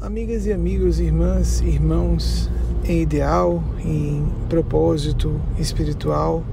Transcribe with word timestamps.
Amigas 0.00 0.46
e 0.46 0.52
amigos, 0.52 1.00
irmãs, 1.00 1.60
irmãos, 1.60 2.48
em 2.84 3.02
ideal, 3.02 3.64
em 3.84 4.24
propósito 4.48 5.40
espiritual, 5.58 6.44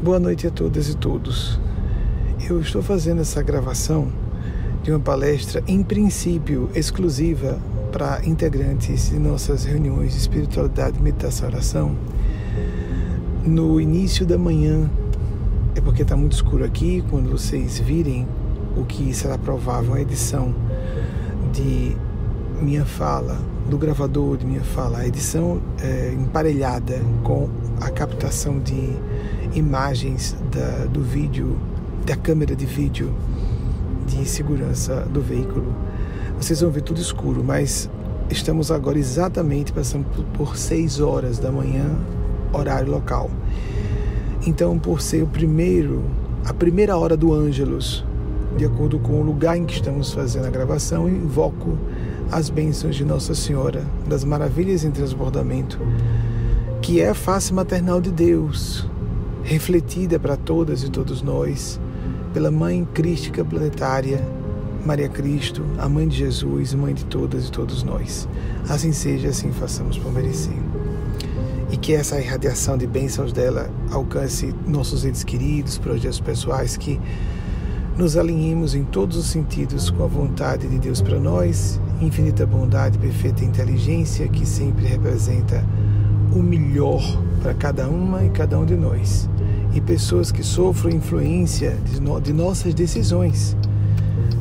boa 0.00 0.20
noite 0.20 0.46
a 0.46 0.50
todas 0.50 0.88
e 0.88 0.96
todos. 0.96 1.58
Eu 2.48 2.60
estou 2.60 2.82
fazendo 2.82 3.20
essa 3.20 3.42
gravação 3.42 4.12
de 4.84 4.92
uma 4.92 5.00
palestra, 5.00 5.60
em 5.66 5.82
princípio, 5.82 6.70
exclusiva 6.72 7.58
para 7.90 8.24
integrantes 8.24 9.10
de 9.10 9.18
nossas 9.18 9.64
reuniões 9.64 10.12
de 10.12 10.18
espiritualidade, 10.18 11.02
meditação 11.02 11.48
e 11.48 11.52
oração, 11.52 11.96
no 13.44 13.80
início 13.80 14.24
da 14.24 14.38
manhã. 14.38 14.88
É 15.74 15.80
porque 15.80 16.02
está 16.02 16.16
muito 16.16 16.34
escuro 16.34 16.64
aqui, 16.64 17.02
quando 17.10 17.28
vocês 17.28 17.80
virem 17.80 18.24
o 18.76 18.84
que 18.84 19.12
será 19.12 19.36
provável 19.36 19.94
a 19.94 20.00
edição 20.00 20.54
de 21.52 21.96
minha 22.60 22.84
fala, 22.84 23.38
do 23.68 23.78
gravador 23.78 24.36
de 24.36 24.46
minha 24.46 24.62
fala, 24.62 24.98
a 24.98 25.06
edição 25.06 25.60
é, 25.82 26.12
emparelhada 26.12 27.00
com 27.24 27.48
a 27.80 27.90
captação 27.90 28.58
de 28.58 28.90
imagens 29.54 30.36
da, 30.52 30.86
do 30.86 31.02
vídeo, 31.02 31.58
da 32.04 32.16
câmera 32.16 32.54
de 32.54 32.66
vídeo 32.66 33.12
de 34.06 34.24
segurança 34.26 35.06
do 35.10 35.20
veículo. 35.20 35.74
Vocês 36.38 36.60
vão 36.60 36.70
ver 36.70 36.82
tudo 36.82 37.00
escuro, 37.00 37.42
mas 37.42 37.88
estamos 38.28 38.70
agora 38.70 38.98
exatamente 38.98 39.72
passando 39.72 40.04
por 40.34 40.56
6 40.56 41.00
horas 41.00 41.38
da 41.38 41.50
manhã, 41.50 41.96
horário 42.52 42.90
local. 42.90 43.30
Então, 44.46 44.78
por 44.78 45.00
ser 45.00 45.22
o 45.22 45.26
primeiro, 45.26 46.02
a 46.44 46.52
primeira 46.52 46.96
hora 46.96 47.16
do 47.16 47.32
Ângelus, 47.32 48.04
de 48.56 48.64
acordo 48.64 48.98
com 48.98 49.20
o 49.20 49.22
lugar 49.22 49.56
em 49.56 49.64
que 49.64 49.74
estamos 49.74 50.12
fazendo 50.12 50.46
a 50.46 50.50
gravação, 50.50 51.08
invoco 51.08 51.78
as 52.32 52.48
bênçãos 52.48 52.94
de 52.94 53.04
Nossa 53.04 53.34
Senhora, 53.34 53.84
das 54.06 54.22
maravilhas 54.22 54.84
em 54.84 54.90
transbordamento, 54.90 55.78
que 56.80 57.00
é 57.00 57.08
a 57.08 57.14
face 57.14 57.52
maternal 57.52 58.00
de 58.00 58.12
Deus, 58.12 58.86
refletida 59.42 60.18
para 60.18 60.36
todas 60.36 60.84
e 60.84 60.88
todos 60.88 61.22
nós, 61.22 61.80
pela 62.32 62.50
Mãe 62.50 62.86
Crística 62.94 63.44
Planetária, 63.44 64.24
Maria 64.86 65.08
Cristo, 65.08 65.64
a 65.76 65.88
Mãe 65.88 66.06
de 66.06 66.18
Jesus, 66.18 66.72
Mãe 66.72 66.94
de 66.94 67.04
todas 67.04 67.48
e 67.48 67.50
todos 67.50 67.82
nós. 67.82 68.28
Assim 68.68 68.92
seja, 68.92 69.28
assim 69.28 69.50
façamos 69.50 69.98
por 69.98 70.12
merecer. 70.12 70.54
E 71.72 71.76
que 71.76 71.92
essa 71.92 72.20
irradiação 72.20 72.78
de 72.78 72.86
bênçãos 72.86 73.32
dela 73.32 73.68
alcance 73.90 74.54
nossos 74.66 75.04
entes 75.04 75.24
queridos, 75.24 75.78
projetos 75.78 76.20
pessoais, 76.20 76.76
que 76.76 77.00
nos 77.98 78.16
alinhemos 78.16 78.74
em 78.74 78.84
todos 78.84 79.16
os 79.16 79.26
sentidos 79.26 79.90
com 79.90 80.04
a 80.04 80.06
vontade 80.06 80.68
de 80.68 80.78
Deus 80.78 81.02
para 81.02 81.18
nós 81.18 81.80
infinita 82.00 82.46
bondade, 82.46 82.98
perfeita 82.98 83.44
inteligência 83.44 84.26
que 84.28 84.46
sempre 84.46 84.86
representa 84.86 85.64
o 86.34 86.42
melhor 86.42 87.02
para 87.42 87.52
cada 87.54 87.88
uma 87.88 88.24
e 88.24 88.30
cada 88.30 88.58
um 88.58 88.64
de 88.64 88.74
nós. 88.74 89.28
E 89.74 89.80
pessoas 89.80 90.32
que 90.32 90.42
sofrem 90.42 90.96
influência 90.96 91.76
de, 91.84 92.00
no, 92.00 92.20
de 92.20 92.32
nossas 92.32 92.74
decisões, 92.74 93.56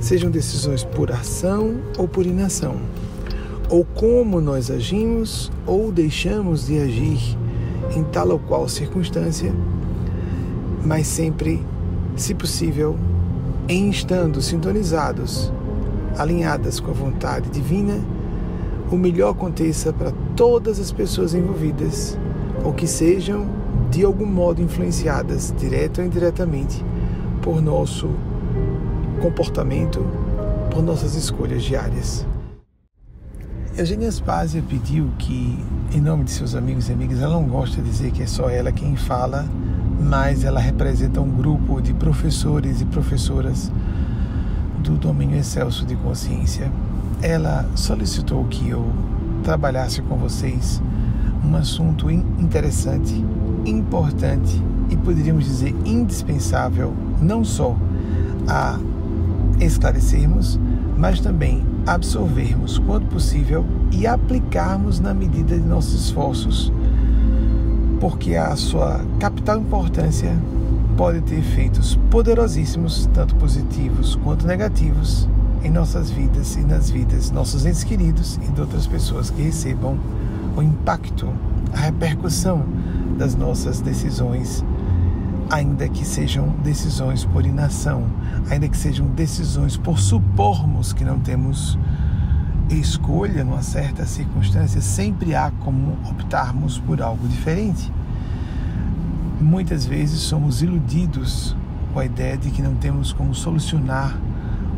sejam 0.02 0.32
decisões 0.32 0.84
por 0.84 1.12
ação 1.12 1.76
ou 1.98 2.08
por 2.08 2.26
inação, 2.26 2.78
ou 3.70 3.86
como 3.86 4.42
nós 4.42 4.72
agimos 4.72 5.52
ou 5.68 5.92
deixamos 5.92 6.68
de 6.68 6.80
agir 6.80 7.38
em 7.96 8.04
tal 8.04 8.30
ou 8.30 8.40
qual 8.40 8.68
circunstância, 8.68 9.54
mas 10.84 11.06
sempre, 11.08 11.62
se 12.16 12.34
possível, 12.34 12.98
em 13.68 13.90
estando 13.90 14.42
sintonizados 14.42 15.52
alinhadas 16.18 16.80
com 16.80 16.92
a 16.92 16.94
vontade 16.94 17.50
divina, 17.50 18.00
o 18.92 18.98
melhor 18.98 19.32
aconteça 19.32 19.94
para 19.94 20.12
todas 20.36 20.80
as 20.80 20.92
pessoas 20.92 21.34
envolvidas, 21.34 22.18
ou 22.64 22.74
que 22.74 22.88
sejam 22.88 23.48
de 23.90 24.04
algum 24.04 24.26
modo 24.26 24.62
influenciadas, 24.62 25.54
direta 25.58 26.02
ou 26.02 26.08
indiretamente, 26.08 26.84
por 27.42 27.62
nosso 27.62 28.10
comportamento, 29.22 30.06
por 30.72 30.82
nossas 30.84 31.16
escolhas 31.16 31.64
diárias. 31.64 32.26
Eugênia 33.78 34.12
Spazia 34.12 34.62
pediu 34.68 35.10
que, 35.18 35.58
em 35.94 36.02
nome 36.02 36.26
de 36.26 36.32
seus 36.32 36.54
amigos 36.54 36.90
e 36.90 36.94
amigas, 36.94 37.22
ela 37.22 37.36
não 37.36 37.48
gosta 37.48 37.82
de 37.82 37.90
dizer 37.90 38.12
que 38.12 38.22
é 38.22 38.28
só 38.28 38.50
ela 38.50 38.72
quem 38.72 38.96
fala, 38.96 39.46
mas 40.02 40.44
ela 40.44 40.60
representa 40.60 41.22
um 41.22 41.30
grupo 41.30 41.82
de 41.82 41.94
professores 41.94 42.82
e 42.82 42.86
professoras 42.86 43.72
do 44.82 44.98
domínio 44.98 45.38
excelso 45.38 45.86
de 45.86 45.96
consciência, 45.96 46.72
ela 47.22 47.66
solicitou 47.76 48.46
que 48.46 48.70
eu 48.70 48.86
trabalhasse 49.44 50.02
com 50.02 50.16
vocês 50.18 50.82
um 51.46 51.56
assunto 51.56 52.10
interessante, 52.10 53.24
importante 53.66 54.62
e 54.90 54.98
poderíamos 54.98 55.46
dizer 55.46 55.76
indispensável, 55.86 56.94
não 57.22 57.44
só 57.44 57.76
a 58.48 58.80
esclarecermos, 59.60 60.60
mas 60.98 61.20
também 61.20 61.64
absorvermos 61.86 62.78
quando 62.80 63.08
possível 63.08 63.66
e 63.92 64.06
aplicarmos 64.06 65.00
na 65.00 65.14
medida 65.14 65.58
de 65.58 65.66
nossos 65.66 66.06
esforços, 66.06 66.72
porque 68.00 68.36
a 68.36 68.56
sua 68.56 69.02
capital 69.20 69.60
importância 69.60 70.38
pode 71.00 71.22
ter 71.22 71.40
efeitos 71.40 71.98
poderosíssimos, 72.12 73.10
tanto 73.14 73.34
positivos 73.38 74.18
quanto 74.18 74.46
negativos, 74.46 75.30
em 75.64 75.72
nossas 75.72 76.12
vidas 76.12 76.58
e 76.58 76.60
nas 76.60 76.90
vidas 76.90 77.28
de 77.28 77.34
nossos 77.34 77.66
entes 77.66 77.86
queridos 77.86 78.38
e 78.46 78.52
de 78.52 78.60
outras 78.60 78.86
pessoas 78.86 79.30
que 79.30 79.42
recebam 79.42 79.98
o 80.58 80.62
impacto, 80.62 81.32
a 81.74 81.80
repercussão 81.80 82.66
das 83.18 83.34
nossas 83.34 83.80
decisões, 83.80 84.62
ainda 85.50 85.88
que 85.88 86.04
sejam 86.04 86.50
decisões 86.66 87.24
por 87.24 87.46
inação, 87.46 88.04
ainda 88.50 88.68
que 88.68 88.76
sejam 88.76 89.08
decisões 89.08 89.78
por 89.78 90.00
supormos 90.00 90.92
que 90.92 91.06
não 91.06 91.18
temos 91.18 91.80
escolha 92.70 93.46
numa 93.46 93.62
certa 93.62 94.06
circunstância, 94.06 94.82
sempre 94.82 95.34
há 95.34 95.50
como 95.62 95.94
optarmos 96.12 96.78
por 96.78 97.02
algo 97.02 97.26
diferente. 97.26 97.90
Muitas 99.40 99.86
vezes 99.86 100.20
somos 100.20 100.62
iludidos 100.62 101.56
com 101.94 102.00
a 102.00 102.06
ideia 102.06 102.38
de 102.38 102.52
que 102.52 102.62
não 102.62 102.76
temos 102.76 103.14
como 103.14 103.34
solucionar 103.34 104.20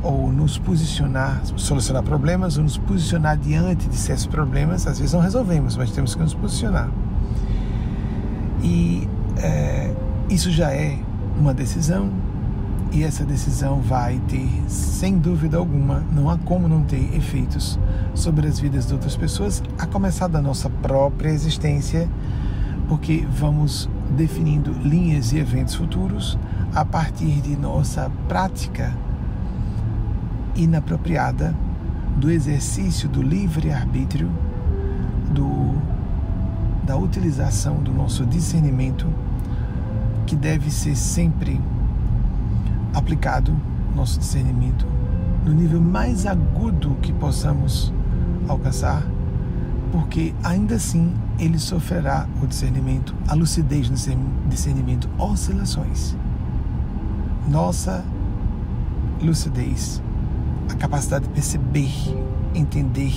ou 0.04 0.32
nos 0.32 0.58
posicionar, 0.58 1.42
solucionar 1.58 2.04
problemas 2.04 2.58
ou 2.58 2.64
nos 2.64 2.78
posicionar 2.78 3.38
diante 3.38 3.88
de 3.88 3.96
certos 3.96 4.26
problemas. 4.28 4.88
Às 4.88 5.00
vezes 5.00 5.14
não 5.14 5.22
resolvemos, 5.22 5.76
mas 5.78 5.92
temos 5.92 6.16
que 6.16 6.22
nos 6.22 6.34
posicionar. 6.34 6.90
E 8.64 9.08
é, 9.38 9.94
isso 10.30 10.52
já 10.52 10.72
é 10.72 10.98
uma 11.40 11.54
decisão, 11.54 12.12
e 12.92 13.04
essa 13.04 13.24
decisão 13.24 13.80
vai 13.82 14.20
ter, 14.28 14.48
sem 14.68 15.18
dúvida 15.18 15.58
alguma, 15.58 16.04
não 16.14 16.30
há 16.30 16.38
como 16.38 16.68
não 16.68 16.84
ter 16.84 17.16
efeitos 17.16 17.80
sobre 18.14 18.48
as 18.48 18.60
vidas 18.60 18.88
de 18.88 18.94
outras 18.94 19.16
pessoas, 19.16 19.64
a 19.80 19.88
começar 19.88 20.28
da 20.28 20.42
nossa 20.42 20.70
própria 20.70 21.30
existência, 21.30 22.08
porque 22.88 23.26
vamos 23.32 23.90
definindo 24.16 24.72
linhas 24.72 25.32
e 25.32 25.40
eventos 25.40 25.76
futuros 25.76 26.38
a 26.74 26.86
partir 26.86 27.42
de 27.42 27.56
nossa 27.56 28.12
prática 28.28 28.96
inapropriada 30.56 31.56
do 32.18 32.30
exercício 32.30 33.10
do 33.10 33.22
livre-arbítrio, 33.22 34.30
da 36.84 36.98
utilização 36.98 37.76
do 37.76 37.94
nosso 37.94 38.26
discernimento, 38.26 39.08
que 40.26 40.36
deve 40.36 40.70
ser 40.70 40.96
sempre 40.96 41.62
aplicado, 42.94 43.56
nosso 43.96 44.20
discernimento, 44.20 44.86
no 45.46 45.54
nível 45.54 45.80
mais 45.80 46.26
agudo 46.26 46.98
que 47.02 47.14
possamos 47.14 47.94
alcançar 48.48 49.04
porque 49.92 50.34
ainda 50.44 50.76
assim 50.76 51.14
ele 51.38 51.60
sofrerá 51.60 52.28
o 52.42 52.48
discernimento, 52.48 53.14
a 53.28 53.34
lucidez 53.34 53.90
no 53.90 53.96
discernimento, 54.48 55.10
oscilações. 55.18 56.16
Nossa 57.48 58.04
lucidez, 59.22 60.02
a 60.70 60.76
capacidade 60.76 61.28
de 61.28 61.32
perceber, 61.32 61.92
entender 62.56 63.14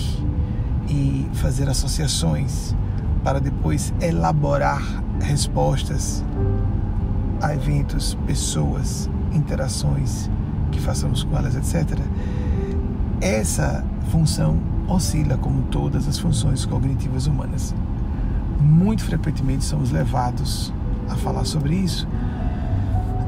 e 0.88 1.29
fazer 1.35 1.69
associações 1.69 2.75
para 3.23 3.41
depois 3.41 3.94
elaborar 4.00 4.82
respostas 5.20 6.25
a 7.41 7.55
eventos, 7.55 8.19
pessoas, 8.27 9.09
interações 9.32 10.31
que 10.73 10.81
façamos 10.81 11.23
com 11.23 11.37
elas, 11.37 11.55
etc. 11.55 11.99
Essa 13.20 13.85
função 14.11 14.74
oscila 14.89 15.37
como 15.37 15.63
todas 15.65 16.07
as 16.09 16.19
funções 16.19 16.65
cognitivas 16.65 17.27
humanas. 17.27 17.75
Muito 18.61 19.05
frequentemente 19.05 19.65
somos 19.65 19.91
levados 19.91 20.73
a 21.09 21.15
falar 21.17 21.45
sobre 21.45 21.75
isso 21.75 22.07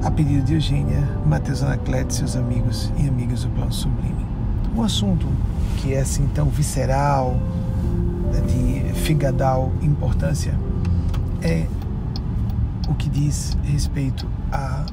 a 0.07 0.11
pedido 0.11 0.45
de 0.45 0.55
Eugênia, 0.55 1.03
Matheus 1.27 1.65
Anacleto 1.65 2.13
e 2.13 2.15
seus 2.15 2.37
amigos 2.37 2.93
e 2.97 3.09
amigas 3.09 3.43
do 3.43 3.51
Plano 3.51 3.73
Sublime. 3.73 4.25
Um 4.77 4.83
assunto 4.83 5.27
que 5.79 5.95
é 5.95 6.01
assim 6.01 6.29
tão 6.29 6.49
visceral, 6.49 7.37
de 8.47 8.95
figadal 9.01 9.73
importância, 9.83 10.55
é 11.43 11.67
o 12.89 12.95
que 12.95 13.09
diz 13.09 13.57
respeito 13.65 14.29
à 14.53 14.85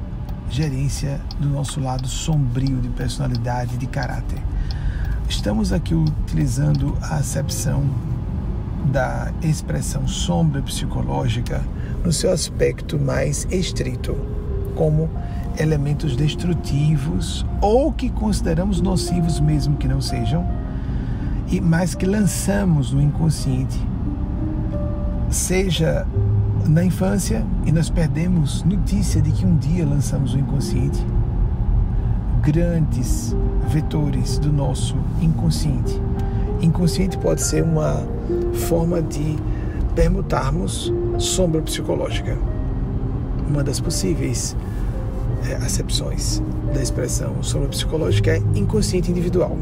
gerência 0.49 1.21
do 1.39 1.47
nosso 1.47 1.79
lado 1.79 2.07
sombrio 2.07 2.79
de 2.81 2.89
personalidade 2.89 3.75
e 3.75 3.77
de 3.77 3.85
caráter. 3.85 4.41
Estamos 5.33 5.73
aqui 5.73 5.95
utilizando 5.95 6.95
a 7.01 7.15
acepção 7.15 7.83
da 8.93 9.33
expressão 9.41 10.07
sombra 10.07 10.61
psicológica 10.61 11.61
no 12.05 12.13
seu 12.13 12.31
aspecto 12.31 12.99
mais 12.99 13.45
estrito, 13.49 14.15
como 14.75 15.09
elementos 15.59 16.15
destrutivos 16.15 17.45
ou 17.59 17.91
que 17.91 18.09
consideramos 18.11 18.79
nocivos 18.79 19.39
mesmo 19.39 19.75
que 19.75 19.87
não 19.87 19.99
sejam, 19.99 20.47
e 21.49 21.59
mas 21.59 21.95
que 21.95 22.05
lançamos 22.05 22.93
no 22.93 23.01
inconsciente, 23.01 23.77
seja 25.29 26.07
na 26.69 26.85
infância 26.85 27.43
e 27.65 27.71
nós 27.71 27.89
perdemos 27.89 28.63
notícia 28.63 29.19
de 29.21 29.31
que 29.31 29.45
um 29.45 29.57
dia 29.57 29.83
lançamos 29.83 30.35
o 30.35 30.37
inconsciente, 30.37 31.03
grandes 32.43 33.33
vetores 33.69 34.37
do 34.37 34.51
nosso 34.51 34.97
inconsciente. 35.21 35.99
Inconsciente 36.61 37.17
pode 37.17 37.41
ser 37.41 37.63
uma 37.63 38.05
forma 38.67 39.01
de 39.01 39.37
permutarmos 39.95 40.93
sombra 41.17 41.61
psicológica. 41.61 42.37
Uma 43.49 43.63
das 43.63 43.79
possíveis 43.79 44.57
é, 45.49 45.55
acepções 45.55 46.41
da 46.73 46.81
expressão 46.81 47.41
sombra 47.41 47.69
psicológica 47.69 48.31
é 48.31 48.37
inconsciente 48.55 49.09
individual. 49.09 49.57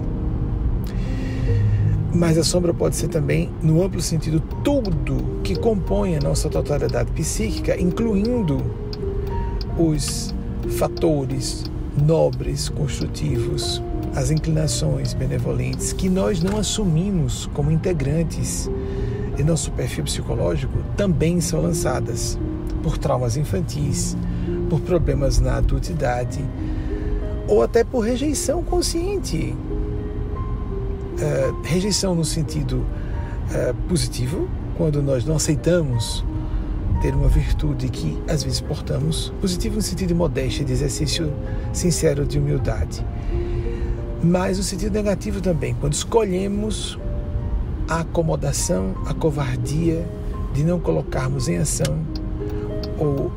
Mas 2.13 2.37
a 2.37 2.43
sombra 2.43 2.73
pode 2.73 2.95
ser 2.95 3.09
também, 3.09 3.49
no 3.61 3.83
amplo 3.83 4.01
sentido, 4.01 4.41
tudo 4.63 5.39
que 5.43 5.55
compõe 5.55 6.17
a 6.17 6.19
nossa 6.19 6.49
totalidade 6.49 7.11
psíquica, 7.11 7.79
incluindo 7.79 8.59
os 9.77 10.33
fatores 10.77 11.71
nobres, 11.95 12.69
construtivos, 12.69 13.81
as 14.15 14.31
inclinações 14.31 15.13
benevolentes 15.13 15.93
que 15.93 16.09
nós 16.09 16.41
não 16.41 16.57
assumimos 16.57 17.49
como 17.53 17.71
integrantes. 17.71 18.69
De 19.35 19.43
nosso 19.43 19.71
perfil 19.71 20.03
psicológico, 20.03 20.77
também 20.95 21.39
são 21.39 21.61
lançadas 21.61 22.37
por 22.83 22.97
traumas 22.97 23.37
infantis, 23.37 24.17
por 24.69 24.81
problemas 24.81 25.39
na 25.39 25.57
adultidade 25.57 26.43
ou 27.47 27.61
até 27.61 27.83
por 27.83 28.01
rejeição 28.01 28.63
consciente. 28.63 29.55
Uh, 31.17 31.61
rejeição 31.63 32.15
no 32.15 32.25
sentido 32.25 32.77
uh, 32.77 33.73
positivo, 33.87 34.49
quando 34.77 35.01
nós 35.01 35.25
não 35.25 35.35
aceitamos 35.35 36.23
ter 37.01 37.15
uma 37.15 37.27
virtude 37.27 37.89
que 37.89 38.21
às 38.27 38.43
vezes 38.43 38.61
portamos, 38.61 39.33
positivo 39.41 39.75
no 39.75 39.81
sentido 39.81 40.09
de 40.09 40.13
modéstia, 40.13 40.63
de 40.63 40.71
exercício 40.71 41.33
sincero 41.73 42.25
de 42.25 42.37
humildade. 42.37 43.05
Mas 44.23 44.57
no 44.57 44.63
sentido 44.63 44.93
negativo 44.93 45.41
também, 45.41 45.75
quando 45.79 45.93
escolhemos 45.93 46.99
a 47.89 48.01
acomodação, 48.01 48.95
a 49.05 49.13
covardia 49.13 50.07
de 50.53 50.63
não 50.63 50.79
colocarmos 50.79 51.47
em 51.47 51.57
ação 51.57 52.05
ou 52.97 53.31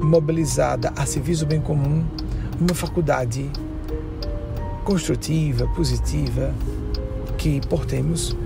mobilizada 0.00 0.92
a 0.96 1.04
serviço 1.04 1.44
do 1.44 1.48
bem 1.48 1.60
comum 1.60 2.04
uma 2.58 2.74
faculdade 2.74 3.50
construtiva, 4.84 5.66
positiva, 5.68 6.54
que 7.36 7.60
portemos. 7.68 8.36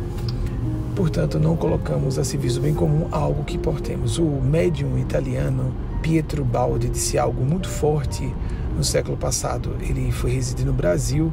Portanto, 1.00 1.38
não 1.38 1.56
colocamos 1.56 2.18
a 2.18 2.24
serviço 2.24 2.56
do 2.56 2.64
bem 2.64 2.74
comum 2.74 3.08
algo 3.10 3.42
que 3.42 3.56
portemos. 3.56 4.18
O 4.18 4.26
médium 4.26 4.98
italiano 4.98 5.72
Pietro 6.02 6.44
Baldi 6.44 6.90
disse 6.90 7.16
algo 7.16 7.42
muito 7.42 7.70
forte 7.70 8.30
no 8.76 8.84
século 8.84 9.16
passado. 9.16 9.74
Ele 9.80 10.12
foi 10.12 10.30
residir 10.32 10.66
no 10.66 10.74
Brasil 10.74 11.32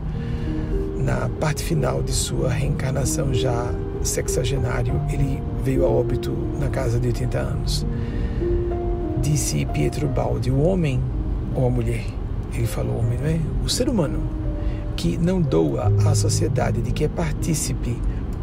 na 0.97 1.29
parte 1.41 1.63
final 1.63 2.01
de 2.01 2.13
sua 2.13 2.47
reencarnação 2.47 3.33
já 3.33 3.69
sexagenário. 4.01 5.01
Ele 5.11 5.43
veio 5.65 5.85
a 5.85 5.89
óbito 5.89 6.31
na 6.57 6.69
casa 6.69 6.97
de 6.97 7.07
80 7.07 7.37
anos. 7.37 7.85
Disse 9.21 9.65
Pietro 9.65 10.07
Baldi, 10.07 10.49
o 10.49 10.61
homem 10.61 11.01
ou 11.53 11.67
a 11.67 11.69
mulher, 11.69 12.05
ele 12.53 12.67
falou 12.67 12.99
homem, 12.99 13.19
não 13.19 13.27
é? 13.27 13.39
O 13.65 13.69
ser 13.69 13.89
humano 13.89 14.21
que 14.95 15.17
não 15.17 15.41
doa 15.41 15.91
à 16.05 16.15
sociedade, 16.15 16.81
de 16.81 16.93
que 16.93 17.03
é 17.03 17.09
partícipe 17.09 17.97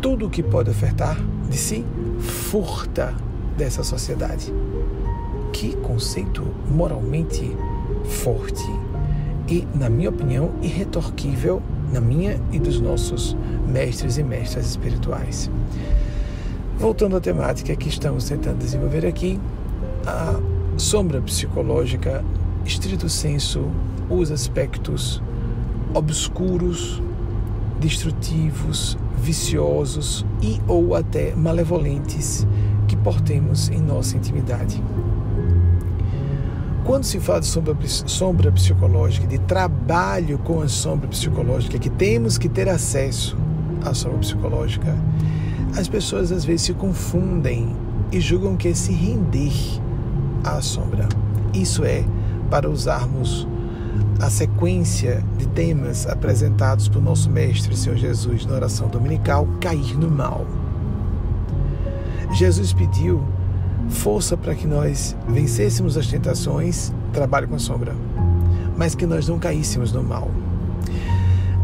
tudo 0.05 0.27
o 0.27 0.31
que 0.31 0.43
pode 0.43 0.69
ofertar 0.69 1.17
de 1.49 1.57
si, 1.57 1.83
furta 2.21 3.15
dessa 3.57 3.83
sociedade. 3.83 4.53
Que 5.51 5.75
conceito 5.77 6.47
moralmente 6.71 7.57
forte 8.05 8.63
e, 9.49 9.67
na 9.75 9.89
minha 9.89 10.11
opinião, 10.11 10.51
irretorquível 10.61 11.63
na 11.91 12.03
minha 12.03 12.39
e 12.53 12.59
dos 12.59 12.79
nossos 12.79 13.35
mestres 13.67 14.19
e 14.19 14.23
mestras 14.23 14.67
espirituais. 14.67 15.51
Voltando 16.79 17.17
à 17.17 17.21
temática 17.21 17.75
que 17.75 17.89
estamos 17.89 18.29
tentando 18.29 18.59
desenvolver 18.59 19.07
aqui, 19.07 19.41
a 20.07 20.39
sombra 20.77 21.23
psicológica, 21.23 22.23
estrito 22.67 23.09
senso, 23.09 23.71
os 24.11 24.31
aspectos 24.31 25.23
obscuros, 25.95 27.01
destrutivos, 27.85 28.97
viciosos 29.19 30.25
e 30.41 30.59
ou 30.67 30.95
até 30.95 31.35
malevolentes 31.35 32.47
que 32.89 32.97
portemos 32.97 33.69
em 33.69 33.79
nossa 33.79 34.17
intimidade. 34.17 34.83
Quando 36.83 37.05
se 37.05 37.21
fala 37.21 37.41
de 37.41 37.47
sombra, 37.47 37.77
sombra 37.87 38.53
psicológica, 38.53 39.27
de 39.27 39.39
trabalho 39.39 40.39
com 40.39 40.63
a 40.63 40.69
sombra 40.69 41.09
psicológica, 41.09 41.79
que 41.79 41.91
temos 41.91 42.39
que 42.39 42.49
ter 42.49 42.71
acesso 42.71 43.37
à 43.85 43.93
sombra 43.93 44.19
psicológica, 44.21 44.97
as 45.77 45.87
pessoas 45.87 46.33
às 46.33 46.43
vezes 46.43 46.63
se 46.63 46.73
confundem 46.73 47.77
e 48.11 48.19
julgam 48.19 48.57
que 48.57 48.69
é 48.69 48.75
se 48.75 48.93
render 48.93 49.53
à 50.43 50.63
sombra. 50.63 51.07
Isso 51.53 51.85
é 51.85 52.03
para 52.49 52.71
usarmos 52.71 53.47
a 54.21 54.31
sequência 54.31 55.25
de 55.37 55.47
temas 55.49 56.07
apresentados 56.07 56.89
por 56.89 57.03
nosso 57.03 57.29
Mestre 57.31 57.77
Senhor 57.77 57.97
Jesus 57.97 58.47
na 58.47 58.55
oração 58.55 58.89
dominical, 58.89 59.47
cair 59.61 59.97
no 59.99 60.11
mal. 60.11 60.47
Jesus 62.33 62.73
pediu 62.73 63.23
força 63.89 64.37
para 64.37 64.55
que 64.55 64.67
nós 64.67 65.17
vencêssemos 65.29 65.97
as 65.97 66.07
tentações, 66.07 66.93
trabalho 67.13 67.49
com 67.49 67.55
a 67.55 67.59
sombra, 67.59 67.95
mas 68.77 68.95
que 68.95 69.07
nós 69.07 69.29
não 69.29 69.39
caíssemos 69.39 69.93
no 69.93 70.03
mal. 70.03 70.31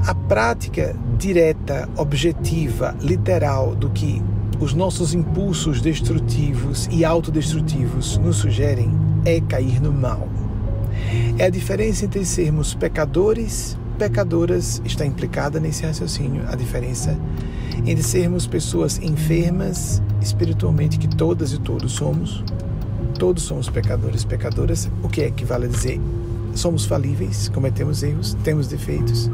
A 0.07 0.15
prática 0.15 0.97
direta, 1.19 1.89
objetiva, 1.97 2.95
literal 3.01 3.75
do 3.75 3.91
que 3.91 4.23
os 4.61 4.75
nossos 4.75 5.15
impulsos 5.15 5.81
destrutivos 5.81 6.89
e 6.91 7.05
autodestrutivos 7.05 8.19
nos 8.19 8.37
sugerem 8.37 8.91
é 9.25 9.41
cair 9.41 9.81
no 9.81 9.93
mal. 9.93 10.29
É 11.39 11.45
a 11.47 11.51
diferença 11.51 12.05
entre 12.05 12.25
sermos 12.25 12.75
pecadores, 12.75 13.77
pecadoras, 13.99 14.81
está 14.85 15.05
implicada 15.05 15.61
nesse 15.61 15.85
raciocínio, 15.85 16.43
a 16.49 16.55
diferença 16.55 17.19
entre 17.87 18.03
sermos 18.03 18.47
pessoas 18.47 18.99
enfermas 18.99 20.03
espiritualmente, 20.21 20.99
que 20.99 21.09
todas 21.09 21.53
e 21.53 21.59
todos 21.59 21.93
somos, 21.93 22.45
todos 23.19 23.43
somos 23.43 23.69
pecadores, 23.69 24.25
pecadoras, 24.25 24.91
o 25.03 25.09
que 25.09 25.23
é 25.23 25.31
que 25.31 25.45
vale 25.45 25.69
dizer? 25.69 26.01
Somos 26.55 26.85
falíveis, 26.85 27.49
cometemos 27.49 28.03
erros, 28.03 28.37
temos 28.45 28.67
defeitos. 28.67 29.31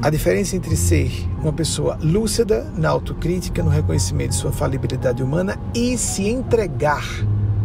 A 0.00 0.10
diferença 0.10 0.54
entre 0.54 0.76
ser 0.76 1.10
uma 1.42 1.52
pessoa 1.52 1.98
lúcida 2.02 2.70
na 2.76 2.90
autocrítica, 2.90 3.62
no 3.62 3.70
reconhecimento 3.70 4.30
de 4.30 4.36
sua 4.36 4.52
falibilidade 4.52 5.22
humana 5.22 5.58
e 5.74 5.96
se 5.96 6.28
entregar 6.28 7.04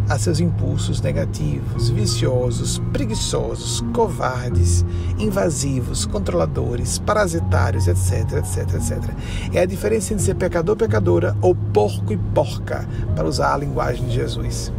a 0.09 0.17
seus 0.17 0.39
impulsos 0.39 1.01
negativos, 1.01 1.89
viciosos, 1.89 2.81
preguiçosos, 2.91 3.81
covardes, 3.93 4.83
invasivos, 5.19 6.05
controladores, 6.07 6.97
parasitários, 6.97 7.87
etc, 7.87 8.39
etc, 8.39 8.73
etc. 8.73 9.13
É 9.53 9.61
a 9.61 9.65
diferença 9.65 10.13
entre 10.13 10.25
ser 10.25 10.33
pecador, 10.33 10.75
pecadora 10.75 11.37
ou 11.41 11.53
porco 11.53 12.11
e 12.11 12.17
porca, 12.17 12.87
para 13.15 13.27
usar 13.27 13.53
a 13.53 13.57
linguagem 13.57 14.07
de 14.07 14.15
Jesus. 14.15 14.73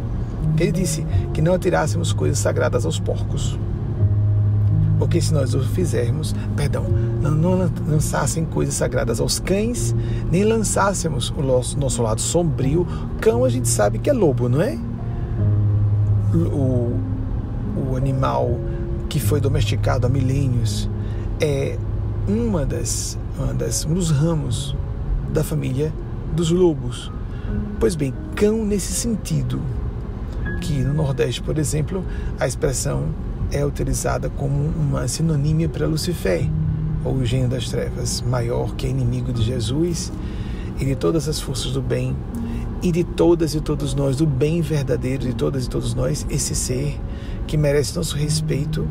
Ele 0.59 0.73
disse 0.73 1.07
que 1.33 1.41
não 1.41 1.53
atirássemos 1.53 2.11
coisas 2.11 2.37
sagradas 2.37 2.85
aos 2.85 2.99
porcos. 2.99 3.57
Porque 4.99 5.19
se 5.19 5.33
nós 5.33 5.55
o 5.55 5.61
fizermos, 5.61 6.35
perdão, 6.55 6.83
não, 7.21 7.31
não 7.31 7.71
lançassem 7.87 8.45
coisas 8.45 8.75
sagradas 8.75 9.19
aos 9.19 9.39
cães, 9.39 9.95
nem 10.29 10.43
lançássemos 10.43 11.33
o 11.35 11.41
nosso, 11.41 11.79
nosso 11.79 12.03
lado 12.03 12.21
sombrio. 12.21 12.85
Cão 13.19 13.43
a 13.43 13.49
gente 13.49 13.67
sabe 13.67 13.97
que 13.97 14.09
é 14.09 14.13
lobo, 14.13 14.47
não 14.47 14.61
é? 14.61 14.77
O, 16.33 16.99
o 17.89 17.95
animal 17.95 18.59
que 19.09 19.19
foi 19.19 19.41
domesticado 19.41 20.07
há 20.07 20.09
milênios 20.09 20.89
é 21.39 21.77
uma 22.27 22.65
das 22.65 23.17
uma 23.37 23.53
das, 23.53 23.85
um 23.85 23.93
dos 23.93 24.11
ramos 24.11 24.75
da 25.33 25.43
família 25.43 25.91
dos 26.35 26.51
lobos. 26.51 27.11
Pois 27.79 27.95
bem, 27.95 28.13
cão 28.35 28.65
nesse 28.65 28.93
sentido, 28.93 29.61
que 30.61 30.73
no 30.83 30.93
Nordeste, 30.93 31.41
por 31.41 31.57
exemplo, 31.57 32.05
a 32.39 32.47
expressão 32.47 33.09
é 33.51 33.65
utilizada 33.65 34.29
como 34.29 34.55
uma 34.55 35.07
sinonímia 35.07 35.67
para 35.67 35.87
Lucifer, 35.87 36.47
ou 37.03 37.15
o 37.15 37.25
gênio 37.25 37.49
das 37.49 37.69
trevas, 37.69 38.21
maior 38.21 38.75
que 38.75 38.85
é 38.85 38.89
inimigo 38.89 39.33
de 39.33 39.41
Jesus 39.41 40.11
e 40.79 40.85
de 40.85 40.95
todas 40.95 41.27
as 41.27 41.39
forças 41.39 41.71
do 41.71 41.81
bem 41.81 42.15
e 42.81 42.91
de 42.91 43.03
todas 43.03 43.53
e 43.53 43.61
todos 43.61 43.93
nós, 43.93 44.17
do 44.17 44.25
bem 44.25 44.61
verdadeiro 44.61 45.23
de 45.23 45.33
todas 45.33 45.65
e 45.65 45.69
todos 45.69 45.93
nós, 45.93 46.25
esse 46.29 46.55
ser 46.55 46.99
que 47.45 47.55
merece 47.57 47.95
nosso 47.95 48.15
respeito 48.15 48.87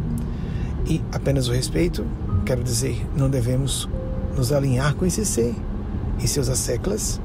e 0.87 1.03
apenas 1.13 1.49
o 1.49 1.53
respeito, 1.53 2.05
quero 2.45 2.63
dizer, 2.63 3.05
não 3.17 3.29
devemos 3.29 3.89
nos 4.37 4.53
alinhar 4.53 4.95
com 4.95 5.05
esse 5.05 5.25
ser 5.25 5.55
e 6.21 6.29
seus 6.29 6.49
asseclas, 6.49 7.21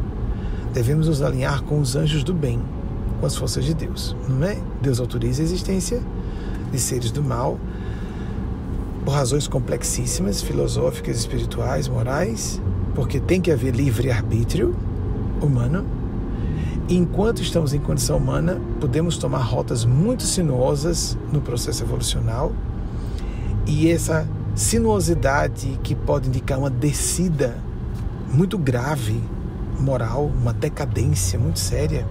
devemos 0.73 1.07
nos 1.07 1.21
alinhar 1.21 1.63
com 1.63 1.79
os 1.79 1.95
anjos 1.95 2.23
do 2.23 2.33
bem, 2.33 2.59
com 3.19 3.25
as 3.25 3.35
forças 3.35 3.63
de 3.63 3.73
Deus, 3.73 4.15
não 4.27 4.45
é? 4.45 4.57
Deus 4.81 4.99
autoriza 4.99 5.41
a 5.41 5.45
existência 5.45 6.01
de 6.71 6.79
seres 6.79 7.11
do 7.11 7.23
mal 7.23 7.59
por 9.05 9.11
razões 9.11 9.47
complexíssimas, 9.47 10.41
filosóficas, 10.41 11.17
espirituais, 11.17 11.87
morais, 11.87 12.59
porque 12.95 13.19
tem 13.19 13.39
que 13.39 13.51
haver 13.51 13.75
livre-arbítrio 13.75 14.75
humano. 15.39 15.85
Enquanto 16.87 17.41
estamos 17.41 17.73
em 17.73 17.79
condição 17.79 18.17
humana, 18.17 18.61
podemos 18.79 19.17
tomar 19.17 19.39
rotas 19.39 19.85
muito 19.85 20.23
sinuosas 20.23 21.17
no 21.33 21.41
processo 21.41 21.83
evolucional. 21.83 22.51
E 23.65 23.89
essa 23.89 24.27
sinuosidade 24.53 25.79
que 25.83 25.95
pode 25.95 26.27
indicar 26.27 26.59
uma 26.59 26.69
descida 26.69 27.57
muito 28.31 28.57
grave 28.57 29.19
moral, 29.79 30.31
uma 30.39 30.53
decadência 30.53 31.39
muito 31.39 31.59
séria, 31.59 32.05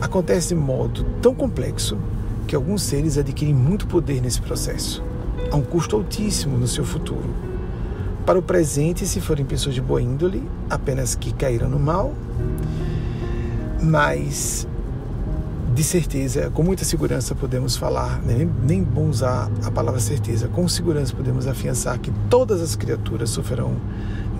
acontece 0.00 0.48
de 0.48 0.54
modo 0.54 1.04
tão 1.20 1.34
complexo 1.34 1.98
que 2.46 2.54
alguns 2.54 2.82
seres 2.82 3.18
adquirem 3.18 3.54
muito 3.54 3.86
poder 3.86 4.20
nesse 4.20 4.40
processo, 4.40 5.02
a 5.50 5.56
um 5.56 5.62
custo 5.62 5.96
altíssimo 5.96 6.56
no 6.56 6.68
seu 6.68 6.84
futuro. 6.84 7.34
Para 8.24 8.38
o 8.38 8.42
presente, 8.42 9.06
se 9.06 9.20
forem 9.20 9.44
pessoas 9.44 9.74
de 9.74 9.82
boa 9.82 10.00
índole, 10.00 10.48
apenas 10.70 11.14
que 11.14 11.32
caíram 11.32 11.68
no 11.68 11.78
mal, 11.78 12.14
mas 13.84 14.66
de 15.74 15.82
certeza, 15.82 16.50
com 16.50 16.62
muita 16.62 16.84
segurança 16.84 17.34
podemos 17.34 17.76
falar, 17.76 18.22
né? 18.22 18.34
nem, 18.38 18.50
nem 18.62 18.82
bom 18.82 19.08
usar 19.08 19.50
a 19.64 19.70
palavra 19.70 20.00
certeza, 20.00 20.46
com 20.46 20.68
segurança 20.68 21.14
podemos 21.14 21.48
afiançar 21.48 21.98
que 21.98 22.12
todas 22.30 22.60
as 22.60 22.76
criaturas 22.76 23.30
sofrerão 23.30 23.76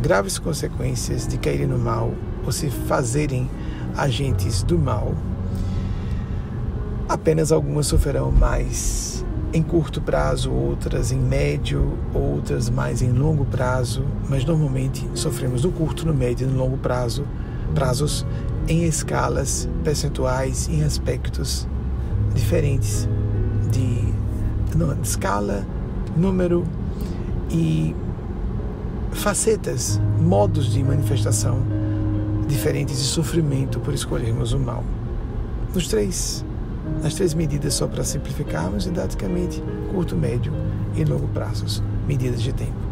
graves 0.00 0.38
consequências 0.38 1.26
de 1.26 1.36
caírem 1.36 1.66
no 1.66 1.78
mal 1.78 2.12
ou 2.44 2.52
se 2.52 2.70
fazerem 2.70 3.50
agentes 3.96 4.62
do 4.62 4.78
mal. 4.78 5.12
Apenas 7.08 7.50
algumas 7.50 7.86
sofrerão 7.86 8.30
mais 8.30 9.24
em 9.52 9.62
curto 9.62 10.00
prazo, 10.00 10.52
outras 10.52 11.10
em 11.10 11.18
médio, 11.18 11.98
outras 12.12 12.70
mais 12.70 13.02
em 13.02 13.10
longo 13.10 13.44
prazo, 13.44 14.04
mas 14.28 14.44
normalmente 14.44 15.08
sofremos 15.14 15.64
no 15.64 15.72
curto, 15.72 16.06
no 16.06 16.14
médio 16.14 16.46
e 16.46 16.50
no 16.50 16.56
longo 16.56 16.76
prazo, 16.76 17.24
prazos 17.74 18.24
em 18.68 18.84
escalas 18.84 19.68
percentuais, 19.82 20.68
em 20.68 20.82
aspectos 20.82 21.66
diferentes 22.34 23.08
de, 23.70 24.12
de 24.72 25.08
escala, 25.08 25.66
número 26.16 26.64
e 27.50 27.94
facetas, 29.12 30.00
modos 30.20 30.72
de 30.72 30.82
manifestação 30.82 31.62
diferentes 32.46 32.98
de 32.98 33.04
sofrimento 33.04 33.80
por 33.80 33.94
escolhermos 33.94 34.52
o 34.52 34.58
mal. 34.58 34.84
Nos 35.74 35.88
três, 35.88 36.44
nas 37.02 37.14
três 37.14 37.34
medidas, 37.34 37.74
só 37.74 37.86
para 37.86 38.04
simplificarmos, 38.04 38.84
didaticamente, 38.84 39.62
curto, 39.92 40.16
médio 40.16 40.52
e 40.94 41.04
longo 41.04 41.26
prazos, 41.28 41.82
medidas 42.06 42.42
de 42.42 42.52
tempo. 42.52 42.84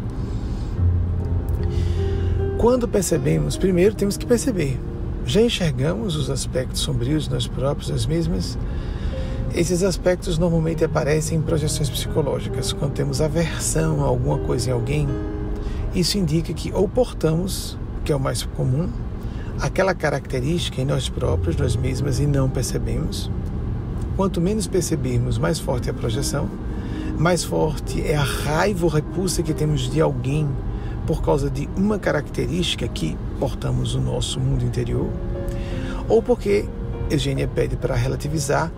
Quando 2.57 2.87
percebemos, 2.87 3.57
primeiro 3.57 3.93
temos 3.93 4.17
que 4.17 4.25
perceber, 4.25 4.79
já 5.25 5.41
enxergamos 5.41 6.15
os 6.15 6.29
aspectos 6.29 6.81
sombrios 6.81 7.25
de 7.25 7.31
nós 7.31 7.47
próprios, 7.47 7.89
nós 7.89 8.05
mesmas? 8.05 8.57
Esses 9.55 9.83
aspectos 9.83 10.37
normalmente 10.37 10.83
aparecem 10.83 11.37
em 11.37 11.41
projeções 11.41 11.89
psicológicas, 11.89 12.73
quando 12.73 12.93
temos 12.93 13.21
aversão 13.21 14.03
a 14.03 14.07
alguma 14.07 14.39
coisa 14.39 14.69
em 14.69 14.73
alguém, 14.73 15.07
isso 15.93 16.17
indica 16.17 16.51
que 16.53 16.71
ou 16.73 16.87
portamos, 16.87 17.77
que 18.03 18.11
é 18.11 18.15
o 18.15 18.19
mais 18.19 18.43
comum, 18.43 18.89
aquela 19.59 19.93
característica 19.93 20.81
em 20.81 20.85
nós 20.85 21.07
próprios, 21.07 21.55
nós 21.55 21.75
mesmas, 21.75 22.19
e 22.19 22.25
não 22.25 22.49
percebemos. 22.49 23.29
Quanto 24.15 24.41
menos 24.41 24.67
percebermos, 24.67 25.37
mais 25.37 25.59
forte 25.59 25.87
é 25.87 25.91
a 25.91 25.93
projeção, 25.93 26.49
mais 27.17 27.43
forte 27.43 28.01
é 28.05 28.15
a 28.15 28.23
raiva 28.23 28.85
ou 28.85 28.91
repulsa 28.91 29.43
que 29.43 29.53
temos 29.53 29.89
de 29.89 30.01
alguém 30.01 30.49
por 31.05 31.21
causa 31.21 31.49
de 31.49 31.69
uma 31.75 31.99
característica 31.99 32.87
que 32.87 33.17
portamos 33.39 33.95
no 33.95 34.13
nosso 34.13 34.39
mundo 34.39 34.63
interior, 34.63 35.09
ou 36.07 36.21
porque, 36.21 36.65
Eugênia 37.09 37.47
pede 37.47 37.75
para 37.75 37.95
relativizar, 37.95 38.71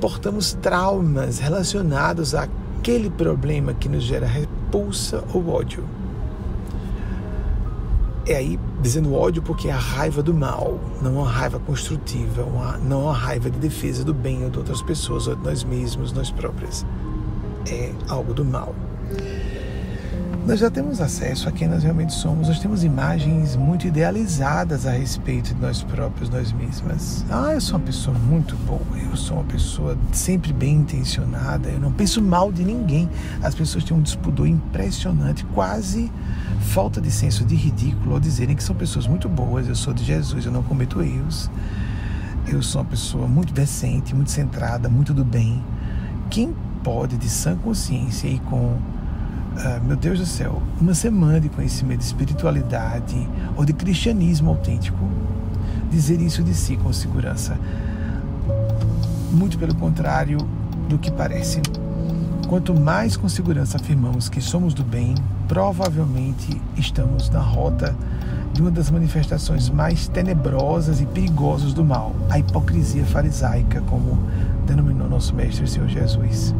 portamos 0.00 0.54
traumas 0.54 1.38
relacionados 1.38 2.34
àquele 2.34 3.10
problema 3.10 3.74
que 3.74 3.88
nos 3.88 4.04
gera 4.04 4.26
repulsa 4.26 5.22
ou 5.32 5.48
ódio 5.48 5.84
é 8.26 8.36
aí 8.36 8.58
dizendo 8.80 9.14
ódio 9.14 9.42
porque 9.42 9.68
é 9.68 9.72
a 9.72 9.78
raiva 9.78 10.22
do 10.22 10.32
mal, 10.32 10.78
não 11.02 11.16
uma 11.16 11.28
raiva 11.28 11.58
construtiva, 11.58 12.42
uma, 12.42 12.76
não 12.78 13.04
uma 13.04 13.12
raiva 13.12 13.50
de 13.50 13.58
defesa 13.58 14.04
do 14.04 14.14
bem 14.14 14.44
ou 14.44 14.50
de 14.50 14.58
outras 14.58 14.82
pessoas 14.82 15.26
ou 15.26 15.34
de 15.34 15.42
nós 15.42 15.64
mesmos, 15.64 16.12
nós 16.12 16.30
próprios. 16.30 16.86
É 17.68 17.92
algo 18.08 18.32
do 18.32 18.44
mal. 18.44 18.74
Nós 20.46 20.58
já 20.58 20.70
temos 20.70 21.00
acesso 21.00 21.48
a 21.48 21.52
quem 21.52 21.68
nós 21.68 21.82
realmente 21.82 22.14
somos, 22.14 22.48
nós 22.48 22.58
temos 22.58 22.82
imagens 22.82 23.56
muito 23.56 23.86
idealizadas 23.86 24.86
a 24.86 24.92
respeito 24.92 25.54
de 25.54 25.60
nós 25.60 25.82
próprios, 25.82 26.30
nós 26.30 26.50
mesmas. 26.50 27.24
Ah, 27.30 27.52
eu 27.52 27.60
sou 27.60 27.78
uma 27.78 27.84
pessoa 27.84 28.18
muito 28.18 28.56
boa, 28.56 28.80
eu 28.98 29.16
sou 29.16 29.36
uma 29.36 29.44
pessoa 29.44 29.96
sempre 30.12 30.52
bem 30.52 30.76
intencionada, 30.76 31.68
eu 31.68 31.78
não 31.78 31.92
penso 31.92 32.22
mal 32.22 32.50
de 32.50 32.64
ninguém. 32.64 33.08
As 33.42 33.54
pessoas 33.54 33.84
têm 33.84 33.94
um 33.96 34.00
despudor 34.00 34.46
impressionante, 34.46 35.44
quase 35.54 36.10
falta 36.60 37.00
de 37.00 37.10
senso 37.10 37.44
de 37.44 37.54
ridículo 37.54 38.14
ao 38.14 38.20
dizerem 38.20 38.56
que 38.56 38.64
são 38.64 38.74
pessoas 38.74 39.06
muito 39.06 39.28
boas, 39.28 39.68
eu 39.68 39.74
sou 39.74 39.92
de 39.92 40.02
Jesus, 40.02 40.46
eu 40.46 40.52
não 40.52 40.62
cometo 40.62 41.02
erros. 41.02 41.50
Eu 42.48 42.62
sou 42.62 42.80
uma 42.80 42.88
pessoa 42.88 43.28
muito 43.28 43.52
decente, 43.52 44.14
muito 44.14 44.30
centrada, 44.30 44.88
muito 44.88 45.12
do 45.12 45.24
bem. 45.24 45.62
Quem 46.30 46.56
pode, 46.82 47.18
de 47.18 47.28
sã 47.28 47.56
consciência 47.56 48.26
e 48.26 48.38
com 48.38 48.78
ah, 49.56 49.80
meu 49.84 49.96
Deus 49.96 50.18
do 50.18 50.26
céu, 50.26 50.62
uma 50.80 50.94
semana 50.94 51.40
de 51.40 51.48
conhecimento 51.48 51.98
de 51.98 52.04
espiritualidade 52.04 53.28
ou 53.56 53.64
de 53.64 53.72
cristianismo 53.72 54.50
autêntico, 54.50 55.08
dizer 55.90 56.20
isso 56.20 56.42
de 56.42 56.54
si 56.54 56.76
com 56.76 56.92
segurança. 56.92 57.58
Muito 59.32 59.58
pelo 59.58 59.74
contrário 59.74 60.38
do 60.88 60.98
que 60.98 61.10
parece. 61.10 61.60
Quanto 62.48 62.74
mais 62.74 63.16
com 63.16 63.28
segurança 63.28 63.76
afirmamos 63.76 64.28
que 64.28 64.40
somos 64.40 64.72
do 64.72 64.84
bem, 64.84 65.14
provavelmente 65.46 66.60
estamos 66.76 67.28
na 67.28 67.40
rota 67.40 67.94
de 68.52 68.60
uma 68.60 68.70
das 68.70 68.90
manifestações 68.90 69.68
mais 69.68 70.08
tenebrosas 70.08 71.00
e 71.00 71.06
perigosas 71.06 71.72
do 71.72 71.84
mal, 71.84 72.14
a 72.28 72.38
hipocrisia 72.38 73.04
farisaica, 73.04 73.80
como 73.82 74.18
denominou 74.66 75.08
nosso 75.08 75.34
Mestre 75.34 75.68
Senhor 75.68 75.88
Jesus. 75.88 76.54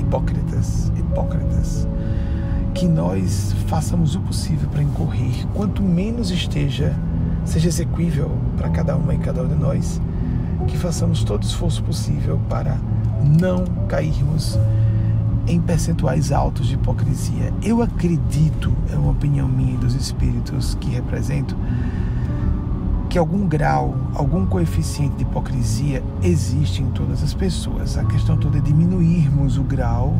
Hipócritas, 0.00 0.92
hipócritas 0.96 1.86
que 2.76 2.86
nós 2.86 3.54
façamos 3.68 4.14
o 4.14 4.20
possível 4.20 4.68
para 4.68 4.82
incorrer, 4.82 5.46
quanto 5.54 5.82
menos 5.82 6.30
esteja, 6.30 6.94
seja 7.42 7.68
execuível 7.68 8.30
para 8.54 8.68
cada 8.68 8.94
uma 8.94 9.14
e 9.14 9.18
cada 9.18 9.42
um 9.42 9.48
de 9.48 9.54
nós, 9.54 9.98
que 10.66 10.76
façamos 10.76 11.24
todo 11.24 11.42
o 11.42 11.46
esforço 11.46 11.82
possível 11.82 12.38
para 12.50 12.76
não 13.40 13.64
cairmos 13.88 14.58
em 15.46 15.58
percentuais 15.58 16.30
altos 16.30 16.66
de 16.66 16.74
hipocrisia. 16.74 17.50
Eu 17.62 17.80
acredito, 17.80 18.70
é 18.92 18.96
uma 18.96 19.12
opinião 19.12 19.48
minha 19.48 19.72
e 19.72 19.78
dos 19.78 19.94
espíritos 19.94 20.76
que 20.78 20.90
represento, 20.90 21.56
que 23.08 23.16
algum 23.16 23.48
grau, 23.48 23.96
algum 24.14 24.44
coeficiente 24.44 25.16
de 25.16 25.22
hipocrisia 25.22 26.02
existe 26.22 26.82
em 26.82 26.90
todas 26.90 27.22
as 27.22 27.32
pessoas. 27.32 27.96
A 27.96 28.04
questão 28.04 28.36
toda 28.36 28.58
é 28.58 28.60
diminuirmos 28.60 29.56
o 29.56 29.62
grau 29.62 30.14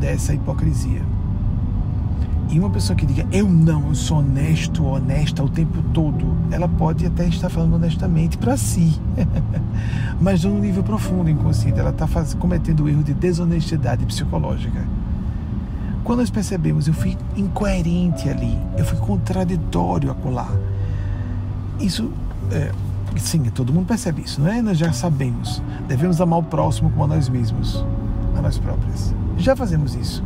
dessa 0.00 0.34
hipocrisia. 0.34 1.11
E 2.52 2.60
uma 2.60 2.68
pessoa 2.68 2.94
que 2.94 3.06
diga 3.06 3.26
eu 3.32 3.48
não, 3.48 3.88
eu 3.88 3.94
sou 3.94 4.18
honesto, 4.18 4.84
honesta 4.84 5.42
o 5.42 5.48
tempo 5.48 5.82
todo, 5.94 6.36
ela 6.50 6.68
pode 6.68 7.06
até 7.06 7.26
estar 7.26 7.48
falando 7.48 7.76
honestamente 7.76 8.36
para 8.36 8.58
si, 8.58 9.00
mas 10.20 10.44
num 10.44 10.58
nível 10.58 10.82
profundo 10.82 11.30
inconsciente, 11.30 11.80
ela 11.80 11.88
está 11.88 12.06
cometendo 12.38 12.84
o 12.84 12.88
erro 12.90 13.02
de 13.02 13.14
desonestidade 13.14 14.04
psicológica. 14.04 14.84
quando 16.04 16.18
nós 16.18 16.28
percebemos, 16.28 16.86
eu 16.86 16.92
fui 16.92 17.16
incoerente 17.34 18.28
ali, 18.28 18.58
eu 18.76 18.84
fui 18.84 18.98
contraditório 18.98 20.10
acolá. 20.10 20.50
Isso, 21.80 22.12
é, 22.50 22.70
sim, 23.16 23.44
todo 23.44 23.72
mundo 23.72 23.86
percebe 23.86 24.20
isso, 24.20 24.42
não 24.42 24.52
é? 24.52 24.60
Nós 24.60 24.76
já 24.76 24.92
sabemos. 24.92 25.62
Devemos 25.88 26.20
amar 26.20 26.40
o 26.40 26.42
próximo 26.42 26.90
como 26.90 27.04
a 27.04 27.06
nós 27.06 27.30
mesmos, 27.30 27.82
a 28.36 28.42
nós 28.42 28.58
próprios. 28.58 29.14
Já 29.38 29.56
fazemos 29.56 29.94
isso. 29.94 30.22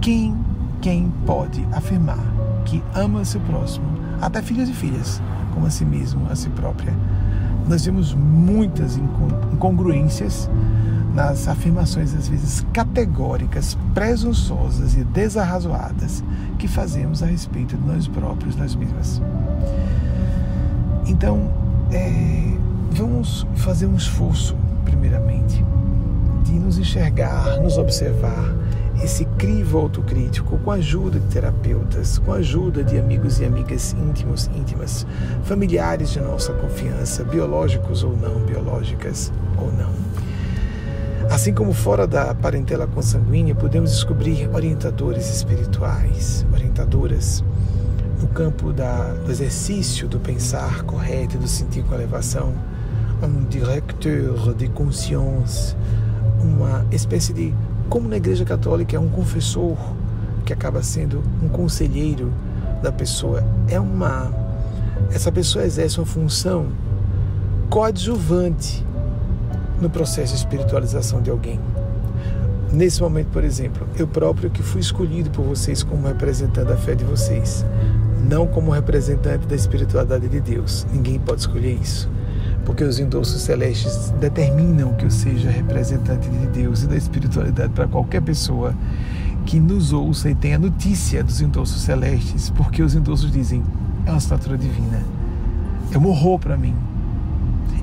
Quem, 0.00 0.34
quem 0.82 1.12
pode 1.24 1.64
afirmar 1.72 2.18
que 2.64 2.82
ama 2.92 3.24
seu 3.24 3.40
próximo, 3.42 3.86
até 4.20 4.42
filhos 4.42 4.68
e 4.68 4.72
filhas, 4.72 5.22
como 5.54 5.66
a 5.66 5.70
si 5.70 5.84
mesmo, 5.84 6.26
a 6.28 6.34
si 6.34 6.50
própria? 6.50 6.92
Nós 7.68 7.84
vemos 7.84 8.12
muitas 8.12 8.96
incongruências 8.96 10.50
nas 11.14 11.46
afirmações, 11.46 12.14
às 12.14 12.26
vezes 12.26 12.66
categóricas, 12.72 13.78
presunçosas 13.94 14.96
e 14.96 15.04
desarrazoadas 15.04 16.24
que 16.58 16.66
fazemos 16.66 17.22
a 17.22 17.26
respeito 17.26 17.76
de 17.76 17.86
nós 17.86 18.08
próprios, 18.08 18.56
nós 18.56 18.74
mesmas. 18.74 19.22
Então, 21.06 21.48
é, 21.92 22.56
vamos 22.90 23.46
fazer 23.54 23.86
um 23.86 23.96
esforço, 23.96 24.56
primeiramente, 24.84 25.64
de 26.44 26.52
nos 26.52 26.78
enxergar, 26.78 27.60
nos 27.60 27.78
observar, 27.78 28.61
esse 29.02 29.24
crivo 29.24 29.78
autocrítico 29.78 30.56
com 30.58 30.70
a 30.70 30.74
ajuda 30.74 31.18
de 31.18 31.26
terapeutas, 31.26 32.18
com 32.18 32.32
a 32.32 32.36
ajuda 32.36 32.84
de 32.84 32.98
amigos 32.98 33.40
e 33.40 33.44
amigas 33.44 33.94
íntimos, 33.94 34.48
íntimas, 34.54 35.06
familiares 35.42 36.10
de 36.10 36.20
nossa 36.20 36.52
confiança, 36.52 37.24
biológicos 37.24 38.04
ou 38.04 38.16
não, 38.16 38.40
biológicas 38.40 39.32
ou 39.58 39.72
não. 39.72 39.90
Assim 41.30 41.52
como 41.52 41.72
fora 41.72 42.06
da 42.06 42.34
parentela 42.34 42.86
consanguínea, 42.86 43.54
podemos 43.54 43.90
descobrir 43.90 44.48
orientadores 44.52 45.28
espirituais, 45.34 46.46
orientadoras 46.52 47.42
no 48.20 48.28
campo 48.28 48.72
da, 48.72 49.14
do 49.14 49.30
exercício 49.30 50.06
do 50.06 50.20
pensar 50.20 50.82
correto 50.84 51.36
e 51.36 51.38
do 51.38 51.48
sentir 51.48 51.82
com 51.84 51.94
elevação, 51.94 52.54
um 53.22 53.44
directeur 53.44 54.54
de 54.54 54.68
consciência, 54.68 55.76
uma 56.40 56.84
espécie 56.92 57.32
de 57.32 57.54
como 57.92 58.08
na 58.08 58.16
Igreja 58.16 58.42
Católica 58.42 58.96
é 58.96 58.98
um 58.98 59.10
confessor 59.10 59.76
que 60.46 60.52
acaba 60.54 60.82
sendo 60.82 61.22
um 61.42 61.48
conselheiro 61.50 62.32
da 62.82 62.90
pessoa, 62.90 63.44
é 63.68 63.78
uma 63.78 64.32
essa 65.10 65.30
pessoa 65.30 65.66
exerce 65.66 65.98
uma 65.98 66.06
função 66.06 66.68
coadjuvante 67.68 68.82
no 69.78 69.90
processo 69.90 70.32
de 70.32 70.38
espiritualização 70.38 71.20
de 71.20 71.28
alguém. 71.28 71.60
Nesse 72.72 73.02
momento, 73.02 73.28
por 73.28 73.44
exemplo, 73.44 73.86
eu 73.98 74.08
próprio 74.08 74.48
que 74.48 74.62
fui 74.62 74.80
escolhido 74.80 75.28
por 75.28 75.44
vocês 75.44 75.82
como 75.82 76.06
representante 76.06 76.68
da 76.68 76.78
fé 76.78 76.94
de 76.94 77.04
vocês, 77.04 77.62
não 78.26 78.46
como 78.46 78.70
representante 78.70 79.46
da 79.46 79.54
espiritualidade 79.54 80.28
de 80.28 80.40
Deus. 80.40 80.86
Ninguém 80.90 81.20
pode 81.20 81.42
escolher 81.42 81.74
isso 81.74 82.08
porque 82.64 82.84
os 82.84 82.98
endossos 82.98 83.42
celestes 83.42 84.10
determinam 84.20 84.92
que 84.94 85.04
eu 85.04 85.10
seja 85.10 85.50
representante 85.50 86.28
de 86.28 86.46
Deus 86.46 86.82
e 86.82 86.86
da 86.86 86.96
espiritualidade 86.96 87.72
para 87.72 87.88
qualquer 87.88 88.22
pessoa 88.22 88.74
que 89.44 89.58
nos 89.58 89.92
ouça 89.92 90.30
e 90.30 90.34
tenha 90.34 90.58
notícia 90.58 91.24
dos 91.24 91.40
endossos 91.40 91.82
celestes, 91.82 92.50
porque 92.50 92.82
os 92.82 92.94
endossos 92.94 93.30
dizem: 93.30 93.62
é 94.06 94.10
uma 94.10 94.18
estatura 94.18 94.56
divina, 94.56 95.00
é 95.92 95.98
um 95.98 96.06
horror 96.06 96.38
para 96.38 96.56
mim. 96.56 96.74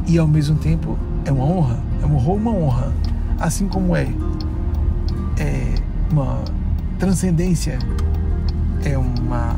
E 0.07 0.17
ao 0.17 0.27
mesmo 0.27 0.55
tempo 0.57 0.97
é 1.25 1.31
uma 1.31 1.43
honra, 1.43 1.77
é 2.01 2.05
um 2.05 2.15
horror, 2.15 2.35
uma 2.35 2.51
honra, 2.51 2.93
assim 3.39 3.67
como 3.67 3.95
é, 3.95 4.07
é 5.37 5.75
uma 6.11 6.41
transcendência, 6.97 7.77
é 8.83 8.97
uma 8.97 9.55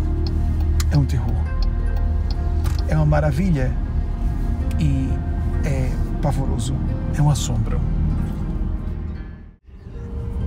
é 0.92 0.98
um 0.98 1.06
terror, 1.06 1.36
é 2.90 2.96
uma 2.96 3.06
maravilha 3.06 3.72
e 4.82 5.10
é 5.64 5.92
pavoroso, 6.22 6.76
é 7.16 7.22
um 7.22 7.30
assombro. 7.30 7.80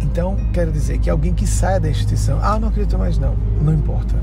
Então, 0.03 0.37
quero 0.53 0.71
dizer 0.71 0.99
que 0.99 1.09
alguém 1.09 1.33
que 1.33 1.47
saia 1.47 1.81
da 1.81 1.89
instituição, 1.89 2.39
ah, 2.43 2.59
não 2.59 2.69
acredito 2.69 2.99
mais 2.99 3.19
não, 3.19 3.35
não 3.63 3.73
importa. 3.73 4.15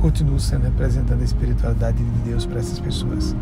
Continuo 0.00 0.38
sendo 0.38 0.64
representando 0.64 1.20
a 1.20 1.24
espiritualidade 1.24 1.98
de 1.98 2.30
Deus 2.30 2.46
para 2.46 2.60
essas 2.60 2.78
pessoas. 2.78 3.34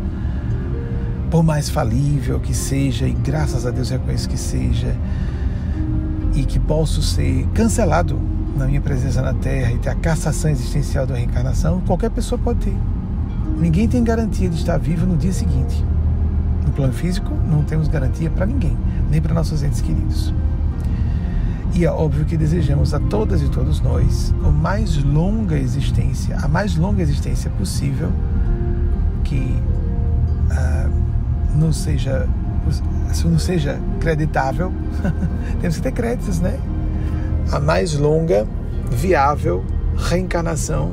Por 1.29 1.43
mais 1.43 1.69
falível 1.69 2.39
que 2.39 2.53
seja, 2.53 3.07
e 3.07 3.13
graças 3.13 3.65
a 3.65 3.71
Deus 3.71 3.89
reconheço 3.89 4.27
que 4.27 4.37
seja, 4.37 4.95
e 6.33 6.45
que 6.45 6.59
posso 6.59 7.01
ser 7.01 7.45
cancelado 7.53 8.19
na 8.55 8.65
minha 8.65 8.81
presença 8.81 9.21
na 9.21 9.33
Terra 9.33 9.71
e 9.71 9.77
ter 9.77 9.89
a 9.89 9.95
cassação 9.95 10.49
existencial 10.49 11.05
da 11.05 11.15
reencarnação, 11.15 11.81
qualquer 11.81 12.09
pessoa 12.09 12.39
pode 12.39 12.59
ter. 12.59 12.77
Ninguém 13.57 13.87
tem 13.87 14.03
garantia 14.03 14.49
de 14.49 14.55
estar 14.55 14.77
vivo 14.77 15.05
no 15.05 15.15
dia 15.15 15.31
seguinte. 15.31 15.83
No 16.67 16.73
plano 16.73 16.91
físico, 16.91 17.33
não 17.49 17.63
temos 17.63 17.87
garantia 17.87 18.29
para 18.29 18.45
ninguém, 18.45 18.77
nem 19.09 19.21
para 19.21 19.33
nossos 19.33 19.63
entes 19.63 19.79
queridos. 19.79 20.33
E 21.73 21.85
é 21.85 21.91
óbvio 21.91 22.25
que 22.25 22.35
desejamos 22.35 22.93
a 22.93 22.99
todas 22.99 23.41
e 23.41 23.47
todos 23.47 23.79
nós 23.79 24.33
a 24.43 24.49
mais 24.51 25.01
longa 25.01 25.57
existência, 25.57 26.35
a 26.35 26.47
mais 26.47 26.75
longa 26.75 27.01
existência 27.01 27.49
possível, 27.51 28.11
que 29.23 29.57
ah, 30.51 30.89
não 31.55 31.71
seja 31.71 32.27
não 33.23 33.39
seja 33.39 33.79
creditável, 34.01 34.73
temos 35.61 35.77
que 35.77 35.83
ter 35.83 35.93
créditos, 35.93 36.41
né? 36.41 36.59
A 37.49 37.61
mais 37.61 37.93
longa, 37.97 38.45
viável 38.91 39.63
reencarnação 39.95 40.91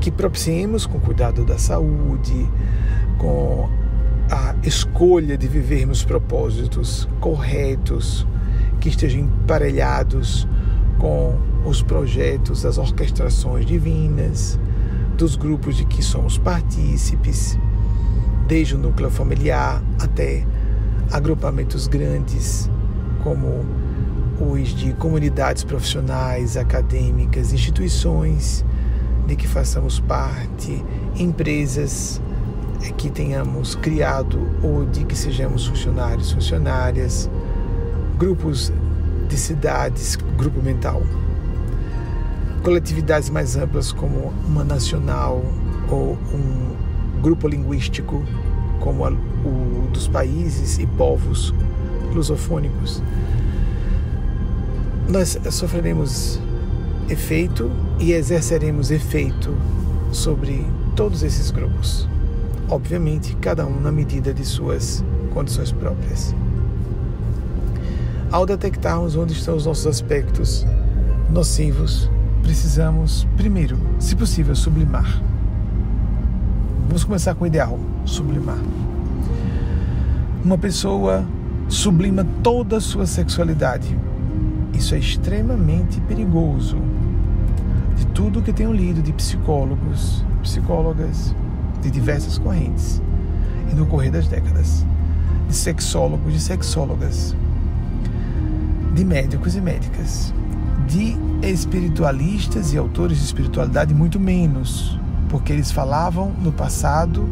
que 0.00 0.10
propiciemos 0.10 0.84
com 0.84 0.98
cuidado 0.98 1.44
da 1.44 1.58
saúde, 1.58 2.50
com 3.18 3.68
a 4.32 4.54
escolha 4.62 5.36
de 5.36 5.46
vivermos 5.46 6.02
propósitos 6.02 7.06
corretos, 7.20 8.26
que 8.80 8.88
estejam 8.88 9.20
emparelhados 9.20 10.48
com 10.98 11.38
os 11.66 11.82
projetos, 11.82 12.64
as 12.64 12.78
orquestrações 12.78 13.66
divinas, 13.66 14.58
dos 15.18 15.36
grupos 15.36 15.76
de 15.76 15.84
que 15.84 16.02
somos 16.02 16.38
partícipes, 16.38 17.58
desde 18.48 18.74
o 18.74 18.78
núcleo 18.78 19.10
familiar 19.10 19.82
até 20.00 20.46
agrupamentos 21.10 21.86
grandes, 21.86 22.70
como 23.22 23.66
os 24.40 24.70
de 24.70 24.94
comunidades 24.94 25.62
profissionais, 25.62 26.56
acadêmicas, 26.56 27.52
instituições 27.52 28.64
de 29.26 29.36
que 29.36 29.46
façamos 29.46 30.00
parte, 30.00 30.82
empresas, 31.18 32.18
que 32.90 33.10
tenhamos 33.10 33.74
criado 33.76 34.40
ou 34.62 34.84
de 34.84 35.04
que 35.04 35.14
sejamos 35.14 35.66
funcionários, 35.66 36.32
funcionárias, 36.32 37.30
grupos 38.18 38.72
de 39.28 39.36
cidades, 39.36 40.16
grupo 40.36 40.60
mental, 40.60 41.02
coletividades 42.62 43.30
mais 43.30 43.56
amplas 43.56 43.92
como 43.92 44.32
uma 44.46 44.64
nacional 44.64 45.42
ou 45.88 46.18
um 46.34 47.20
grupo 47.20 47.46
linguístico 47.46 48.24
como 48.80 49.06
o 49.06 49.88
dos 49.92 50.08
países 50.08 50.78
e 50.78 50.86
povos 50.86 51.54
lusofônicos. 52.12 53.02
Nós 55.08 55.38
sofreremos 55.50 56.40
efeito 57.08 57.70
e 58.00 58.12
exerceremos 58.12 58.90
efeito 58.90 59.54
sobre 60.10 60.66
todos 60.96 61.22
esses 61.22 61.50
grupos 61.50 62.08
obviamente, 62.72 63.36
cada 63.36 63.66
um 63.66 63.78
na 63.80 63.92
medida 63.92 64.32
de 64.32 64.46
suas 64.46 65.04
condições 65.34 65.70
próprias. 65.70 66.34
Ao 68.30 68.46
detectarmos 68.46 69.14
onde 69.14 69.34
estão 69.34 69.54
os 69.54 69.66
nossos 69.66 69.86
aspectos 69.86 70.66
nocivos, 71.28 72.10
precisamos, 72.42 73.28
primeiro, 73.36 73.78
se 73.98 74.16
possível, 74.16 74.56
sublimar. 74.56 75.22
Vamos 76.86 77.04
começar 77.04 77.34
com 77.34 77.44
o 77.44 77.46
ideal: 77.46 77.78
sublimar. 78.06 78.58
Uma 80.42 80.56
pessoa 80.56 81.26
sublima 81.68 82.26
toda 82.42 82.78
a 82.78 82.80
sua 82.80 83.04
sexualidade. 83.04 83.94
Isso 84.72 84.94
é 84.94 84.98
extremamente 84.98 86.00
perigoso. 86.00 86.78
De 87.96 88.06
tudo 88.06 88.40
que 88.40 88.52
tenho 88.52 88.72
lido 88.72 89.02
de 89.02 89.12
psicólogos, 89.12 90.24
psicólogas, 90.42 91.34
de 91.82 91.90
diversas 91.90 92.38
correntes. 92.38 93.02
E 93.70 93.74
no 93.74 93.84
correr 93.86 94.10
das 94.10 94.26
décadas, 94.26 94.86
de 95.48 95.54
sexólogos 95.54 96.34
e 96.34 96.40
sexólogas, 96.40 97.36
de 98.94 99.04
médicos 99.04 99.54
e 99.56 99.60
médicas, 99.60 100.32
de 100.86 101.16
espiritualistas 101.42 102.72
e 102.72 102.78
autores 102.78 103.18
de 103.18 103.24
espiritualidade, 103.24 103.92
muito 103.92 104.18
menos, 104.18 104.98
porque 105.28 105.52
eles 105.52 105.70
falavam 105.70 106.32
no 106.42 106.52
passado 106.52 107.28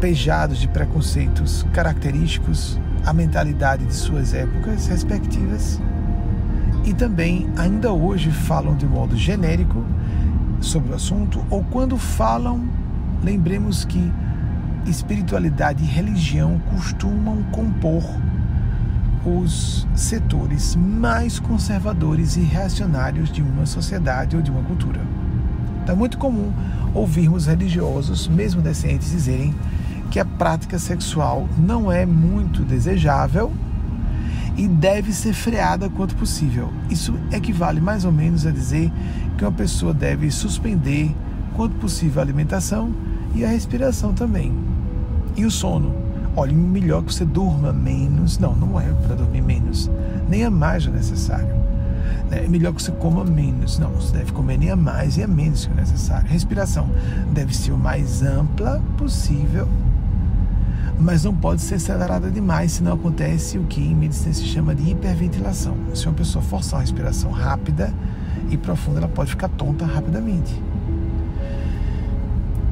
pejados 0.00 0.58
de 0.58 0.68
preconceitos 0.68 1.66
característicos 1.72 2.78
à 3.04 3.12
mentalidade 3.12 3.84
de 3.84 3.94
suas 3.94 4.34
épocas 4.34 4.86
respectivas 4.86 5.80
e 6.88 6.94
também 6.94 7.46
ainda 7.56 7.92
hoje 7.92 8.30
falam 8.30 8.74
de 8.74 8.86
modo 8.86 9.14
genérico 9.14 9.84
sobre 10.58 10.92
o 10.92 10.94
assunto, 10.94 11.44
ou 11.50 11.62
quando 11.64 11.98
falam, 11.98 12.64
lembremos 13.22 13.84
que 13.84 14.12
espiritualidade 14.86 15.82
e 15.82 15.86
religião 15.86 16.60
costumam 16.70 17.42
compor 17.52 18.02
os 19.24 19.86
setores 19.94 20.74
mais 20.76 21.38
conservadores 21.38 22.36
e 22.36 22.40
reacionários 22.40 23.30
de 23.30 23.42
uma 23.42 23.66
sociedade 23.66 24.36
ou 24.36 24.42
de 24.42 24.50
uma 24.50 24.62
cultura. 24.62 25.00
Então 25.82 25.94
é 25.94 25.98
muito 25.98 26.18
comum 26.18 26.52
ouvirmos 26.94 27.46
religiosos, 27.46 28.28
mesmo 28.28 28.62
decentes, 28.62 29.10
dizerem 29.10 29.54
que 30.10 30.18
a 30.18 30.24
prática 30.24 30.78
sexual 30.78 31.48
não 31.58 31.92
é 31.92 32.06
muito 32.06 32.62
desejável 32.62 33.52
e 34.56 34.66
deve 34.66 35.12
ser 35.12 35.32
freada 35.32 35.88
quanto 35.90 36.16
possível. 36.16 36.72
Isso 36.90 37.14
equivale 37.30 37.80
mais 37.80 38.04
ou 38.04 38.12
menos 38.12 38.46
a 38.46 38.50
dizer 38.50 38.90
que 39.36 39.44
uma 39.44 39.52
pessoa 39.52 39.92
deve 39.92 40.30
suspender 40.30 41.14
quanto 41.54 41.76
possível 41.76 42.20
a 42.20 42.24
alimentação 42.24 42.92
e 43.34 43.44
a 43.44 43.48
respiração 43.48 44.12
também. 44.12 44.52
E 45.36 45.44
o 45.44 45.50
sono. 45.50 45.94
Olha, 46.36 46.52
melhor 46.52 47.02
que 47.02 47.12
você 47.12 47.24
durma 47.24 47.72
menos. 47.72 48.38
Não, 48.38 48.54
não 48.54 48.80
é 48.80 48.86
para 49.06 49.14
dormir 49.14 49.42
menos. 49.42 49.90
Nem 50.28 50.44
a 50.44 50.50
mais 50.50 50.84
do 50.84 50.92
necessário. 50.92 51.56
É 52.30 52.46
melhor 52.46 52.74
que 52.74 52.82
você 52.82 52.92
coma 52.92 53.24
menos. 53.24 53.78
Não, 53.78 53.90
você 53.90 54.18
deve 54.18 54.32
comer 54.32 54.58
nem 54.58 54.70
a 54.70 54.76
mais 54.76 55.16
e 55.16 55.22
a 55.22 55.26
menos 55.26 55.66
que 55.66 55.72
o 55.72 55.76
necessário. 55.76 56.28
Respiração 56.28 56.88
deve 57.32 57.56
ser 57.56 57.72
o 57.72 57.78
mais 57.78 58.22
ampla 58.22 58.82
possível 58.96 59.68
mas 60.98 61.22
não 61.22 61.34
pode 61.34 61.62
ser 61.62 61.76
acelerada 61.76 62.28
demais, 62.30 62.72
senão 62.72 62.94
acontece 62.94 63.56
o 63.56 63.64
que 63.64 63.80
em 63.80 63.94
medicina 63.94 64.34
se 64.34 64.44
chama 64.44 64.74
de 64.74 64.90
hiperventilação. 64.90 65.76
Se 65.94 66.06
uma 66.06 66.14
pessoa 66.14 66.42
forçar 66.42 66.74
uma 66.74 66.80
respiração 66.80 67.30
rápida 67.30 67.94
e 68.50 68.56
profunda, 68.56 68.98
ela 68.98 69.08
pode 69.08 69.30
ficar 69.30 69.48
tonta 69.48 69.86
rapidamente. 69.86 70.60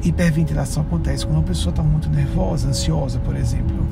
Hiperventilação 0.09 0.83
acontece 0.83 1.25
quando 1.25 1.37
uma 1.37 1.43
pessoa 1.43 1.71
está 1.71 1.83
muito 1.83 2.09
nervosa, 2.09 2.69
ansiosa, 2.69 3.19
por 3.19 3.35
exemplo. 3.35 3.85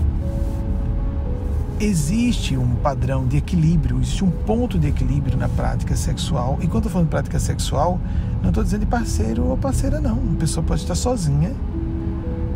Existe 1.79 2.55
um 2.55 2.75
padrão 2.75 3.27
de 3.27 3.37
equilíbrio, 3.37 3.99
existe 3.99 4.23
um 4.23 4.31
ponto 4.31 4.79
de 4.79 4.87
equilíbrio 4.87 5.37
na 5.37 5.49
prática 5.49 5.95
sexual. 5.95 6.57
E 6.61 6.67
quando 6.67 6.85
eu 6.85 6.91
falando 6.91 7.07
de 7.07 7.11
prática 7.11 7.39
sexual, 7.39 7.99
não 8.41 8.49
estou 8.49 8.63
dizendo 8.63 8.81
de 8.81 8.85
parceiro 8.85 9.45
ou 9.45 9.57
parceira, 9.57 9.99
não. 9.99 10.17
Uma 10.17 10.37
pessoa 10.37 10.63
pode 10.63 10.81
estar 10.81 10.95
sozinha 10.95 11.53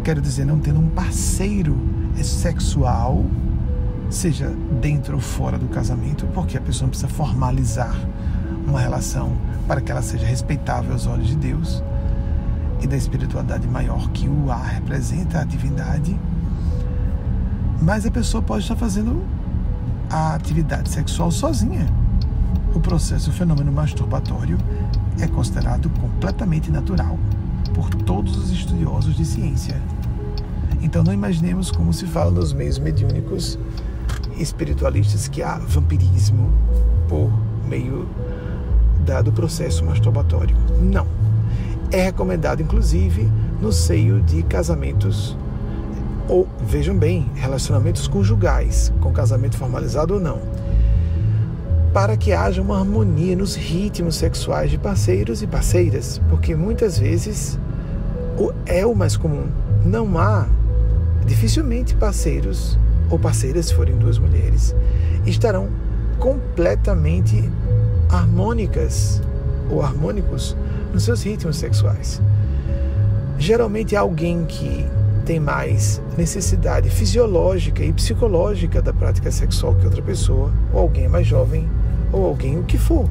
quero 0.09 0.21
dizer 0.21 0.43
não 0.43 0.57
tendo 0.57 0.79
um 0.79 0.89
parceiro 0.89 1.77
sexual, 2.15 3.23
seja 4.09 4.51
dentro 4.81 5.13
ou 5.13 5.21
fora 5.21 5.55
do 5.55 5.67
casamento, 5.67 6.25
porque 6.33 6.57
a 6.57 6.61
pessoa 6.61 6.87
não 6.87 6.89
precisa 6.89 7.07
formalizar 7.07 7.95
uma 8.67 8.79
relação 8.79 9.37
para 9.67 9.79
que 9.81 9.91
ela 9.91 10.01
seja 10.01 10.25
respeitável 10.25 10.93
aos 10.93 11.05
olhos 11.05 11.27
de 11.27 11.35
Deus 11.35 11.83
e 12.81 12.87
da 12.87 12.95
espiritualidade 12.95 13.67
maior 13.67 14.09
que 14.11 14.27
o 14.27 14.51
ar 14.51 14.65
representa, 14.65 15.39
a 15.39 15.43
divindade. 15.43 16.17
Mas 17.81 18.05
a 18.05 18.11
pessoa 18.11 18.41
pode 18.41 18.63
estar 18.63 18.75
fazendo 18.75 19.23
a 20.09 20.33
atividade 20.33 20.89
sexual 20.89 21.31
sozinha. 21.31 21.85
O 22.73 22.79
processo, 22.79 23.29
o 23.29 23.33
fenômeno 23.33 23.71
masturbatório 23.71 24.57
é 25.19 25.27
considerado 25.27 25.89
completamente 25.89 26.71
natural 26.71 27.17
por 27.73 27.89
todos 27.93 28.37
os 28.37 28.51
estudiosos 28.51 29.15
de 29.15 29.25
ciência. 29.25 29.81
Então 30.81 31.03
não 31.03 31.13
imaginemos 31.13 31.71
como 31.71 31.93
se 31.93 32.05
fala 32.05 32.31
nos 32.31 32.53
meios 32.53 32.79
mediúnicos 32.79 33.57
espiritualistas 34.37 35.27
que 35.27 35.43
há 35.43 35.57
vampirismo 35.57 36.51
por 37.07 37.31
meio 37.67 38.07
da, 39.05 39.21
do 39.21 39.31
processo 39.31 39.83
masturbatório. 39.83 40.55
Não. 40.81 41.18
É 41.91 42.01
recomendado, 42.03 42.61
inclusive, 42.61 43.27
no 43.59 43.71
seio 43.71 44.21
de 44.21 44.43
casamentos 44.43 45.35
ou, 46.27 46.47
vejam 46.61 46.95
bem, 46.95 47.25
relacionamentos 47.33 48.07
conjugais, 48.07 48.93
com 49.01 49.11
casamento 49.11 49.57
formalizado 49.57 50.13
ou 50.13 50.19
não, 50.19 50.39
para 51.91 52.15
que 52.15 52.31
haja 52.31 52.61
uma 52.61 52.77
harmonia 52.77 53.35
nos 53.35 53.55
ritmos 53.55 54.15
sexuais 54.15 54.69
de 54.69 54.77
parceiros 54.77 55.41
e 55.41 55.47
parceiras, 55.47 56.21
porque 56.29 56.55
muitas 56.55 56.99
vezes 56.99 57.59
é 58.67 58.85
o 58.85 58.93
mais 58.93 59.17
comum. 59.17 59.47
Não 59.83 60.19
há, 60.19 60.47
dificilmente, 61.25 61.95
parceiros 61.95 62.77
ou 63.09 63.17
parceiras, 63.17 63.65
se 63.65 63.73
forem 63.73 63.97
duas 63.97 64.19
mulheres, 64.19 64.75
estarão 65.25 65.69
completamente 66.19 67.49
harmônicas 68.07 69.19
ou 69.71 69.81
harmônicos 69.81 70.55
nos 70.93 71.03
seus 71.03 71.23
ritmos 71.23 71.57
sexuais. 71.57 72.21
Geralmente 73.37 73.95
alguém 73.95 74.45
que 74.45 74.85
tem 75.25 75.39
mais 75.39 76.01
necessidade 76.17 76.89
fisiológica 76.89 77.83
e 77.83 77.93
psicológica 77.93 78.81
da 78.81 78.91
prática 78.91 79.31
sexual 79.31 79.75
que 79.75 79.85
outra 79.85 80.01
pessoa, 80.01 80.51
ou 80.73 80.79
alguém 80.81 81.07
mais 81.07 81.27
jovem, 81.27 81.69
ou 82.11 82.25
alguém 82.25 82.57
o 82.57 82.63
que 82.63 82.77
for 82.77 83.07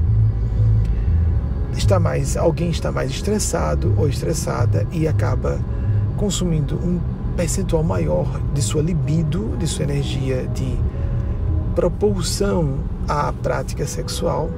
está 1.79 1.99
mais, 2.01 2.37
alguém 2.37 2.71
está 2.71 2.91
mais 2.91 3.11
estressado 3.11 3.95
ou 3.97 4.09
estressada 4.09 4.87
e 4.93 5.07
acaba 5.07 5.59
consumindo 6.17 6.77
um 6.77 7.01
percentual 7.37 7.85
maior 7.85 8.41
de 8.53 8.61
sua 8.61 8.83
libido, 8.83 9.57
de 9.57 9.67
sua 9.67 9.85
energia 9.85 10.47
de 10.49 10.77
propulsão 11.75 12.81
à 13.07 13.33
prática 13.33 13.87
sexual, 13.87 14.51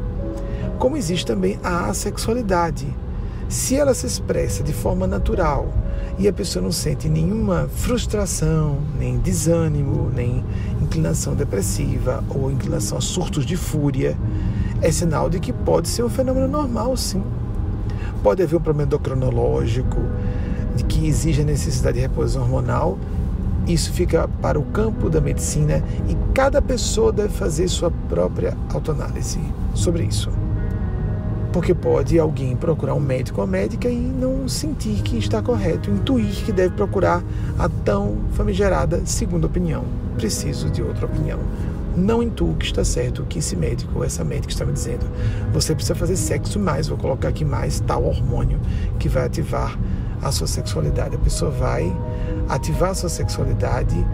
como 0.78 0.96
existe 0.96 1.26
também 1.26 1.59
a 1.62 1.87
assexualidade. 1.87 2.87
Se 3.50 3.74
ela 3.74 3.92
se 3.94 4.06
expressa 4.06 4.62
de 4.62 4.72
forma 4.72 5.08
natural 5.08 5.74
e 6.16 6.28
a 6.28 6.32
pessoa 6.32 6.62
não 6.62 6.70
sente 6.70 7.08
nenhuma 7.08 7.68
frustração, 7.68 8.78
nem 8.96 9.18
desânimo, 9.18 10.08
nem 10.14 10.44
inclinação 10.80 11.34
depressiva 11.34 12.22
ou 12.28 12.48
inclinação 12.48 12.98
a 12.98 13.00
surtos 13.00 13.44
de 13.44 13.56
fúria, 13.56 14.16
é 14.80 14.92
sinal 14.92 15.28
de 15.28 15.40
que 15.40 15.52
pode 15.52 15.88
ser 15.88 16.04
um 16.04 16.08
fenômeno 16.08 16.46
normal, 16.46 16.96
sim. 16.96 17.24
Pode 18.22 18.40
haver 18.40 18.54
um 18.54 18.60
problema 18.60 18.86
endocrinológico, 18.86 19.98
de 20.76 20.84
que 20.84 21.08
exige 21.08 21.42
a 21.42 21.44
necessidade 21.44 21.96
de 21.96 22.02
reposição 22.02 22.42
hormonal. 22.42 22.96
Isso 23.66 23.92
fica 23.92 24.28
para 24.40 24.60
o 24.60 24.62
campo 24.66 25.10
da 25.10 25.20
medicina 25.20 25.82
e 26.08 26.16
cada 26.32 26.62
pessoa 26.62 27.12
deve 27.12 27.34
fazer 27.34 27.66
sua 27.66 27.90
própria 28.08 28.56
autoanálise 28.72 29.40
sobre 29.74 30.04
isso. 30.04 30.30
Porque 31.52 31.74
pode 31.74 32.18
alguém 32.18 32.54
procurar 32.56 32.94
um 32.94 33.00
médico 33.00 33.40
ou 33.40 33.46
médica 33.46 33.88
e 33.88 33.98
não 33.98 34.48
sentir 34.48 35.02
que 35.02 35.18
está 35.18 35.42
correto, 35.42 35.90
intuir 35.90 36.44
que 36.44 36.52
deve 36.52 36.74
procurar 36.74 37.22
a 37.58 37.68
tão 37.68 38.18
famigerada 38.32 39.02
segunda 39.04 39.46
opinião. 39.46 39.84
Preciso 40.16 40.70
de 40.70 40.82
outra 40.82 41.06
opinião 41.06 41.40
não 41.96 42.22
intuo 42.22 42.54
que 42.54 42.64
está 42.64 42.84
certo 42.84 43.22
o 43.22 43.26
que 43.26 43.38
esse 43.38 43.56
médico 43.56 43.98
ou 43.98 44.04
essa 44.04 44.24
médica 44.24 44.52
está 44.52 44.64
me 44.64 44.72
dizendo. 44.72 45.06
Você 45.52 45.74
precisa 45.74 45.94
fazer 45.94 46.16
sexo 46.16 46.58
mais, 46.58 46.88
vou 46.88 46.96
colocar 46.96 47.28
aqui 47.28 47.44
mais 47.44 47.80
tal 47.80 48.04
hormônio 48.04 48.60
que 48.98 49.08
vai 49.08 49.26
ativar 49.26 49.78
a 50.22 50.30
sua 50.30 50.46
sexualidade. 50.46 51.16
A 51.16 51.18
pessoa 51.18 51.50
vai 51.50 51.94
ativar 52.48 52.90
a 52.90 52.94
sua 52.94 53.08
sexualidade 53.08 54.06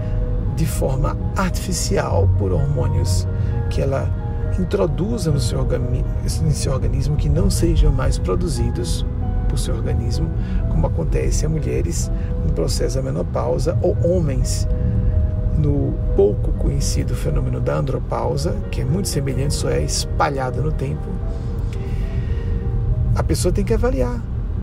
de 0.57 0.67
forma 0.67 1.17
artificial 1.37 2.29
por 2.39 2.53
hormônios 2.53 3.29
que 3.71 3.81
ela 3.81 4.11
introduza 4.59 5.31
no 5.31 5.41
seu, 5.41 5.65
no 5.65 6.51
seu 6.51 6.73
organismo 6.73 7.17
que 7.17 7.29
não 7.29 7.51
sejam 7.51 7.93
mais 7.93 8.19
produzidos 8.19 9.05
por 9.49 9.59
seu 9.59 9.75
organismo, 9.75 10.29
como 10.69 10.87
acontece 10.87 11.47
a 11.47 11.49
mulheres 11.49 12.11
no 12.45 12.53
processo 12.53 12.97
da 12.97 13.03
menopausa 13.03 13.79
ou 13.81 13.97
homens 14.05 14.69
no 15.57 15.95
pouco 16.15 16.53
conhecido 16.53 17.15
fenômeno 17.15 17.61
da 17.61 17.77
andropausa, 17.77 18.55
que 18.71 18.81
é 18.81 18.85
muito 18.85 19.09
semelhante, 19.09 19.55
só 19.55 19.71
é 19.71 19.83
espalhada 19.83 20.61
no 20.61 20.73
tempo, 20.73 21.09
a 23.15 23.23
pessoa 23.23 23.51
tem 23.51 23.65
que 23.65 23.73
avaliar 23.73 24.21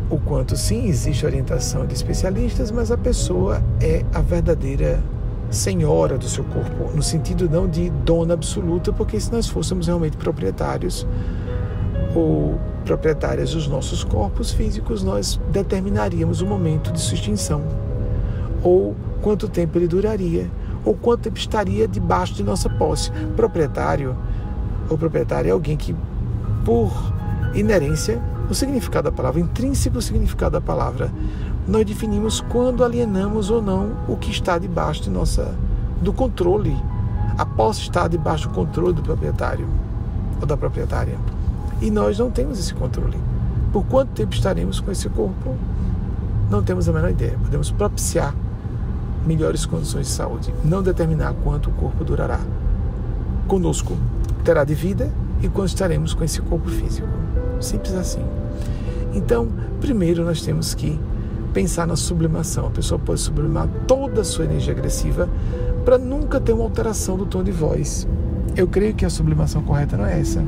o 0.10 0.20
quanto 0.20 0.56
sim 0.56 0.88
existe 0.88 1.26
orientação 1.26 1.88
de 1.88 1.94
especialistas, 1.94 2.70
mas 2.70 2.92
a 2.92 2.98
pessoa 2.98 3.64
é 3.82 4.06
a 4.14 4.22
verdadeira 4.22 5.02
senhora 5.50 6.18
do 6.18 6.28
seu 6.28 6.44
corpo, 6.44 6.92
no 6.96 7.04
sentido 7.04 7.50
não 7.50 7.68
de 7.68 7.90
dona 7.90 8.34
absoluta, 8.34 8.92
porque 8.92 9.20
se 9.20 9.32
nós 9.32 9.48
fôssemos 9.48 9.88
realmente 9.88 10.18
proprietários 10.18 11.06
ou 12.16 12.60
proprietárias 12.86 13.54
dos 13.54 13.68
nossos 13.68 14.04
corpos 14.04 14.52
físicos, 14.52 15.04
nós 15.04 15.40
determinaríamos 15.50 16.42
o 16.42 16.46
momento 16.46 16.92
de 16.92 17.00
sua 17.00 17.16
extinção 17.16 17.62
ou 18.64 18.96
quanto 19.22 19.48
tempo 19.48 19.78
ele 19.78 19.88
duraria 19.88 20.50
ou 20.86 20.94
quanto 20.94 21.22
tempo 21.22 21.38
estaria 21.38 21.88
debaixo 21.88 22.34
de 22.34 22.44
nossa 22.44 22.70
posse. 22.70 23.12
Proprietário 23.36 24.16
ou 24.90 24.98
proprietário 24.98 25.50
é 25.50 25.52
alguém 25.52 25.78
que, 25.78 25.96
por 26.66 26.92
inerência, 27.54 28.22
o 28.50 28.54
significado 28.54 29.10
da 29.10 29.12
palavra, 29.12 29.40
o 29.40 29.44
intrínseco 29.44 30.02
significado 30.02 30.54
da 30.54 30.62
palavra, 30.62 31.12
nós 31.68 31.86
definimos 31.86 32.42
quando 32.42 32.84
alienamos 32.84 33.50
ou 33.50 33.62
não 33.62 33.92
o 34.08 34.18
que 34.18 34.32
está 34.32 34.58
debaixo 34.58 35.04
de 35.04 35.10
nossa, 35.10 35.56
do 36.02 36.12
controle. 36.12 36.76
A 37.38 37.46
posse 37.46 37.82
está 37.82 38.08
debaixo 38.08 38.50
do 38.50 38.54
controle 38.54 38.94
do 38.94 39.02
proprietário. 39.02 39.68
ou 40.42 40.46
da 40.46 40.58
proprietária. 40.58 41.18
E 41.82 41.90
nós 41.90 42.20
não 42.20 42.30
temos 42.30 42.60
esse 42.60 42.74
controle. 42.74 43.18
Por 43.72 43.86
quanto 43.86 44.12
tempo 44.12 44.34
estaremos 44.36 44.80
com 44.80 44.92
esse 44.92 45.08
corpo? 45.10 45.56
Não 46.50 46.62
temos 46.62 46.88
a 46.90 46.94
menor 46.94 47.12
ideia. 47.12 47.38
Podemos 47.42 47.72
propiciar 47.72 48.36
melhores 49.26 49.66
condições 49.66 50.08
de 50.08 50.12
saúde, 50.12 50.54
não 50.66 50.84
determinar 50.84 51.34
quanto 51.44 51.70
o 51.70 51.74
corpo 51.74 52.04
durará. 52.04 52.40
Conosco 53.48 53.96
terá 54.44 54.66
de 54.66 54.76
vida 54.76 55.10
e 55.42 55.48
quando 55.48 55.70
estaremos 55.70 56.14
com 56.14 56.24
esse 56.24 56.42
corpo 56.42 56.70
físico. 56.70 57.08
Simples 57.62 57.96
assim. 57.96 58.24
Então, 59.14 59.48
primeiro 59.80 60.26
nós 60.26 60.42
temos 60.42 60.74
que 60.74 61.00
pensar 61.54 61.86
na 61.86 61.96
sublimação. 61.96 62.68
A 62.68 62.72
pessoa 62.72 63.00
pode 63.00 63.22
sublimar 63.22 63.68
toda 63.88 64.22
a 64.22 64.24
sua 64.24 64.46
energia 64.46 64.74
agressiva 64.74 65.30
para 65.86 65.98
nunca 65.98 66.40
ter 66.40 66.54
uma 66.54 66.64
alteração 66.64 67.16
do 67.16 67.26
tom 67.26 67.44
de 67.44 67.52
voz. 67.52 68.08
Eu 68.56 68.68
creio 68.68 68.94
que 68.94 69.06
a 69.06 69.10
sublimação 69.10 69.62
correta 69.62 69.96
não 69.96 70.06
é 70.06 70.20
essa. 70.20 70.44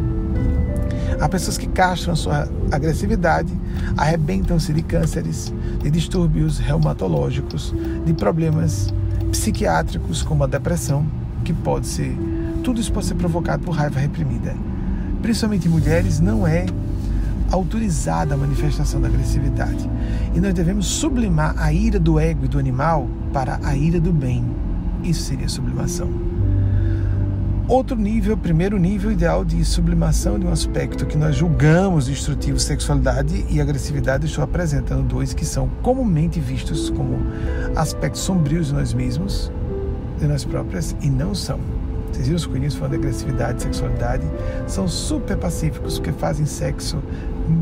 Há 1.20 1.30
pessoas 1.30 1.58
que 1.58 1.68
castram 1.68 2.14
a 2.14 2.16
sua 2.16 2.50
agressividade, 2.72 3.54
arrebentam-se 3.96 4.74
de 4.74 4.82
cânceres, 4.82 5.54
de 5.82 5.90
distúrbios 5.90 6.60
reumatológicos, 6.60 7.74
de 8.06 8.14
problemas 8.14 8.94
psiquiátricos 9.32 10.24
como 10.24 10.44
a 10.44 10.48
depressão, 10.48 11.06
que 11.44 11.54
pode 11.54 11.88
ser, 11.88 12.18
tudo 12.64 12.82
isso 12.82 12.92
pode 12.92 13.06
ser 13.06 13.16
provocado 13.16 13.64
por 13.64 13.72
raiva 13.72 14.00
reprimida. 14.00 14.56
Principalmente 15.22 15.68
em 15.68 15.72
mulheres, 15.72 16.20
não 16.20 16.46
é 16.46 16.66
autorizada 17.52 18.34
a 18.34 18.38
manifestação 18.38 19.02
da 19.02 19.08
agressividade. 19.08 19.90
E 20.34 20.40
nós 20.40 20.54
devemos 20.54 20.86
sublimar 20.86 21.56
a 21.58 21.72
ira 21.72 22.00
do 22.00 22.20
ego 22.20 22.46
e 22.46 22.48
do 22.48 22.60
animal 22.60 23.08
para 23.32 23.60
a 23.64 23.76
ira 23.76 24.00
do 24.00 24.12
bem. 24.12 24.46
Isso 25.04 25.24
seria 25.24 25.48
sublimação. 25.48 26.10
Outro 27.68 27.96
nível, 27.96 28.38
primeiro 28.38 28.78
nível 28.78 29.12
ideal 29.12 29.44
de 29.44 29.66
sublimação 29.66 30.38
de 30.38 30.46
um 30.46 30.52
aspecto 30.52 31.04
que 31.04 31.18
nós 31.18 31.36
julgamos 31.36 32.06
destrutivo, 32.06 32.60
sexualidade 32.60 33.44
e 33.50 33.60
agressividade, 33.60 34.28
estou 34.28 34.44
apresentando 34.44 35.02
dois 35.02 35.34
que 35.34 35.44
são 35.44 35.68
comumente 35.82 36.40
vistos 36.40 36.92
como 36.92 37.18
aspectos 37.76 38.22
sombrios 38.22 38.68
de 38.68 38.74
nós 38.74 38.94
mesmos, 38.94 39.52
de 40.20 40.28
nós 40.28 40.46
próprias, 40.46 40.96
e 41.02 41.10
não 41.10 41.34
são. 41.34 41.60
Vocês 42.12 42.28
viram 42.28 42.38
os 42.38 42.46
coelhinhos 42.46 42.76
falando 42.76 42.92
de 42.92 42.98
agressividade, 42.98 43.64
sexualidade? 43.64 44.24
São 44.68 44.88
super 44.88 45.36
pacíficos, 45.36 45.98
porque 45.98 46.12
fazem 46.12 46.46
sexo 46.46 47.02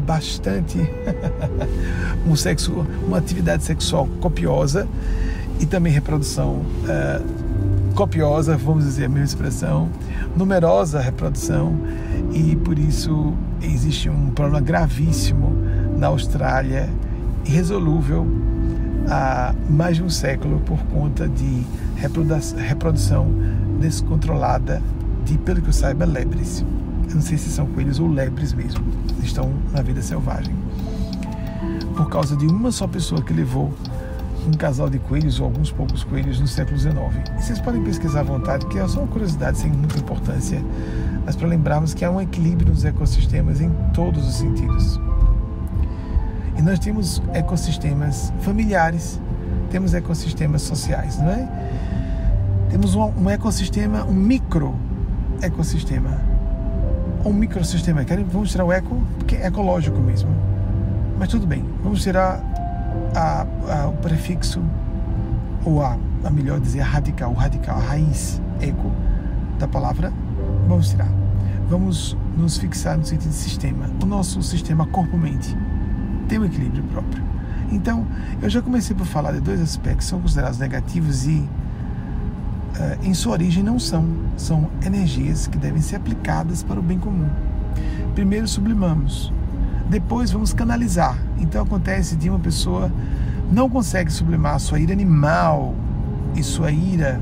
bastante 0.06 0.78
um 2.26 2.36
sexo, 2.36 2.86
uma 3.06 3.18
atividade 3.18 3.64
sexual 3.64 4.08
copiosa 4.20 4.88
e 5.60 5.66
também 5.66 5.92
reprodução 5.92 6.62
uh, 6.84 7.94
copiosa, 7.94 8.58
vamos 8.58 8.86
dizer 8.86 9.06
a 9.06 9.10
mesma 9.10 9.26
expressão, 9.26 9.90
numerosa 10.36 11.00
reprodução 11.00 11.78
e 12.34 12.56
por 12.56 12.80
isso 12.80 13.34
existe 13.62 14.10
um 14.10 14.32
problema 14.32 14.62
gravíssimo 14.62 15.54
na 15.98 16.08
Austrália, 16.08 16.90
irresolúvel 17.46 18.26
há 19.10 19.54
mais 19.70 19.98
de 19.98 20.04
um 20.04 20.10
século 20.10 20.60
por 20.62 20.80
conta 20.86 21.28
de 21.28 21.66
reprodução 22.58 23.28
descontrolada 23.80 24.82
de, 25.26 25.38
pelo 25.38 25.62
que 25.62 25.70
eu 25.70 25.74
saiba, 25.74 26.06
lebres. 26.06 26.66
Eu 27.14 27.18
não 27.18 27.22
sei 27.22 27.38
se 27.38 27.52
são 27.52 27.68
coelhos 27.68 28.00
ou 28.00 28.08
lebres 28.08 28.54
mesmo, 28.54 28.84
estão 29.22 29.54
na 29.72 29.84
vida 29.84 30.02
selvagem. 30.02 30.56
Por 31.96 32.10
causa 32.10 32.36
de 32.36 32.48
uma 32.48 32.72
só 32.72 32.88
pessoa 32.88 33.22
que 33.22 33.32
levou 33.32 33.72
um 34.48 34.52
casal 34.54 34.90
de 34.90 34.98
coelhos 34.98 35.40
ou 35.40 35.46
alguns 35.46 35.72
poucos 35.72 36.04
coelhos 36.04 36.40
no 36.40 36.48
século 36.48 36.76
XIX. 36.76 36.96
E 37.38 37.44
vocês 37.44 37.60
podem 37.60 37.84
pesquisar 37.84 38.22
à 38.22 38.24
vontade, 38.24 38.66
que 38.66 38.80
é 38.80 38.88
só 38.88 39.02
uma 39.02 39.08
curiosidade 39.08 39.60
sem 39.60 39.72
muita 39.72 40.00
importância, 40.00 40.60
mas 41.24 41.36
para 41.36 41.48
lembrarmos 41.48 41.94
que 41.94 42.04
há 42.04 42.10
um 42.10 42.20
equilíbrio 42.20 42.72
nos 42.72 42.84
ecossistemas 42.84 43.62
em 43.62 43.70
todos 43.94 44.28
os 44.28 44.34
sentidos. 44.34 45.00
E 46.58 46.64
nós 46.64 46.80
temos 46.80 47.22
ecossistemas 47.32 48.34
familiares, 48.42 49.22
temos 49.70 49.94
ecossistemas 49.94 50.64
sociais, 50.64 51.20
não 51.20 51.30
é? 51.30 51.48
Temos 52.72 52.96
um, 52.96 53.04
um 53.04 53.30
ecossistema, 53.30 54.04
um 54.04 54.16
micro 54.16 54.76
ecossistema, 55.44 56.33
um 57.26 57.34
microsistema. 57.34 58.04
Vamos 58.32 58.52
tirar 58.52 58.66
o 58.66 58.72
eco, 58.72 59.02
porque 59.18 59.36
é 59.36 59.48
ecológico 59.48 60.00
mesmo. 60.00 60.30
Mas 61.18 61.30
tudo 61.30 61.46
bem, 61.46 61.64
vamos 61.84 62.02
tirar 62.04 62.42
a, 63.16 63.46
a, 63.70 63.88
o 63.88 63.94
prefixo, 63.94 64.62
ou 65.64 65.82
a, 65.82 65.98
a 66.24 66.30
melhor 66.30 66.60
dizer, 66.60 66.82
a 66.82 66.86
radical, 66.86 67.32
o 67.32 67.34
radical, 67.34 67.78
a 67.78 67.82
raiz 67.82 68.42
eco 68.60 68.92
da 69.60 69.68
palavra. 69.68 70.12
Vamos 70.68 70.90
tirar. 70.90 71.10
Vamos 71.70 72.18
nos 72.38 72.58
fixar 72.58 72.98
no 72.98 73.06
sentido 73.06 73.30
de 73.30 73.36
sistema. 73.36 73.90
O 74.02 74.06
nosso 74.06 74.42
sistema 74.44 74.86
corpo-mente 74.88 75.56
tem 76.28 76.40
um 76.40 76.46
equilíbrio 76.46 76.84
próprio. 76.84 77.24
Então, 77.72 78.06
eu 78.42 78.50
já 78.50 78.62
comecei 78.62 78.96
por 78.96 79.06
falar 79.06 79.32
de 79.32 79.40
dois 79.40 79.62
aspectos 79.62 80.06
que 80.06 80.10
são 80.10 80.20
considerados 80.20 80.60
negativos 80.60 81.26
e 81.26 81.48
em 83.04 83.14
sua 83.14 83.34
origem 83.34 83.64
não 83.64 83.78
são, 83.80 84.06
são 84.36 84.70
energias 84.86 85.48
que 85.48 85.58
devem 85.58 85.82
ser 85.82 85.98
aplicadas 85.98 86.64
para 86.64 86.80
o 86.80 86.84
bem 86.84 87.00
comum. 87.00 87.30
Primeiro 88.16 88.48
sublimamos, 88.48 89.32
depois 89.90 90.32
vamos 90.32 90.54
canalizar. 90.54 91.18
Então 91.38 91.64
acontece 91.64 92.16
de 92.16 92.30
uma 92.30 92.40
pessoa 92.40 92.92
não 93.52 93.70
consegue 93.70 94.12
sublimar 94.12 94.60
sua 94.60 94.80
ira 94.80 94.94
animal 94.94 95.76
e 96.36 96.44
sua 96.44 96.72
ira. 96.72 97.22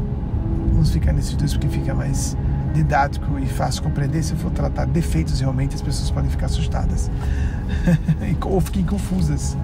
Vamos 0.72 0.92
ficar 0.92 1.12
nesses 1.12 1.36
dois 1.36 1.52
porque 1.52 1.68
fica 1.68 1.94
mais 1.94 2.38
didático 2.74 3.38
e 3.40 3.46
fácil 3.46 3.84
compreender. 3.84 4.24
Se 4.24 4.34
eu 4.34 4.38
for 4.38 4.52
tratar 4.52 4.86
defeitos 4.86 5.40
realmente, 5.40 5.76
as 5.76 5.82
pessoas 5.82 6.10
podem 6.10 6.30
ficar 6.30 6.46
assustadas 6.46 7.12
ou 8.46 8.62
fiquem 8.62 8.84
confusas. 8.84 9.58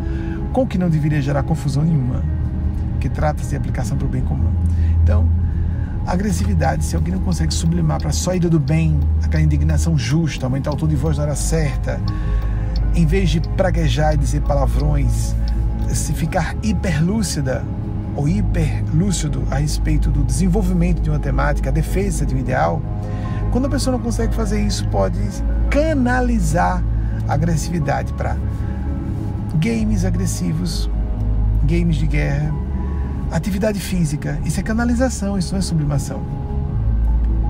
Com 0.51 0.63
o 0.63 0.67
que 0.67 0.77
não 0.77 0.89
deveria 0.89 1.21
gerar 1.21 1.43
confusão 1.43 1.83
nenhuma, 1.83 2.23
que 2.99 3.07
trata-se 3.07 3.49
de 3.51 3.55
aplicação 3.55 3.97
para 3.97 4.07
o 4.07 4.09
bem 4.09 4.23
comum. 4.23 4.51
Então, 5.03 5.27
agressividade, 6.07 6.85
se 6.85 6.95
alguém 6.95 7.13
não 7.13 7.21
consegue 7.21 7.53
sublimar 7.53 8.01
para 8.01 8.11
só 8.11 8.33
ira 8.33 8.49
do 8.49 8.59
bem, 8.59 8.97
aquela 9.21 9.43
indignação 9.43 9.97
justa, 9.97 10.45
aumentar 10.45 10.71
o 10.71 10.75
tom 10.75 10.87
de 10.87 10.95
voz 10.95 11.17
na 11.17 11.23
hora 11.23 11.35
certa, 11.35 11.99
em 12.95 13.05
vez 13.05 13.29
de 13.29 13.41
praguejar 13.41 14.13
e 14.13 14.17
dizer 14.17 14.41
palavrões, 14.41 15.35
se 15.93 16.13
ficar 16.13 16.55
hiperlúcida 16.63 17.63
ou 18.15 18.27
hiperlúcido 18.27 19.43
a 19.51 19.57
respeito 19.57 20.09
do 20.09 20.23
desenvolvimento 20.23 21.01
de 21.01 21.09
uma 21.09 21.19
temática, 21.19 21.69
a 21.69 21.73
defesa 21.73 22.25
de 22.25 22.33
um 22.33 22.39
ideal, 22.39 22.81
quando 23.51 23.65
a 23.65 23.69
pessoa 23.69 23.97
não 23.97 24.03
consegue 24.03 24.33
fazer 24.33 24.61
isso, 24.61 24.87
pode 24.87 25.19
canalizar 25.69 26.81
a 27.27 27.33
agressividade 27.33 28.13
para 28.13 28.37
games 29.59 30.05
agressivos, 30.05 30.89
games 31.63 31.97
de 31.97 32.07
guerra, 32.07 32.53
Atividade 33.31 33.79
física, 33.79 34.39
isso 34.45 34.59
é 34.59 34.63
canalização, 34.63 35.37
isso 35.37 35.51
não 35.53 35.59
é 35.59 35.61
sublimação. 35.61 36.21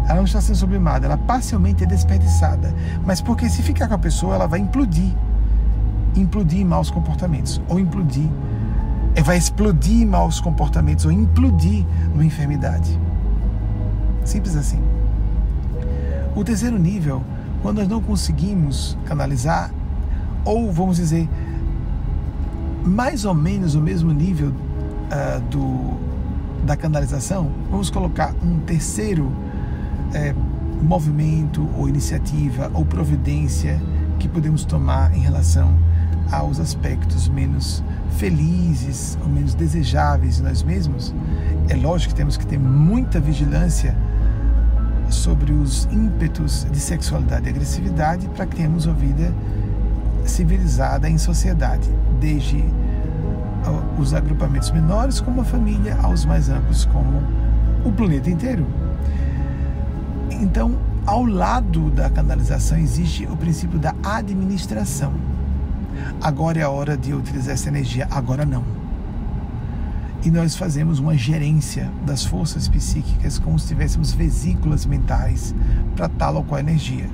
Ela 0.05 0.15
não 0.15 0.23
está 0.23 0.41
sendo 0.41 0.55
sublimada, 0.55 1.05
ela 1.05 1.17
parcialmente 1.17 1.83
é 1.83 1.87
desperdiçada. 1.87 2.73
Mas 3.05 3.21
porque 3.21 3.49
se 3.49 3.61
ficar 3.61 3.87
com 3.87 3.93
a 3.93 3.99
pessoa, 3.99 4.35
ela 4.35 4.47
vai 4.47 4.59
implodir. 4.59 5.13
Implodir 6.15 6.61
em 6.61 6.65
maus 6.65 6.89
comportamentos. 6.89 7.61
Ou 7.67 7.79
implodir. 7.79 8.27
É, 9.13 9.21
vai 9.21 9.37
explodir 9.37 10.01
em 10.01 10.05
maus 10.05 10.39
comportamentos. 10.39 11.05
Ou 11.05 11.11
implodir 11.11 11.85
numa 12.11 12.25
enfermidade. 12.25 12.97
Simples 14.23 14.55
assim. 14.55 14.81
O 16.35 16.43
terceiro 16.43 16.79
nível, 16.79 17.21
quando 17.61 17.79
nós 17.79 17.87
não 17.87 18.01
conseguimos 18.01 18.97
canalizar, 19.05 19.71
ou 20.45 20.71
vamos 20.71 20.97
dizer, 20.97 21.27
mais 22.85 23.25
ou 23.25 23.33
menos 23.33 23.75
o 23.75 23.81
mesmo 23.81 24.13
nível 24.13 24.53
uh, 25.11 25.41
do, 25.49 25.97
da 26.65 26.75
canalização, 26.75 27.51
vamos 27.69 27.89
colocar 27.89 28.33
um 28.43 28.59
terceiro 28.59 29.31
é, 30.13 30.33
movimento 30.81 31.67
ou 31.77 31.89
iniciativa 31.89 32.71
ou 32.73 32.85
providência 32.85 33.81
que 34.19 34.27
podemos 34.27 34.65
tomar 34.65 35.15
em 35.15 35.19
relação 35.19 35.77
aos 36.31 36.59
aspectos 36.59 37.27
menos 37.29 37.83
felizes 38.17 39.17
ou 39.21 39.29
menos 39.29 39.53
desejáveis 39.53 40.37
de 40.37 40.43
nós 40.43 40.63
mesmos. 40.63 41.13
É 41.69 41.75
lógico 41.75 42.13
que 42.13 42.17
temos 42.17 42.37
que 42.37 42.45
ter 42.45 42.59
muita 42.59 43.19
vigilância 43.19 43.95
sobre 45.09 45.53
os 45.53 45.85
ímpetos 45.85 46.67
de 46.69 46.79
sexualidade 46.79 47.47
e 47.47 47.49
agressividade 47.49 48.27
para 48.29 48.45
que 48.45 48.57
tenhamos 48.57 48.85
uma 48.85 48.95
vida 48.95 49.33
civilizada 50.25 51.09
em 51.09 51.17
sociedade, 51.17 51.89
desde 52.19 52.63
os 53.97 54.13
agrupamentos 54.13 54.71
menores 54.71 55.19
como 55.19 55.41
a 55.41 55.45
família, 55.45 55.97
aos 56.01 56.25
mais 56.25 56.49
amplos 56.49 56.85
como 56.85 57.21
o 57.85 57.91
planeta 57.91 58.29
inteiro. 58.29 58.65
Então, 60.31 60.77
ao 61.05 61.25
lado 61.25 61.89
da 61.89 62.09
canalização 62.09 62.77
existe 62.77 63.25
o 63.25 63.37
princípio 63.37 63.79
da 63.79 63.93
administração. 64.03 65.13
Agora 66.21 66.59
é 66.59 66.63
a 66.63 66.69
hora 66.69 66.97
de 66.97 67.13
utilizar 67.13 67.53
essa 67.53 67.69
energia, 67.69 68.07
agora 68.11 68.45
não. 68.45 68.63
E 70.23 70.31
nós 70.31 70.55
fazemos 70.55 70.99
uma 70.99 71.15
gerência 71.15 71.89
das 72.05 72.25
forças 72.25 72.67
psíquicas 72.67 73.39
como 73.39 73.57
se 73.57 73.67
tivéssemos 73.67 74.11
vesículas 74.11 74.85
mentais 74.85 75.55
para 75.95 76.09
tal 76.09 76.35
ou 76.35 76.43
qual 76.43 76.59
energia. 76.59 77.09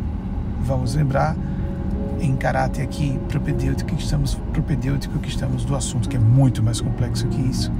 vamos 0.65 0.95
lembrar 0.95 1.35
em 2.23 2.37
caráter 2.37 2.81
aqui 2.81 3.19
propedêutico 3.27 3.93
que 3.93 4.01
estamos 4.01 4.35
propedêutico 4.53 5.19
que 5.19 5.27
estamos 5.27 5.65
do 5.65 5.75
assunto 5.75 6.07
que 6.07 6.15
é 6.15 6.19
muito 6.19 6.63
mais 6.63 6.79
complexo 6.79 7.27
que 7.27 7.41
isso, 7.41 7.71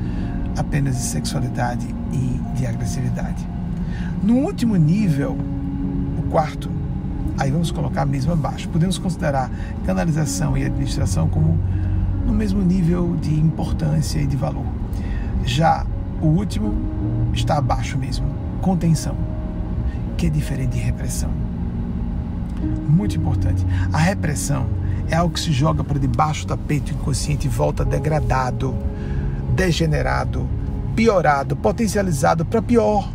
apenas 0.57 0.97
de 0.97 1.03
sexualidade 1.03 1.87
e 2.11 2.57
de 2.57 2.67
agressividade. 2.67 3.47
No 4.21 4.35
último 4.39 4.75
nível, 4.75 5.37
o 6.19 6.23
quarto, 6.29 6.69
aí 7.37 7.51
vamos 7.51 7.71
colocar 7.71 8.05
mesmo 8.05 8.33
abaixo. 8.33 8.67
Podemos 8.69 8.97
considerar 8.97 9.49
canalização 9.85 10.57
e 10.57 10.65
administração 10.65 11.29
como 11.29 11.57
no 12.25 12.33
mesmo 12.33 12.61
nível 12.61 13.15
de 13.21 13.33
importância 13.33 14.19
e 14.19 14.27
de 14.27 14.35
valor. 14.35 14.65
Já 15.45 15.85
o 16.21 16.27
último 16.27 16.73
está 17.33 17.57
abaixo 17.57 17.97
mesmo, 17.97 18.25
contenção, 18.61 19.15
que 20.17 20.27
é 20.27 20.29
diferente 20.29 20.71
de 20.71 20.79
repressão. 20.79 21.42
Muito 22.87 23.17
importante. 23.17 23.65
A 23.91 23.97
repressão 23.97 24.67
é 25.09 25.15
algo 25.15 25.33
que 25.33 25.39
se 25.39 25.51
joga 25.51 25.83
para 25.83 25.99
debaixo 25.99 26.45
do 26.45 26.49
tapete 26.49 26.93
inconsciente 26.93 27.47
e 27.47 27.49
volta 27.49 27.83
degradado, 27.83 28.75
degenerado, 29.55 30.47
piorado, 30.95 31.55
potencializado 31.55 32.45
para 32.45 32.61
pior. 32.61 33.09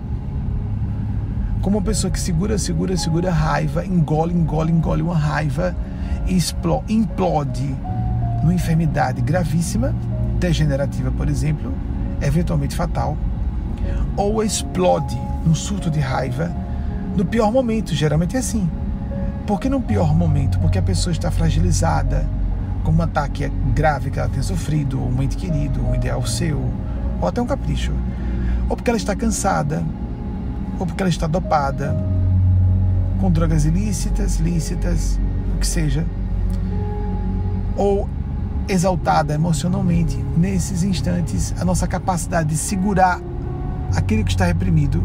Como 1.61 1.79
uma 1.79 1.85
pessoa 1.85 2.11
que 2.11 2.21
segura, 2.21 2.59
segura, 2.59 2.97
segura 2.97 3.31
raiva, 3.31 3.85
engole, 3.85 4.33
engole, 4.33 4.73
engole 4.73 5.03
uma 5.03 5.17
raiva 5.17 5.75
e 6.27 6.39
implode 6.93 7.75
numa 8.43 8.55
enfermidade 8.55 9.21
gravíssima, 9.21 9.95
degenerativa, 10.39 11.11
por 11.11 11.29
exemplo, 11.29 11.73
eventualmente 12.21 12.77
fatal, 12.77 13.17
ou 14.17 14.43
explode 14.43 15.19
num 15.45 15.55
surto 15.55 15.91
de 15.91 16.01
raiva 16.01 16.55
no 17.17 17.25
pior 17.25 17.51
momento, 17.51 17.95
geralmente 17.95 18.37
é 18.37 18.39
assim. 18.39 18.69
Por 19.49 19.59
que 19.59 19.71
no 19.71 19.81
pior 19.81 20.15
momento? 20.15 20.59
Porque 20.59 20.79
a 20.79 20.83
pessoa 20.83 21.11
está 21.11 21.31
fragilizada, 21.31 22.29
com 22.85 22.93
um 22.93 23.01
ataque 23.01 23.51
grave 23.75 24.11
que 24.11 24.19
ela 24.19 24.29
tenha 24.29 24.43
sofrido, 24.43 25.03
um 25.03 25.23
ente 25.23 25.39
querido, 25.39 25.81
um 25.81 25.95
ideal 25.95 26.23
seu, 26.27 26.63
ou 27.19 27.27
até 27.27 27.41
um 27.41 27.47
capricho. 27.47 27.91
Ou 28.69 28.77
porque 28.77 28.91
ela 28.91 28.99
está 28.99 29.17
cansada, 29.17 29.83
ou 30.79 30.85
porque 30.85 31.03
ela 31.03 31.09
está 31.09 31.27
dopada, 31.27 31.97
com 33.19 33.31
drogas 33.31 33.65
ilícitas, 33.65 34.37
lícitas, 34.37 35.19
o 35.55 35.59
que 35.59 35.67
seja. 35.67 36.05
Ou 37.75 38.07
exaltada 38.69 39.33
emocionalmente, 39.33 40.23
nesses 40.37 40.83
instantes, 40.83 41.55
a 41.59 41.65
nossa 41.65 41.87
capacidade 41.87 42.51
de 42.51 42.57
segurar 42.59 43.19
aquele 43.97 44.25
que 44.25 44.31
está 44.31 44.45
reprimido, 44.45 45.03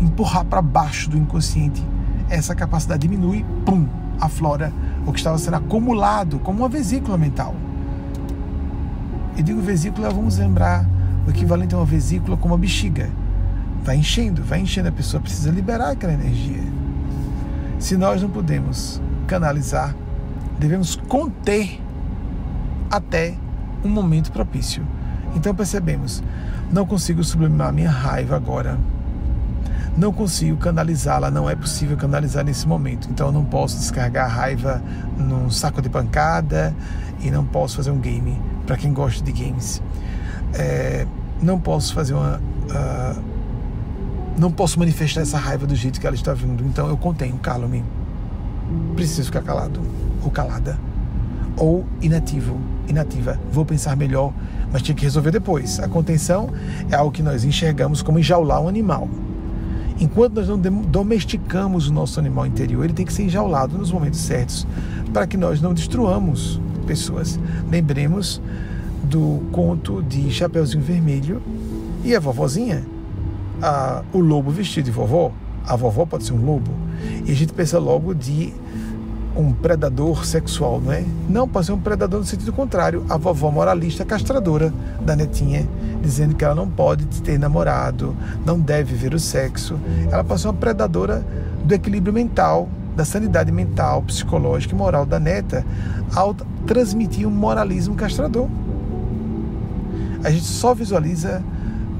empurrar 0.00 0.44
para 0.44 0.60
baixo 0.60 1.08
do 1.08 1.16
inconsciente, 1.16 1.80
essa 2.28 2.54
capacidade 2.54 3.06
diminui, 3.06 3.44
pum, 3.64 3.86
aflora 4.20 4.72
o 5.06 5.12
que 5.12 5.18
estava 5.18 5.38
sendo 5.38 5.54
acumulado 5.56 6.38
como 6.40 6.60
uma 6.60 6.68
vesícula 6.68 7.16
mental. 7.16 7.54
E 9.36 9.42
digo 9.42 9.60
vesícula, 9.60 10.10
vamos 10.10 10.38
lembrar 10.38 10.86
o 11.26 11.30
equivalente 11.30 11.74
a 11.74 11.78
uma 11.78 11.84
vesícula 11.84 12.36
como 12.36 12.54
uma 12.54 12.60
bexiga. 12.60 13.10
Vai 13.84 13.96
enchendo, 13.96 14.42
vai 14.42 14.60
enchendo, 14.60 14.88
a 14.88 14.92
pessoa 14.92 15.20
precisa 15.20 15.50
liberar 15.50 15.90
aquela 15.90 16.12
energia. 16.12 16.62
Se 17.78 17.96
nós 17.96 18.22
não 18.22 18.30
podemos 18.30 19.00
canalizar, 19.26 19.94
devemos 20.58 20.96
conter 20.96 21.80
até 22.90 23.34
um 23.84 23.88
momento 23.88 24.32
propício. 24.32 24.82
Então 25.34 25.54
percebemos, 25.54 26.22
não 26.72 26.86
consigo 26.86 27.22
sublimar 27.22 27.72
minha 27.72 27.90
raiva 27.90 28.34
agora. 28.34 28.78
Não 29.96 30.12
consigo 30.12 30.58
canalizá-la, 30.58 31.30
não 31.30 31.48
é 31.48 31.56
possível 31.56 31.96
canalizar 31.96 32.44
nesse 32.44 32.68
momento. 32.68 33.08
Então 33.10 33.28
eu 33.28 33.32
não 33.32 33.44
posso 33.44 33.78
descarregar 33.78 34.26
a 34.26 34.28
raiva 34.28 34.82
num 35.16 35.50
saco 35.50 35.80
de 35.80 35.88
pancada 35.88 36.74
e 37.20 37.30
não 37.30 37.44
posso 37.46 37.76
fazer 37.76 37.90
um 37.90 37.98
game 37.98 38.38
para 38.66 38.76
quem 38.76 38.92
gosta 38.92 39.24
de 39.24 39.32
games. 39.32 39.82
É, 40.52 41.06
não 41.40 41.58
posso 41.58 41.94
fazer 41.94 42.12
uma. 42.12 42.36
Uh, 42.38 43.22
não 44.38 44.52
posso 44.52 44.78
manifestar 44.78 45.22
essa 45.22 45.38
raiva 45.38 45.66
do 45.66 45.74
jeito 45.74 45.98
que 45.98 46.06
ela 46.06 46.16
está 46.16 46.34
vindo. 46.34 46.62
Então 46.64 46.88
eu 46.88 46.96
contenho, 46.96 47.38
calo-me. 47.38 47.82
Preciso 48.94 49.24
ficar 49.24 49.42
calado 49.42 49.80
ou 50.22 50.30
calada 50.30 50.78
ou 51.56 51.86
inativo, 52.02 52.60
inativa. 52.86 53.38
Vou 53.50 53.64
pensar 53.64 53.96
melhor, 53.96 54.32
mas 54.70 54.82
tinha 54.82 54.94
que 54.94 55.04
resolver 55.04 55.30
depois. 55.30 55.80
A 55.80 55.88
contenção 55.88 56.50
é 56.90 56.94
algo 56.94 57.10
que 57.10 57.22
nós 57.22 57.44
enxergamos 57.44 58.02
como 58.02 58.18
enjaular 58.18 58.60
um 58.60 58.68
animal. 58.68 59.08
Enquanto 59.98 60.34
nós 60.34 60.48
não 60.48 60.58
domesticamos 60.58 61.88
o 61.88 61.92
nosso 61.92 62.20
animal 62.20 62.46
interior, 62.46 62.84
ele 62.84 62.92
tem 62.92 63.06
que 63.06 63.12
ser 63.12 63.24
enjaulado 63.24 63.78
nos 63.78 63.90
momentos 63.90 64.20
certos 64.20 64.66
para 65.12 65.26
que 65.26 65.36
nós 65.36 65.60
não 65.60 65.72
destruamos 65.72 66.60
pessoas. 66.86 67.38
Lembremos 67.70 68.40
do 69.04 69.42
conto 69.52 70.02
de 70.02 70.30
Chapeuzinho 70.30 70.82
Vermelho 70.82 71.42
e 72.04 72.14
a 72.14 72.20
vovozinha, 72.20 72.84
a, 73.62 74.02
o 74.12 74.18
lobo 74.18 74.50
vestido 74.50 74.84
de 74.84 74.90
vovó. 74.90 75.32
A 75.66 75.74
vovó 75.76 76.04
pode 76.04 76.24
ser 76.24 76.32
um 76.32 76.44
lobo. 76.44 76.70
E 77.24 77.32
a 77.32 77.34
gente 77.34 77.52
pensa 77.52 77.78
logo 77.78 78.14
de 78.14 78.52
um 79.36 79.52
predador 79.52 80.24
sexual, 80.24 80.80
não 80.80 80.92
é? 80.92 81.04
Não, 81.28 81.46
pode 81.46 81.66
ser 81.66 81.72
um 81.72 81.78
predador 81.78 82.20
no 82.20 82.26
sentido 82.26 82.52
contrário. 82.52 83.04
A 83.08 83.16
vovó 83.16 83.50
moralista 83.50 84.04
castradora 84.04 84.72
da 85.00 85.14
netinha, 85.14 85.68
dizendo 86.02 86.34
que 86.34 86.44
ela 86.44 86.54
não 86.54 86.68
pode 86.68 87.04
ter 87.22 87.38
namorado, 87.38 88.16
não 88.44 88.58
deve 88.58 88.94
ver 88.94 89.12
o 89.12 89.18
sexo. 89.18 89.78
Ela 90.10 90.24
ser 90.38 90.48
uma 90.48 90.54
predadora 90.54 91.24
do 91.62 91.74
equilíbrio 91.74 92.12
mental, 92.12 92.68
da 92.96 93.04
sanidade 93.04 93.52
mental, 93.52 94.02
psicológica 94.02 94.74
e 94.74 94.78
moral 94.78 95.04
da 95.04 95.20
neta, 95.20 95.64
ao 96.14 96.34
transmitir 96.66 97.28
um 97.28 97.30
moralismo 97.30 97.94
castrador. 97.94 98.48
A 100.24 100.30
gente 100.30 100.46
só 100.46 100.74
visualiza 100.74 101.42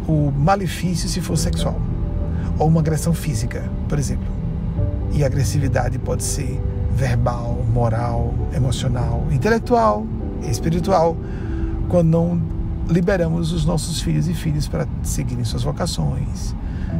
o 0.08 0.30
malefício 0.30 1.08
se 1.08 1.20
for 1.20 1.36
sexual, 1.36 1.78
ou 2.58 2.68
uma 2.68 2.80
agressão 2.80 3.12
física, 3.12 3.62
por 3.88 3.98
exemplo. 3.98 4.26
E 5.12 5.24
agressividade 5.24 5.98
pode 5.98 6.24
ser 6.24 6.60
verbal, 6.96 7.62
moral, 7.74 8.32
emocional, 8.54 9.26
intelectual, 9.30 10.06
espiritual, 10.48 11.14
quando 11.88 12.08
não 12.08 12.40
liberamos 12.88 13.52
os 13.52 13.66
nossos 13.66 14.00
filhos 14.00 14.26
e 14.28 14.34
filhas 14.34 14.66
para 14.66 14.86
seguirem 15.02 15.44
suas 15.44 15.62
vocações, 15.62 16.54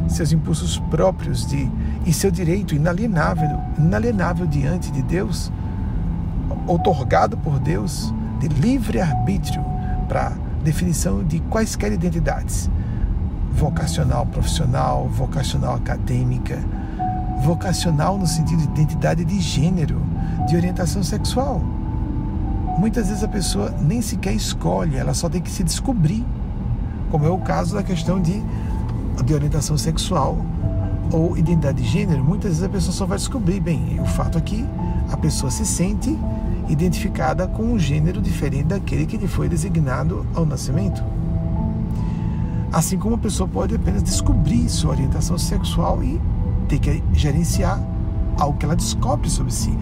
seus 0.07 0.31
impulsos 0.31 0.77
próprios 0.91 1.47
de 1.47 1.69
e 2.05 2.13
seu 2.13 2.29
direito 2.29 2.75
inalienável, 2.75 3.59
inalienável 3.77 4.45
diante 4.45 4.91
de 4.91 5.01
Deus, 5.01 5.51
otorgado 6.67 7.35
por 7.37 7.59
Deus 7.59 8.13
de 8.39 8.47
livre 8.47 9.01
arbítrio 9.01 9.65
para 10.07 10.31
definição 10.63 11.23
de 11.23 11.39
quaisquer 11.39 11.91
identidades, 11.91 12.69
vocacional 13.51 14.27
profissional, 14.27 15.07
vocacional 15.09 15.73
acadêmica, 15.73 16.63
vocacional 17.41 18.17
no 18.17 18.27
sentido 18.27 18.59
de 18.59 18.65
identidade 18.65 19.23
de 19.23 19.39
gênero, 19.39 20.01
de 20.47 20.55
orientação 20.55 21.03
sexual. 21.03 21.61
Muitas 22.77 23.07
vezes 23.07 23.23
a 23.23 23.27
pessoa 23.27 23.73
nem 23.81 24.01
sequer 24.01 24.33
escolhe, 24.33 24.97
ela 24.97 25.13
só 25.13 25.27
tem 25.29 25.41
que 25.41 25.49
se 25.49 25.63
descobrir, 25.63 26.25
como 27.09 27.25
é 27.25 27.29
o 27.29 27.39
caso 27.39 27.75
da 27.75 27.83
questão 27.83 28.21
de, 28.21 28.43
de 29.25 29.33
orientação 29.33 29.77
sexual 29.77 30.37
ou 31.11 31.37
identidade 31.37 31.81
de 31.81 31.87
gênero. 31.87 32.23
Muitas 32.23 32.51
vezes 32.51 32.63
a 32.63 32.69
pessoa 32.69 32.93
só 32.93 33.05
vai 33.05 33.17
descobrir, 33.17 33.59
bem, 33.59 33.99
o 33.99 34.05
fato 34.05 34.37
é 34.37 34.41
que 34.41 34.65
a 35.11 35.17
pessoa 35.17 35.49
se 35.49 35.65
sente 35.65 36.17
identificada 36.69 37.47
com 37.47 37.63
um 37.63 37.79
gênero 37.79 38.21
diferente 38.21 38.65
daquele 38.65 39.05
que 39.05 39.17
lhe 39.17 39.27
foi 39.27 39.47
designado 39.47 40.25
ao 40.35 40.45
nascimento. 40.45 41.03
Assim 42.71 42.97
como 42.97 43.15
a 43.15 43.17
pessoa 43.17 43.47
pode 43.47 43.73
apenas 43.73 44.03
descobrir 44.03 44.67
sua 44.69 44.91
orientação 44.91 45.37
sexual 45.37 46.03
e 46.03 46.19
ter 46.67 46.79
que 46.79 47.03
gerenciar 47.13 47.81
algo 48.37 48.57
que 48.57 48.65
ela 48.65 48.75
descobre 48.75 49.29
sobre 49.29 49.51
si. 49.51 49.75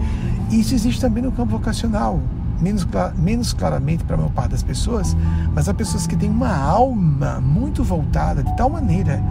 Isso 0.50 0.74
existe 0.74 1.00
também 1.00 1.22
no 1.22 1.32
campo 1.32 1.52
vocacional, 1.52 2.20
menos, 2.60 2.86
menos 3.16 3.52
claramente 3.52 4.04
para 4.04 4.14
a 4.14 4.18
maior 4.18 4.32
parte 4.32 4.52
das 4.52 4.62
pessoas, 4.62 5.16
mas 5.54 5.68
há 5.68 5.74
pessoas 5.74 6.06
que 6.06 6.16
têm 6.16 6.30
uma 6.30 6.54
alma 6.56 7.40
muito 7.40 7.82
voltada 7.84 8.42
de 8.42 8.56
tal 8.56 8.70
maneira 8.70 9.22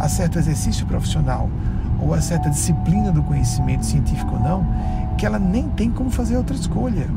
a 0.00 0.08
certo 0.08 0.38
exercício 0.38 0.86
profissional 0.86 1.48
ou 2.00 2.14
a 2.14 2.20
certa 2.20 2.50
disciplina 2.50 3.12
do 3.12 3.22
conhecimento 3.22 3.86
científico 3.86 4.34
ou 4.34 4.40
não, 4.40 4.66
que 5.16 5.24
ela 5.24 5.38
nem 5.38 5.68
tem 5.68 5.90
como 5.90 6.10
fazer 6.10 6.36
outra 6.36 6.56
escolha. 6.56 7.08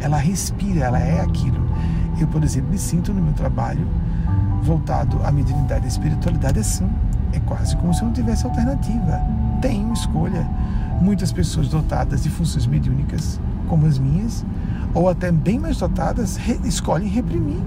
Ela 0.00 0.16
respira, 0.16 0.86
ela 0.86 0.98
é 0.98 1.20
aquilo. 1.20 1.68
Eu, 2.18 2.26
por 2.28 2.42
exemplo, 2.42 2.70
me 2.70 2.78
sinto 2.78 3.12
no 3.12 3.20
meu 3.20 3.34
trabalho 3.34 3.86
voltado 4.62 5.20
à 5.24 5.30
mediunidade 5.30 5.84
e 5.84 5.88
espiritualidade 5.88 6.60
assim 6.60 6.88
é 7.32 7.40
quase 7.40 7.76
como 7.76 7.92
se 7.92 8.04
não 8.04 8.12
tivesse 8.12 8.46
alternativa. 8.46 9.20
Tenho 9.60 9.92
escolha. 9.92 10.48
Muitas 11.00 11.30
pessoas 11.30 11.68
dotadas 11.68 12.22
de 12.22 12.30
funções 12.30 12.66
mediúnicas, 12.66 13.40
como 13.68 13.86
as 13.86 13.98
minhas, 13.98 14.44
ou 14.94 15.08
até 15.08 15.30
bem 15.30 15.58
mais 15.58 15.78
dotadas, 15.78 16.36
re 16.36 16.58
escolhem 16.64 17.08
reprimir. 17.08 17.60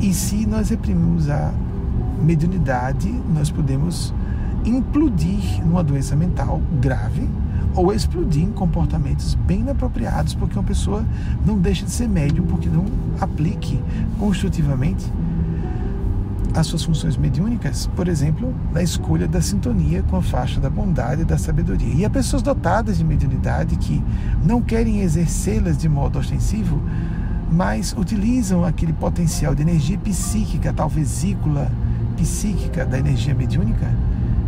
E 0.00 0.12
se 0.12 0.46
nós 0.46 0.70
reprimimos 0.70 1.30
a 1.30 1.52
mediunidade, 2.22 3.10
nós 3.32 3.50
podemos 3.50 4.12
implodir 4.64 5.64
numa 5.64 5.82
doença 5.84 6.16
mental 6.16 6.60
grave 6.80 7.28
ou 7.74 7.92
explodir 7.92 8.42
em 8.42 8.52
comportamentos 8.52 9.34
bem 9.34 9.60
inapropriados, 9.60 10.34
porque 10.34 10.58
uma 10.58 10.64
pessoa 10.64 11.04
não 11.44 11.58
deixa 11.58 11.84
de 11.84 11.90
ser 11.90 12.08
médium 12.08 12.46
porque 12.46 12.68
não 12.68 12.86
aplique 13.20 13.80
construtivamente 14.18 15.12
as 16.56 16.66
suas 16.66 16.82
funções 16.82 17.18
mediúnicas, 17.18 17.86
por 17.94 18.08
exemplo, 18.08 18.54
na 18.72 18.82
escolha 18.82 19.28
da 19.28 19.42
sintonia 19.42 20.02
com 20.04 20.16
a 20.16 20.22
faixa 20.22 20.58
da 20.58 20.70
bondade 20.70 21.20
e 21.20 21.24
da 21.24 21.36
sabedoria. 21.36 21.92
E 21.94 22.02
há 22.02 22.08
pessoas 22.08 22.40
dotadas 22.40 22.96
de 22.96 23.04
mediunidade 23.04 23.76
que 23.76 24.02
não 24.42 24.62
querem 24.62 25.02
exercê-las 25.02 25.76
de 25.76 25.86
modo 25.86 26.18
ostensivo, 26.18 26.80
mas 27.52 27.94
utilizam 27.96 28.64
aquele 28.64 28.94
potencial 28.94 29.54
de 29.54 29.62
energia 29.62 29.98
psíquica, 29.98 30.72
tal 30.72 30.88
vesícula 30.88 31.70
psíquica 32.16 32.86
da 32.86 32.98
energia 32.98 33.34
mediúnica, 33.34 33.86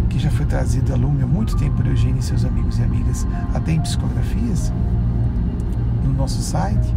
que 0.08 0.18
já 0.18 0.30
foi 0.30 0.46
trazido 0.46 0.94
a 0.94 0.96
lume 0.96 1.22
há 1.22 1.26
muito 1.26 1.58
tempo 1.58 1.76
por 1.76 1.86
Eugênio 1.86 2.20
e 2.20 2.22
seus 2.22 2.42
amigos 2.42 2.78
e 2.78 2.82
amigas, 2.82 3.26
até 3.52 3.72
em 3.72 3.80
psicografias, 3.80 4.72
no 6.02 6.14
nosso 6.14 6.40
site, 6.40 6.96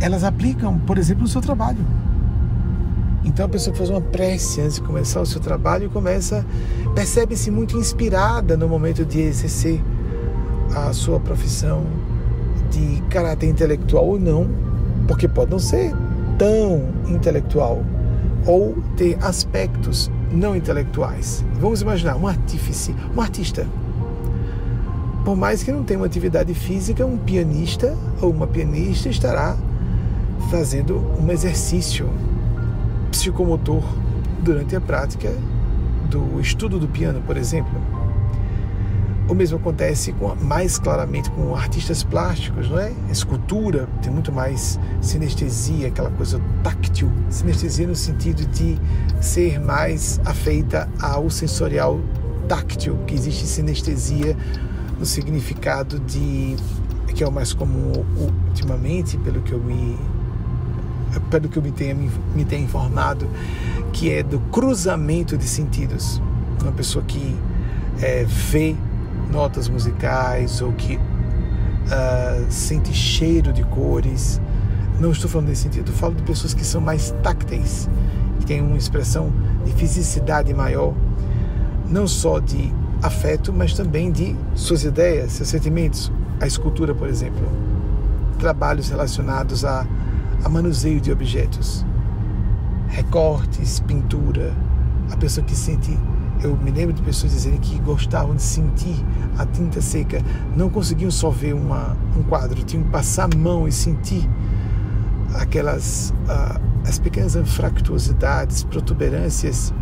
elas 0.00 0.24
aplicam, 0.24 0.78
por 0.78 0.96
exemplo, 0.96 1.22
no 1.22 1.28
seu 1.28 1.42
trabalho. 1.42 1.84
Então 3.32 3.46
a 3.46 3.48
pessoa 3.48 3.74
faz 3.74 3.88
uma 3.88 4.00
prece 4.00 4.60
antes 4.60 4.74
de 4.74 4.82
começar 4.82 5.20
o 5.22 5.26
seu 5.26 5.40
trabalho 5.40 5.86
e 5.86 5.88
começa, 5.88 6.44
percebe-se 6.94 7.50
muito 7.50 7.78
inspirada 7.78 8.58
no 8.58 8.68
momento 8.68 9.06
de 9.06 9.20
exercer 9.20 9.80
a 10.74 10.92
sua 10.92 11.18
profissão 11.18 11.86
de 12.70 13.02
caráter 13.08 13.48
intelectual 13.48 14.06
ou 14.06 14.20
não, 14.20 14.46
porque 15.08 15.26
pode 15.26 15.50
não 15.50 15.58
ser 15.58 15.94
tão 16.38 16.90
intelectual 17.08 17.82
ou 18.46 18.76
ter 18.96 19.16
aspectos 19.22 20.10
não 20.30 20.54
intelectuais. 20.54 21.42
Vamos 21.58 21.80
imaginar 21.80 22.16
um 22.16 22.26
artífice, 22.26 22.94
um 23.16 23.20
artista. 23.20 23.66
Por 25.24 25.36
mais 25.36 25.62
que 25.62 25.72
não 25.72 25.84
tenha 25.84 26.00
uma 26.00 26.06
atividade 26.06 26.52
física, 26.52 27.06
um 27.06 27.16
pianista 27.16 27.96
ou 28.20 28.30
uma 28.30 28.46
pianista 28.46 29.08
estará 29.08 29.56
fazendo 30.50 31.00
um 31.18 31.30
exercício 31.30 32.10
psicomotor 33.12 33.84
durante 34.42 34.74
a 34.74 34.80
prática 34.80 35.30
do 36.10 36.40
estudo 36.40 36.78
do 36.78 36.88
piano, 36.88 37.22
por 37.22 37.36
exemplo. 37.36 37.80
O 39.28 39.34
mesmo 39.34 39.58
acontece 39.58 40.12
com, 40.14 40.34
mais 40.34 40.78
claramente 40.78 41.30
com 41.30 41.54
artistas 41.54 42.02
plásticos, 42.02 42.68
não 42.68 42.78
é? 42.78 42.92
escultura 43.10 43.88
tem 44.02 44.12
muito 44.12 44.32
mais 44.32 44.80
sinestesia, 45.00 45.88
aquela 45.88 46.10
coisa 46.10 46.40
táctil, 46.62 47.10
sinestesia 47.30 47.86
no 47.86 47.94
sentido 47.94 48.44
de 48.46 48.76
ser 49.20 49.60
mais 49.60 50.20
afeita 50.24 50.88
ao 51.00 51.30
sensorial 51.30 52.00
táctil, 52.48 52.98
que 53.06 53.14
existe 53.14 53.46
sinestesia 53.46 54.36
no 54.98 55.06
significado 55.06 56.00
de 56.00 56.56
que 57.14 57.22
é 57.22 57.28
o 57.28 57.32
mais 57.32 57.52
comum 57.52 57.92
ultimamente, 58.48 59.18
pelo 59.18 59.42
que 59.42 59.52
eu 59.52 59.60
me 59.60 59.98
pelo 61.30 61.48
que 61.48 61.58
eu 61.58 61.62
me 61.62 61.72
tenha, 61.72 61.94
me 61.94 62.44
tenha 62.44 62.62
informado, 62.62 63.26
que 63.92 64.10
é 64.10 64.22
do 64.22 64.38
cruzamento 64.38 65.36
de 65.36 65.46
sentidos. 65.46 66.20
Uma 66.60 66.72
pessoa 66.72 67.04
que 67.04 67.36
é, 68.00 68.24
vê 68.24 68.76
notas 69.30 69.68
musicais 69.68 70.60
ou 70.60 70.72
que 70.72 70.96
uh, 70.96 72.46
sente 72.50 72.92
cheiro 72.92 73.52
de 73.52 73.62
cores. 73.64 74.40
Não 75.00 75.10
estou 75.10 75.28
falando 75.28 75.48
nesse 75.48 75.62
sentido, 75.62 75.92
falo 75.92 76.14
de 76.14 76.22
pessoas 76.22 76.54
que 76.54 76.64
são 76.64 76.80
mais 76.80 77.12
tácteis, 77.22 77.88
que 78.38 78.46
têm 78.46 78.60
uma 78.60 78.76
expressão 78.76 79.32
de 79.64 79.72
fisicidade 79.72 80.52
maior, 80.54 80.94
não 81.88 82.06
só 82.06 82.38
de 82.38 82.72
afeto, 83.02 83.52
mas 83.52 83.74
também 83.74 84.12
de 84.12 84.36
suas 84.54 84.84
ideias, 84.84 85.32
seus 85.32 85.48
sentimentos. 85.48 86.12
A 86.40 86.46
escultura, 86.46 86.94
por 86.94 87.08
exemplo, 87.08 87.42
trabalhos 88.38 88.90
relacionados 88.90 89.64
a 89.64 89.86
a 90.44 90.48
manuseio 90.48 91.00
de 91.00 91.12
objetos, 91.12 91.84
recortes, 92.88 93.80
pintura. 93.80 94.54
A 95.10 95.16
pessoa 95.16 95.44
que 95.44 95.54
sente, 95.54 95.96
eu 96.42 96.56
me 96.56 96.70
lembro 96.70 96.92
de 96.94 97.02
pessoas 97.02 97.32
dizendo 97.32 97.60
que 97.60 97.78
gostavam 97.80 98.34
de 98.34 98.42
sentir 98.42 98.96
a 99.38 99.44
tinta 99.46 99.80
seca, 99.80 100.22
não 100.56 100.70
conseguiam 100.70 101.10
só 101.10 101.30
ver 101.30 101.54
uma, 101.54 101.96
um 102.16 102.22
quadro, 102.22 102.62
tinham 102.62 102.84
que 102.84 102.90
passar 102.90 103.28
a 103.32 103.36
mão 103.36 103.68
e 103.68 103.72
sentir 103.72 104.28
aquelas 105.34 106.12
uh, 106.28 106.60
as 106.86 106.98
pequenas 106.98 107.36
anfractuosidades, 107.36 108.64
protuberâncias, 108.64 109.72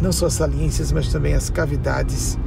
não 0.00 0.12
só 0.12 0.26
as 0.26 0.34
saliências, 0.34 0.92
mas 0.92 1.10
também 1.10 1.34
as 1.34 1.50
cavidades 1.50 2.38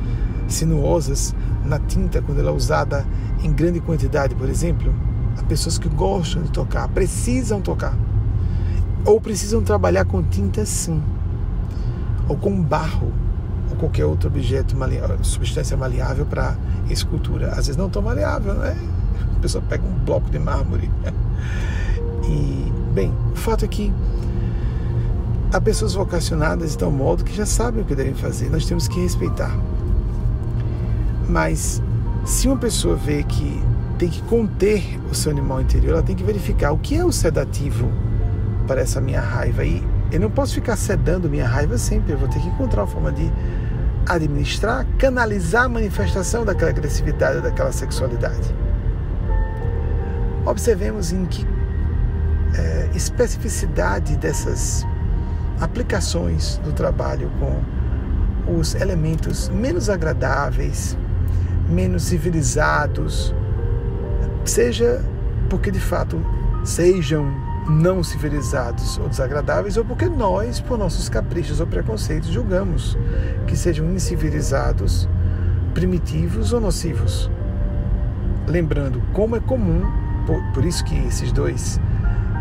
sinuosas 0.47 1.33
na 1.65 1.79
tinta 1.79 2.21
quando 2.21 2.39
ela 2.39 2.51
é 2.51 2.53
usada 2.53 3.05
em 3.43 3.51
grande 3.51 3.79
quantidade, 3.79 4.35
por 4.35 4.49
exemplo. 4.49 4.93
Há 5.37 5.43
pessoas 5.43 5.77
que 5.77 5.89
gostam 5.89 6.43
de 6.43 6.51
tocar, 6.51 6.87
precisam 6.89 7.61
tocar. 7.61 7.95
Ou 9.05 9.19
precisam 9.19 9.61
trabalhar 9.61 10.05
com 10.05 10.21
tinta 10.23 10.65
sim. 10.65 11.01
Ou 12.27 12.37
com 12.37 12.61
barro. 12.61 13.11
Ou 13.69 13.75
qualquer 13.77 14.05
outro 14.05 14.29
objeto, 14.29 14.75
substância 15.23 15.75
maleável 15.75 16.25
para 16.25 16.55
escultura. 16.89 17.49
Às 17.51 17.67
vezes 17.67 17.77
não 17.77 17.89
tão 17.89 18.01
maleável, 18.01 18.53
não 18.53 18.65
é? 18.65 18.75
A 19.37 19.39
pessoa 19.41 19.63
pega 19.67 19.83
um 19.83 19.93
bloco 20.05 20.29
de 20.29 20.39
mármore. 20.39 20.89
E, 22.23 22.71
bem, 22.93 23.11
o 23.33 23.35
fato 23.35 23.65
é 23.65 23.67
que 23.67 23.91
há 25.51 25.59
pessoas 25.59 25.95
vocacionadas 25.95 26.71
de 26.71 26.77
tal 26.77 26.91
modo 26.91 27.23
que 27.23 27.35
já 27.35 27.45
sabem 27.45 27.81
o 27.81 27.85
que 27.85 27.95
devem 27.95 28.13
fazer. 28.13 28.49
Nós 28.49 28.65
temos 28.65 28.87
que 28.87 29.01
respeitar. 29.01 29.51
Mas 31.27 31.81
se 32.23 32.47
uma 32.47 32.57
pessoa 32.57 32.95
vê 32.95 33.23
que 33.23 33.61
tem 34.01 34.09
que 34.09 34.23
conter 34.23 34.99
o 35.11 35.13
seu 35.13 35.31
animal 35.31 35.61
interior, 35.61 35.91
ela 35.91 36.01
tem 36.01 36.15
que 36.15 36.23
verificar 36.23 36.71
o 36.71 36.79
que 36.79 36.95
é 36.95 37.05
o 37.05 37.11
sedativo 37.11 37.87
para 38.65 38.81
essa 38.81 38.99
minha 38.99 39.21
raiva. 39.21 39.63
E 39.63 39.87
eu 40.11 40.19
não 40.19 40.31
posso 40.31 40.55
ficar 40.55 40.75
sedando 40.75 41.29
minha 41.29 41.47
raiva 41.47 41.77
sempre, 41.77 42.13
eu 42.13 42.17
vou 42.17 42.27
ter 42.27 42.39
que 42.39 42.47
encontrar 42.47 42.81
uma 42.81 42.87
forma 42.87 43.11
de 43.11 43.31
administrar, 44.09 44.87
canalizar 44.97 45.65
a 45.65 45.69
manifestação 45.69 46.43
daquela 46.43 46.71
agressividade, 46.71 47.41
daquela 47.41 47.71
sexualidade. 47.71 48.55
Observemos 50.47 51.13
em 51.13 51.23
que 51.25 51.45
é, 52.57 52.89
especificidade 52.95 54.17
dessas 54.17 54.83
aplicações 55.59 56.57
do 56.63 56.73
trabalho 56.73 57.31
com 57.39 58.59
os 58.59 58.73
elementos 58.73 59.47
menos 59.49 59.91
agradáveis, 59.91 60.97
menos 61.69 62.01
civilizados, 62.05 63.35
seja 64.49 65.03
porque 65.49 65.71
de 65.71 65.79
fato 65.79 66.23
sejam 66.63 67.25
não 67.67 68.03
civilizados 68.03 68.97
ou 68.97 69.07
desagradáveis, 69.07 69.77
ou 69.77 69.85
porque 69.85 70.07
nós, 70.09 70.59
por 70.59 70.77
nossos 70.77 71.07
caprichos 71.09 71.59
ou 71.59 71.67
preconceitos, 71.67 72.29
julgamos 72.29 72.97
que 73.47 73.55
sejam 73.55 73.85
incivilizados, 73.93 75.07
primitivos 75.73 76.53
ou 76.53 76.59
nocivos. 76.59 77.29
Lembrando 78.47 79.01
como 79.13 79.35
é 79.35 79.39
comum, 79.39 79.83
por, 80.25 80.41
por 80.53 80.65
isso 80.65 80.83
que 80.83 80.97
esses 81.07 81.31
dois 81.31 81.79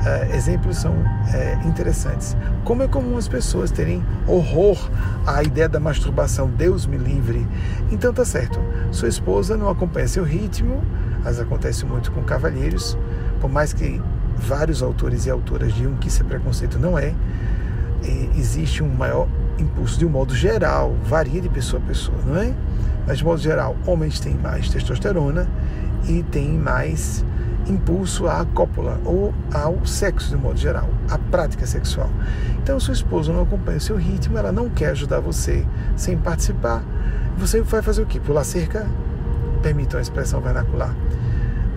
uh, 0.01 0.35
exemplos 0.35 0.79
são 0.79 0.93
uh, 0.93 1.69
interessantes, 1.69 2.37
como 2.65 2.83
é 2.83 2.89
comum 2.89 3.17
as 3.17 3.29
pessoas 3.29 3.71
terem 3.71 4.05
horror 4.27 4.91
à 5.27 5.43
ideia 5.43 5.69
da 5.69 5.79
masturbação, 5.79 6.49
Deus 6.49 6.87
me 6.87 6.97
livre. 6.97 7.47
Então 7.93 8.13
tá 8.13 8.25
certo, 8.25 8.59
sua 8.91 9.09
esposa 9.09 9.57
não 9.57 9.69
acompanha 9.69 10.09
seu 10.09 10.25
ritmo, 10.25 10.83
mas 11.23 11.39
acontece 11.39 11.85
muito 11.85 12.11
com 12.13 12.23
cavalheiros, 12.23 12.97
por 13.41 13.51
mais 13.51 13.73
que 13.73 14.01
vários 14.37 14.83
autores 14.83 15.27
e 15.27 15.31
autoras 15.31 15.73
digam 15.75 15.95
que 15.97 16.09
isso 16.09 16.23
é 16.23 16.27
preconceito, 16.27 16.79
não 16.79 16.99
é. 16.99 17.15
existe 18.37 18.83
um 18.83 18.89
maior 18.89 19.29
impulso 19.59 19.99
de 19.99 20.07
um 20.07 20.09
modo 20.09 20.35
geral, 20.35 20.95
varia 21.05 21.41
de 21.41 21.49
pessoa 21.49 21.83
a 21.83 21.87
pessoa, 21.87 22.17
não 22.27 22.37
é? 22.37 22.55
Mas 23.07 23.19
de 23.19 23.25
modo 23.25 23.41
geral, 23.41 23.77
homens 23.87 24.19
têm 24.19 24.35
mais 24.35 24.69
testosterona 24.69 25.47
e 26.09 26.23
têm 26.23 26.53
mais 26.53 27.25
impulso 27.69 28.27
à 28.27 28.45
cópula 28.47 28.99
ou 29.05 29.35
ao 29.53 29.85
sexo 29.85 30.31
de 30.31 30.37
modo 30.37 30.59
geral, 30.59 30.89
à 31.11 31.19
prática 31.19 31.67
sexual. 31.67 32.11
Então, 32.63 32.81
sua 32.81 32.95
esposa 32.95 33.33
não 33.33 33.43
acompanha 33.43 33.79
o 33.79 33.81
seu 33.81 33.97
ritmo, 33.97 34.39
ela 34.39 34.51
não 34.51 34.69
quer 34.69 34.91
ajudar 34.91 35.21
você 35.21 35.67
sem 35.97 36.17
participar. 36.17 36.83
Você 37.37 37.61
vai 37.63 37.83
fazer 37.83 38.03
o 38.03 38.07
quê? 38.07 38.19
Pular 38.19 38.45
cerca? 38.45 38.87
Permitam 39.61 39.99
a 39.99 40.03
expressão 40.03 40.41
vernacular, 40.41 40.95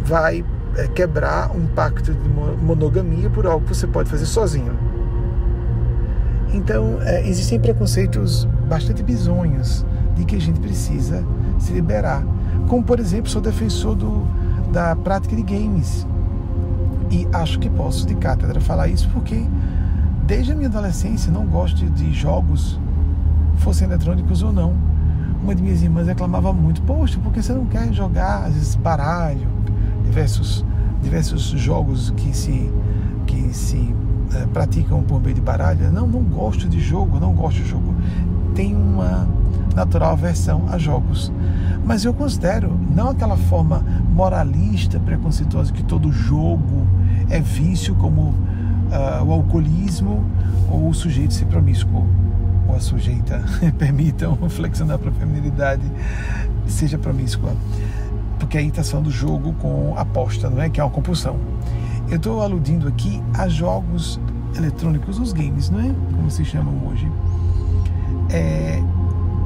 vai 0.04 0.44
é, 0.76 0.88
quebrar 0.88 1.52
um 1.56 1.68
pacto 1.68 2.14
de 2.14 2.30
monogamia 2.62 3.30
por 3.30 3.46
algo 3.46 3.66
que 3.66 3.76
você 3.76 3.88
pode 3.88 4.10
fazer 4.10 4.26
sozinho. 4.26 4.74
Então, 6.54 7.00
é, 7.02 7.28
existem 7.28 7.60
preconceitos 7.60 8.46
bastante 8.68 9.02
bizonhos 9.02 9.86
de 10.16 10.26
que 10.26 10.36
a 10.36 10.42
gente 10.42 10.60
precisa 10.60 11.24
se 11.60 11.74
liberar. 11.74 12.24
Como, 12.68 12.84
por 12.84 13.00
exemplo, 13.00 13.30
sou 13.30 13.42
defensor 13.42 13.96
do, 13.96 14.26
da 14.72 14.96
prática 14.96 15.36
de 15.36 15.44
games. 15.44 16.08
E 17.10 17.28
acho 17.34 17.60
que 17.60 17.70
posso, 17.70 18.06
de 18.08 18.16
cátedra, 18.16 18.60
falar 18.60 18.88
isso 18.88 19.10
porque, 19.10 19.46
desde 20.26 20.52
a 20.52 20.56
minha 20.56 20.70
adolescência, 20.70 21.32
não 21.32 21.46
gosto 21.46 21.86
de 21.90 22.14
jogos, 22.14 22.80
fossem 23.58 23.88
eletrônicos 23.88 24.42
ou 24.42 24.52
não 24.52 24.93
uma 25.44 25.54
de 25.54 25.62
minhas 25.62 25.84
irmãs 25.84 26.08
reclamava 26.08 26.54
muito, 26.54 26.82
poxa, 26.84 27.20
por 27.20 27.34
que 27.34 27.41
você 27.41 27.54
não 27.54 27.66
quer 27.66 27.91
jogar, 27.94 28.46
às 28.46 28.54
vezes, 28.54 28.76
baralho, 28.76 29.50
diversos, 30.06 30.66
diversos 31.02 31.41
jogos 31.44 32.12
que 32.12 32.36
se, 32.36 32.72
que 33.28 33.54
se 33.54 33.94
é, 34.34 34.46
praticam 34.48 35.04
por 35.04 35.22
meio 35.22 35.36
de 35.36 35.41
baralho? 35.41 35.91
Não, 35.91 36.08
não 36.08 36.22
gosto 36.22 36.68
de 36.70 36.80
jogo, 36.80 37.20
não 37.20 37.34
gosto 37.34 37.58
de 37.58 37.68
jogo. 37.68 37.94
Tem 38.56 38.74
uma 38.74 39.28
natural 39.76 40.14
aversão 40.14 40.64
a 40.70 40.78
jogos. 40.78 41.32
Mas 41.86 42.06
eu 42.06 42.14
considero 42.14 42.72
não 42.96 43.10
aquela 43.10 43.36
forma 43.36 43.84
moralista, 44.14 44.98
preconceituosa 44.98 45.74
que 45.74 45.84
todo 45.84 46.10
jogo 46.10 46.88
é 47.30 47.41
vício, 47.41 47.96
como 47.96 48.22
uh, 48.22 49.26
o 49.26 49.32
alcoolismo 49.34 50.24
ou 50.72 50.88
o 50.88 50.94
sujeito 50.94 51.34
ser 51.34 51.46
promíscuo 51.46 52.08
ou 52.68 52.76
a 52.76 52.80
sujeita, 52.80 53.43
permitam 53.78 54.38
flexionar 54.49 54.97
para 54.99 55.09
a 55.09 55.14
feminilidade, 55.14 55.84
seja 56.68 56.97
promíscua. 56.97 57.53
Porque 58.39 58.57
aí 58.57 58.68
está 58.68 58.84
falando 58.84 59.05
do 59.05 59.11
jogo 59.11 59.53
com 59.53 59.97
aposta, 59.97 60.49
não 60.49 60.61
é? 60.61 60.70
Que 60.70 60.80
é 60.80 60.84
uma 60.84 60.89
compulsão. 60.89 61.38
Eu 62.09 62.18
estou 62.18 62.41
aludindo 62.41 62.88
aqui 62.88 63.22
a 63.34 63.47
jogos 63.47 64.20
eletrônicos, 64.55 65.20
os 65.20 65.34
games, 65.34 65.70
não 65.70 65.80
é? 65.80 65.93
Como 66.16 66.30
se 66.30 66.43
chamam 66.43 66.88
hoje. 66.88 67.09
É, 68.30 68.82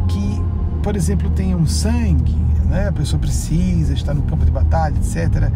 que, 0.07 0.41
por 0.81 0.95
exemplo, 0.95 1.29
tenham 1.29 1.65
sangue, 1.65 2.35
né? 2.65 2.87
a 2.87 2.91
pessoa 2.91 3.19
precisa 3.19 3.93
estar 3.93 4.13
no 4.13 4.23
campo 4.23 4.45
de 4.45 4.51
batalha, 4.51 4.95
etc. 4.97 5.51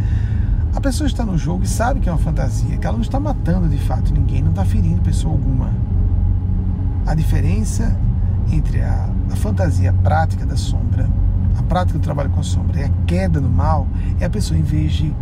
A 0.74 0.80
pessoa 0.80 1.08
está 1.08 1.26
no 1.26 1.38
jogo 1.38 1.64
e 1.64 1.68
sabe 1.68 2.00
que 2.00 2.08
é 2.08 2.12
uma 2.12 2.18
fantasia, 2.18 2.78
que 2.78 2.88
ela 2.88 2.96
não 2.96 3.04
está 3.04 3.20
matando 3.20 3.68
de 3.68 3.78
fato 3.78 4.14
ninguém, 4.14 4.42
não 4.42 4.52
está 4.52 4.64
ferindo 4.64 5.02
pessoa 5.02 5.34
alguma. 5.34 5.70
A 7.06 7.16
diferença 7.16 7.98
entre 8.52 8.82
a, 8.82 9.10
a 9.32 9.36
fantasia 9.36 9.94
prática 9.94 10.46
da 10.46 10.56
sombra, 10.56 11.10
a 11.58 11.64
prática 11.64 11.98
do 11.98 12.02
trabalho 12.02 12.30
com 12.30 12.40
a 12.40 12.44
sombra 12.44 12.82
e 12.82 12.84
a 12.84 12.90
queda 13.06 13.40
no 13.40 13.50
mal 13.50 13.88
é 14.20 14.26
a 14.26 14.30
pessoa, 14.30 14.60
em 14.60 14.64
vez 14.64 14.94
de 14.94 15.14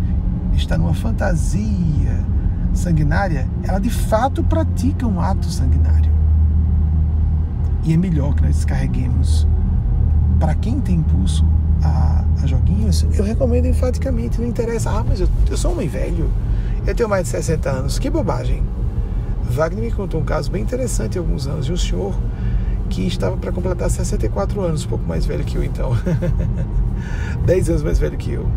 estar 0.53 0.77
numa 0.77 0.93
fantasia 0.93 2.25
sanguinária, 2.73 3.47
ela 3.63 3.79
de 3.79 3.89
fato 3.89 4.43
pratica 4.43 5.05
um 5.05 5.19
ato 5.19 5.47
sanguinário. 5.47 6.11
E 7.83 7.93
é 7.93 7.97
melhor 7.97 8.35
que 8.35 8.43
nós 8.43 8.55
descarreguemos. 8.55 9.47
Para 10.39 10.55
quem 10.55 10.79
tem 10.79 10.95
impulso 10.95 11.45
a, 11.83 12.23
a, 12.41 12.47
joguinhos, 12.47 13.05
eu 13.13 13.23
recomendo 13.23 13.65
enfaticamente. 13.65 14.39
Não 14.39 14.47
interessa, 14.47 14.91
ah, 14.91 15.03
mas 15.07 15.19
eu, 15.19 15.29
eu 15.49 15.57
sou 15.57 15.71
homem 15.71 15.87
velho, 15.87 16.29
eu 16.85 16.93
tenho 16.93 17.09
mais 17.09 17.23
de 17.23 17.29
60 17.29 17.69
anos. 17.69 17.99
Que 17.99 18.09
bobagem. 18.09 18.63
Wagner 19.49 19.83
me 19.83 19.91
contou 19.91 20.21
um 20.21 20.25
caso 20.25 20.51
bem 20.51 20.61
interessante 20.61 21.17
há 21.17 21.21
alguns 21.21 21.47
anos 21.47 21.65
de 21.65 21.73
um 21.73 21.77
senhor 21.77 22.17
que 22.89 23.05
estava 23.05 23.37
para 23.37 23.51
completar 23.51 23.89
64 23.89 24.61
anos, 24.61 24.85
um 24.85 24.89
pouco 24.89 25.05
mais 25.05 25.25
velho 25.25 25.43
que 25.43 25.57
eu 25.57 25.63
então. 25.63 25.91
10 27.45 27.69
anos 27.69 27.83
mais 27.83 27.99
velho 27.99 28.17
que 28.17 28.31
eu. 28.31 28.47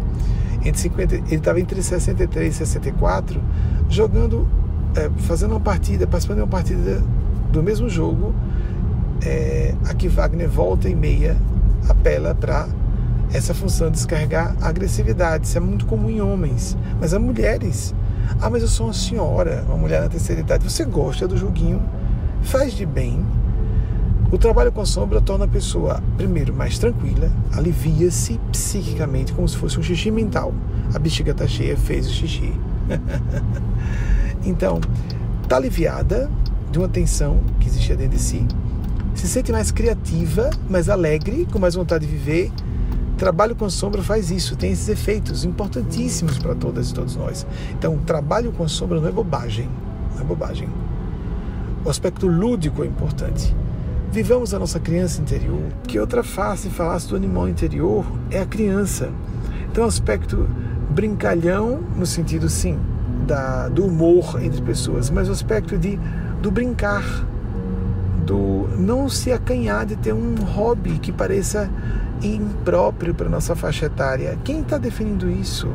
Entre 0.64 0.80
50, 0.80 1.14
ele 1.14 1.34
estava 1.34 1.61
entre 1.61 1.82
63 1.82 2.55
e 2.55 2.57
64, 2.57 3.40
jogando, 3.88 4.47
é, 4.95 5.11
fazendo 5.22 5.53
uma 5.53 5.61
partida, 5.61 6.07
participando 6.07 6.36
de 6.36 6.43
uma 6.43 6.49
partida 6.49 7.03
do 7.51 7.62
mesmo 7.62 7.88
jogo 7.88 8.34
é, 9.24 9.74
aqui 9.88 10.09
Wagner 10.09 10.49
volta 10.49 10.88
e 10.88 10.95
meia 10.95 11.36
apela 11.88 12.34
para 12.34 12.68
essa 13.32 13.55
função 13.55 13.88
de 13.88 13.95
descarregar 13.95 14.55
agressividade. 14.61 15.47
Isso 15.47 15.57
é 15.57 15.61
muito 15.61 15.86
comum 15.86 16.11
em 16.11 16.20
homens, 16.20 16.76
mas 17.01 17.14
há 17.14 17.18
mulheres. 17.18 17.95
Ah, 18.41 18.51
mas 18.51 18.62
eu 18.62 18.68
sou 18.68 18.87
uma 18.87 18.93
senhora, 18.93 19.64
uma 19.66 19.76
mulher 19.76 20.03
na 20.03 20.09
terceira 20.09 20.41
idade. 20.41 20.64
Você 20.64 20.85
gosta 20.85 21.26
do 21.28 21.37
joguinho, 21.37 21.83
faz 22.43 22.72
de 22.72 22.85
bem. 22.85 23.24
O 24.30 24.39
trabalho 24.39 24.72
com 24.72 24.85
sombra 24.85 25.20
torna 25.20 25.45
a 25.45 25.49
pessoa, 25.49 26.03
primeiro, 26.16 26.55
mais 26.55 26.78
tranquila, 26.78 27.30
alivia-se 27.53 28.41
psiquicamente, 28.51 29.33
como 29.33 29.47
se 29.47 29.57
fosse 29.57 29.78
um 29.78 29.83
xixi 29.83 30.11
mental. 30.11 30.55
A 30.95 30.99
bexiga 30.99 31.33
está 31.33 31.47
cheia, 31.47 31.76
fez 31.76 32.07
o 32.07 32.11
xixi. 32.11 32.53
então, 34.45 34.80
está 35.43 35.57
aliviada 35.57 36.30
de 36.70 36.78
uma 36.78 36.89
tensão 36.89 37.41
que 37.61 37.68
existia 37.68 37.95
dentro 37.95 38.16
de 38.16 38.22
si, 38.22 38.47
se 39.14 39.28
sente 39.28 39.53
mais 39.53 39.70
criativa, 39.70 40.51
mais 40.68 40.89
alegre, 40.89 41.47
com 41.53 41.59
mais 41.59 41.74
vontade 41.74 42.07
de 42.07 42.11
viver. 42.12 42.51
Trabalho 43.23 43.55
com 43.55 43.70
sombra 43.70 44.03
faz 44.03 44.33
isso, 44.33 44.57
tem 44.57 44.73
esses 44.73 44.89
efeitos 44.89 45.45
importantíssimos 45.45 46.41
para 46.41 46.57
todas 46.57 46.91
e 46.91 46.93
todos 46.93 47.14
nós. 47.14 47.47
Então, 47.70 47.97
trabalho 47.99 48.51
com 48.51 48.66
sombra 48.66 49.01
não 49.01 49.07
é 49.07 49.12
bobagem, 49.12 49.68
não 50.16 50.23
é 50.23 50.25
bobagem. 50.25 50.68
O 51.85 51.89
aspecto 51.89 52.27
lúdico 52.27 52.83
é 52.83 52.87
importante. 52.89 53.55
Vivamos 54.11 54.53
a 54.53 54.59
nossa 54.59 54.81
criança 54.81 55.20
interior. 55.20 55.62
Que 55.87 56.01
outra 56.01 56.25
face 56.25 56.68
falasse 56.68 57.09
do 57.11 57.14
animal 57.14 57.49
interior 57.49 58.05
é 58.29 58.41
a 58.41 58.45
criança. 58.45 59.09
Então, 59.70 59.85
o 59.85 59.87
aspecto 59.87 60.49
brincalhão, 60.91 61.79
no 61.97 62.07
sentido, 62.07 62.49
sim, 62.49 62.77
da, 63.25 63.68
do 63.68 63.87
humor 63.87 64.43
entre 64.43 64.61
pessoas, 64.62 65.11
mas 65.11 65.29
o 65.29 65.31
aspecto 65.31 65.79
de, 65.79 65.97
do 66.41 66.51
brincar, 66.51 67.05
do 68.27 68.68
não 68.77 69.09
se 69.09 69.31
acanhar 69.31 69.87
de 69.87 69.95
ter 69.95 70.12
um 70.12 70.35
hobby 70.35 70.99
que 70.99 71.12
pareça 71.12 71.70
impróprio 72.23 73.14
para 73.14 73.29
nossa 73.29 73.55
faixa 73.55 73.87
etária. 73.87 74.39
Quem 74.45 74.61
está 74.61 74.79
definindo 74.79 75.31
isso? 75.31 75.68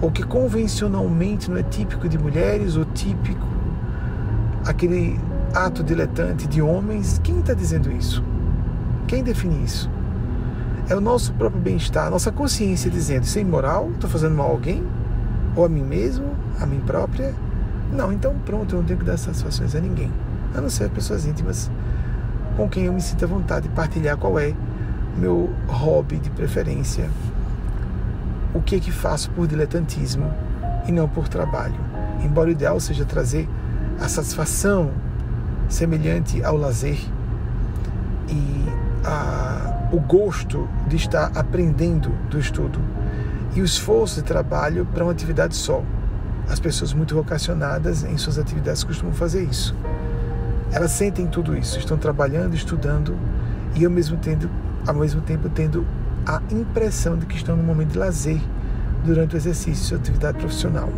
Ou 0.00 0.10
que 0.10 0.22
convencionalmente 0.22 1.50
não 1.50 1.56
é 1.56 1.62
típico 1.62 2.08
de 2.08 2.18
mulheres 2.18 2.76
ou 2.76 2.84
típico 2.84 3.46
aquele 4.64 5.18
ato 5.54 5.82
diletante 5.82 6.46
de 6.46 6.62
homens? 6.62 7.20
Quem 7.22 7.40
está 7.40 7.54
dizendo 7.54 7.90
isso? 7.90 8.22
Quem 9.06 9.22
define 9.22 9.64
isso? 9.64 9.90
É 10.88 10.94
o 10.94 11.00
nosso 11.00 11.32
próprio 11.34 11.60
bem-estar, 11.60 12.06
a 12.06 12.10
nossa 12.10 12.32
consciência 12.32 12.90
dizendo: 12.90 13.24
isso 13.24 13.38
é 13.38 13.42
imoral? 13.42 13.90
Estou 13.92 14.08
fazendo 14.08 14.34
mal 14.34 14.48
a 14.48 14.50
alguém? 14.50 14.84
Ou 15.56 15.64
a 15.64 15.68
mim 15.68 15.82
mesmo? 15.82 16.26
A 16.60 16.66
mim 16.66 16.80
própria? 16.80 17.34
Não, 17.92 18.12
então 18.12 18.34
pronto, 18.44 18.74
eu 18.74 18.80
não 18.80 18.86
tenho 18.86 18.98
que 18.98 19.04
dar 19.04 19.16
satisfações 19.16 19.74
a 19.74 19.80
ninguém 19.80 20.10
a 20.54 20.60
não 20.60 20.70
ser 20.70 20.90
pessoas 20.90 21.26
íntimas 21.26 21.70
com 22.56 22.68
quem 22.68 22.84
eu 22.84 22.92
me 22.92 23.00
sinto 23.00 23.24
à 23.24 23.28
vontade 23.28 23.68
de 23.68 23.74
partilhar 23.74 24.16
qual 24.16 24.38
é 24.38 24.54
meu 25.18 25.50
hobby 25.66 26.18
de 26.18 26.30
preferência, 26.30 27.10
o 28.54 28.60
que 28.60 28.76
é 28.76 28.80
que 28.80 28.92
faço 28.92 29.30
por 29.30 29.46
diletantismo 29.46 30.32
e 30.86 30.92
não 30.92 31.08
por 31.08 31.28
trabalho. 31.28 31.74
Embora 32.24 32.48
o 32.48 32.52
ideal 32.52 32.80
seja 32.80 33.04
trazer 33.04 33.48
a 34.00 34.08
satisfação 34.08 34.90
semelhante 35.68 36.42
ao 36.42 36.56
lazer 36.56 36.98
e 38.28 38.64
a, 39.04 39.88
o 39.92 40.00
gosto 40.00 40.68
de 40.86 40.96
estar 40.96 41.30
aprendendo 41.34 42.10
do 42.30 42.38
estudo 42.38 42.78
e 43.54 43.60
o 43.60 43.64
esforço 43.64 44.16
de 44.16 44.22
trabalho 44.22 44.86
para 44.86 45.04
uma 45.04 45.12
atividade 45.12 45.54
só. 45.56 45.82
As 46.48 46.58
pessoas 46.58 46.94
muito 46.94 47.14
vocacionadas 47.14 48.04
em 48.04 48.16
suas 48.16 48.38
atividades 48.38 48.82
costumam 48.84 49.12
fazer 49.12 49.42
isso. 49.42 49.74
Elas 50.72 50.92
sentem 50.92 51.26
tudo 51.26 51.56
isso, 51.56 51.78
estão 51.78 51.96
trabalhando, 51.96 52.54
estudando 52.54 53.16
e 53.74 53.84
ao 53.84 53.90
mesmo 53.90 54.16
tempo, 54.16 54.48
ao 54.88 54.94
mesmo 54.94 55.20
tempo 55.20 55.50
tendo 55.50 55.86
a 56.26 56.40
impressão 56.50 57.16
de 57.18 57.26
que 57.26 57.36
estão 57.36 57.54
num 57.54 57.62
momento 57.62 57.92
de 57.92 57.98
lazer 57.98 58.40
durante 59.04 59.34
o 59.34 59.36
exercício 59.36 59.72
de 59.74 59.88
sua 59.88 59.98
atividade 59.98 60.38
profissional. 60.38 60.88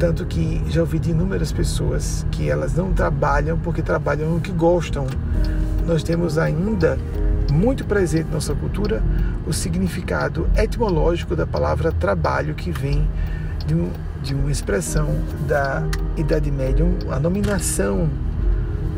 Tanto 0.00 0.26
que 0.26 0.60
já 0.68 0.80
ouvi 0.80 0.98
de 0.98 1.12
inúmeras 1.12 1.52
pessoas 1.52 2.26
que 2.32 2.50
elas 2.50 2.74
não 2.74 2.92
trabalham 2.92 3.56
porque 3.56 3.82
trabalham 3.82 4.28
no 4.28 4.40
que 4.40 4.50
gostam. 4.50 5.06
Nós 5.86 6.02
temos 6.02 6.36
ainda 6.36 6.98
muito 7.52 7.84
presente 7.84 8.26
na 8.26 8.34
nossa 8.34 8.54
cultura 8.54 9.00
o 9.46 9.52
significado 9.52 10.48
etimológico 10.56 11.36
da 11.36 11.46
palavra 11.46 11.92
trabalho 11.92 12.54
que 12.54 12.72
vem 12.72 13.08
de, 13.64 13.74
um, 13.76 13.90
de 14.22 14.34
uma 14.34 14.50
expressão 14.50 15.08
da 15.46 15.84
Idade 16.16 16.50
Média, 16.50 16.84
a 17.10 17.20
nominação 17.20 18.10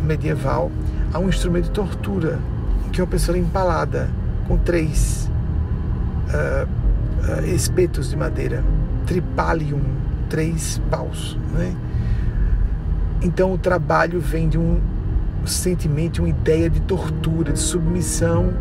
medieval 0.03 0.71
a 1.13 1.19
um 1.19 1.29
instrumento 1.29 1.65
de 1.65 1.71
tortura, 1.73 2.39
que 2.97 3.03
uma 3.03 3.07
pessoa 3.07 3.37
é 3.37 3.41
empalada 3.41 4.09
com 4.49 4.57
três 4.57 5.31
uh, 6.31 6.67
uh, 6.67 7.45
espetos 7.45 8.09
de 8.09 8.17
madeira, 8.17 8.65
tripalium, 9.05 9.83
três 10.31 10.81
paus. 10.91 11.39
Né? 11.53 11.77
Então 13.21 13.53
o 13.53 13.59
trabalho 13.59 14.19
vem 14.19 14.49
de 14.49 14.57
um 14.57 14.81
sentimento, 15.45 16.23
uma 16.23 16.31
ideia 16.31 16.71
de 16.71 16.81
tortura, 16.81 17.53
de 17.53 17.59
submissão 17.59 18.55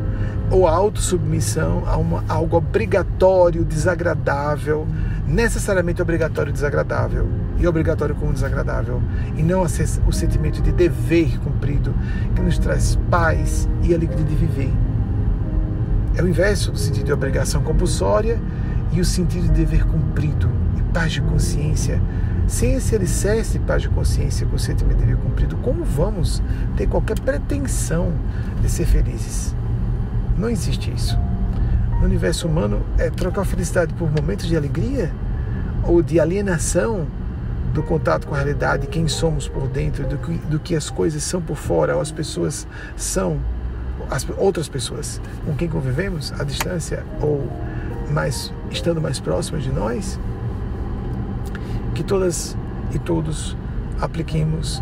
ou 0.52 0.68
autossubmissão 0.68 1.84
a 1.88 2.34
algo 2.34 2.58
obrigatório, 2.58 3.64
desagradável, 3.64 4.86
necessariamente 5.26 6.02
obrigatório 6.02 6.50
e 6.50 6.54
desagradável, 6.54 7.26
e 7.58 7.68
obrigatório 7.68 8.16
como 8.16 8.34
desagradável, 8.34 9.02
e 9.38 9.44
não 9.44 9.62
o 9.62 10.12
sentimento 10.12 10.62
de 10.62 10.72
dever 10.72 11.40
cumprido 11.40 11.94
que 12.36 12.42
nos 12.42 12.58
traz 12.58 12.98
paz 13.10 13.68
e 13.84 13.94
alegria 13.94 14.24
de 14.24 14.36
viver. 14.36 14.72
É 16.16 16.22
o 16.22 16.28
inverso 16.28 16.72
do 16.72 16.78
sentido 16.78 17.06
de 17.06 17.14
obrigação 17.14 17.62
compulsória 17.62 18.40
e 18.92 19.02
o 19.02 19.06
sentido 19.06 19.44
de 19.44 19.54
dever 19.54 19.86
cumprido 19.86 20.50
e 20.78 20.82
paz 20.94 21.12
de 21.14 21.22
consciência 21.22 22.02
Sem 22.48 22.76
esse 22.76 22.96
alicerce 22.96 23.54
de 23.54 23.66
paz 23.66 23.82
de 23.82 23.90
consciência, 23.90 24.46
consentimento 24.46 24.98
de 24.98 25.06
dever 25.06 25.18
cumprido, 25.18 25.58
como 25.58 25.84
vamos 25.84 26.44
ter 26.78 26.88
qualquer 26.88 27.20
pretensão 27.20 28.14
de 28.62 28.70
ser 28.70 28.86
felizes? 28.86 29.56
Não 30.38 30.50
existe 30.50 30.94
isso. 30.94 31.18
No 32.00 32.06
universo 32.06 32.48
humano, 32.48 32.86
é 33.00 33.10
trocar 33.10 33.46
felicidade 33.46 33.94
por 33.96 34.12
momentos 34.12 34.46
de 34.46 34.56
alegria 34.56 35.12
ou 35.84 36.04
de 36.04 36.20
alienação 36.20 37.08
do 37.76 37.84
contato 37.84 38.26
com 38.26 38.34
a 38.34 38.38
realidade, 38.38 38.88
quem 38.88 39.06
somos 39.06 39.50
por 39.50 39.68
dentro, 39.68 40.08
do 40.08 40.18
que, 40.18 40.34
do 40.48 40.58
que 40.58 40.76
as 40.78 40.90
coisas 40.90 41.22
são 41.22 41.42
por 41.42 41.58
fora, 41.58 41.94
ou 41.94 42.02
as 42.02 42.10
pessoas 42.10 42.66
são, 42.96 43.38
as 44.10 44.26
outras 44.38 44.70
pessoas 44.70 45.20
com 45.46 45.54
quem 45.56 45.68
convivemos 45.68 46.32
à 46.40 46.46
distância 46.46 47.06
ou 47.22 47.46
mais 48.12 48.54
estando 48.72 49.02
mais 49.02 49.20
próximas 49.20 49.64
de 49.64 49.72
nós, 49.74 50.18
que 51.94 52.02
todas 52.02 52.56
e 52.94 53.00
todos 53.00 53.58
apliquemos 54.00 54.82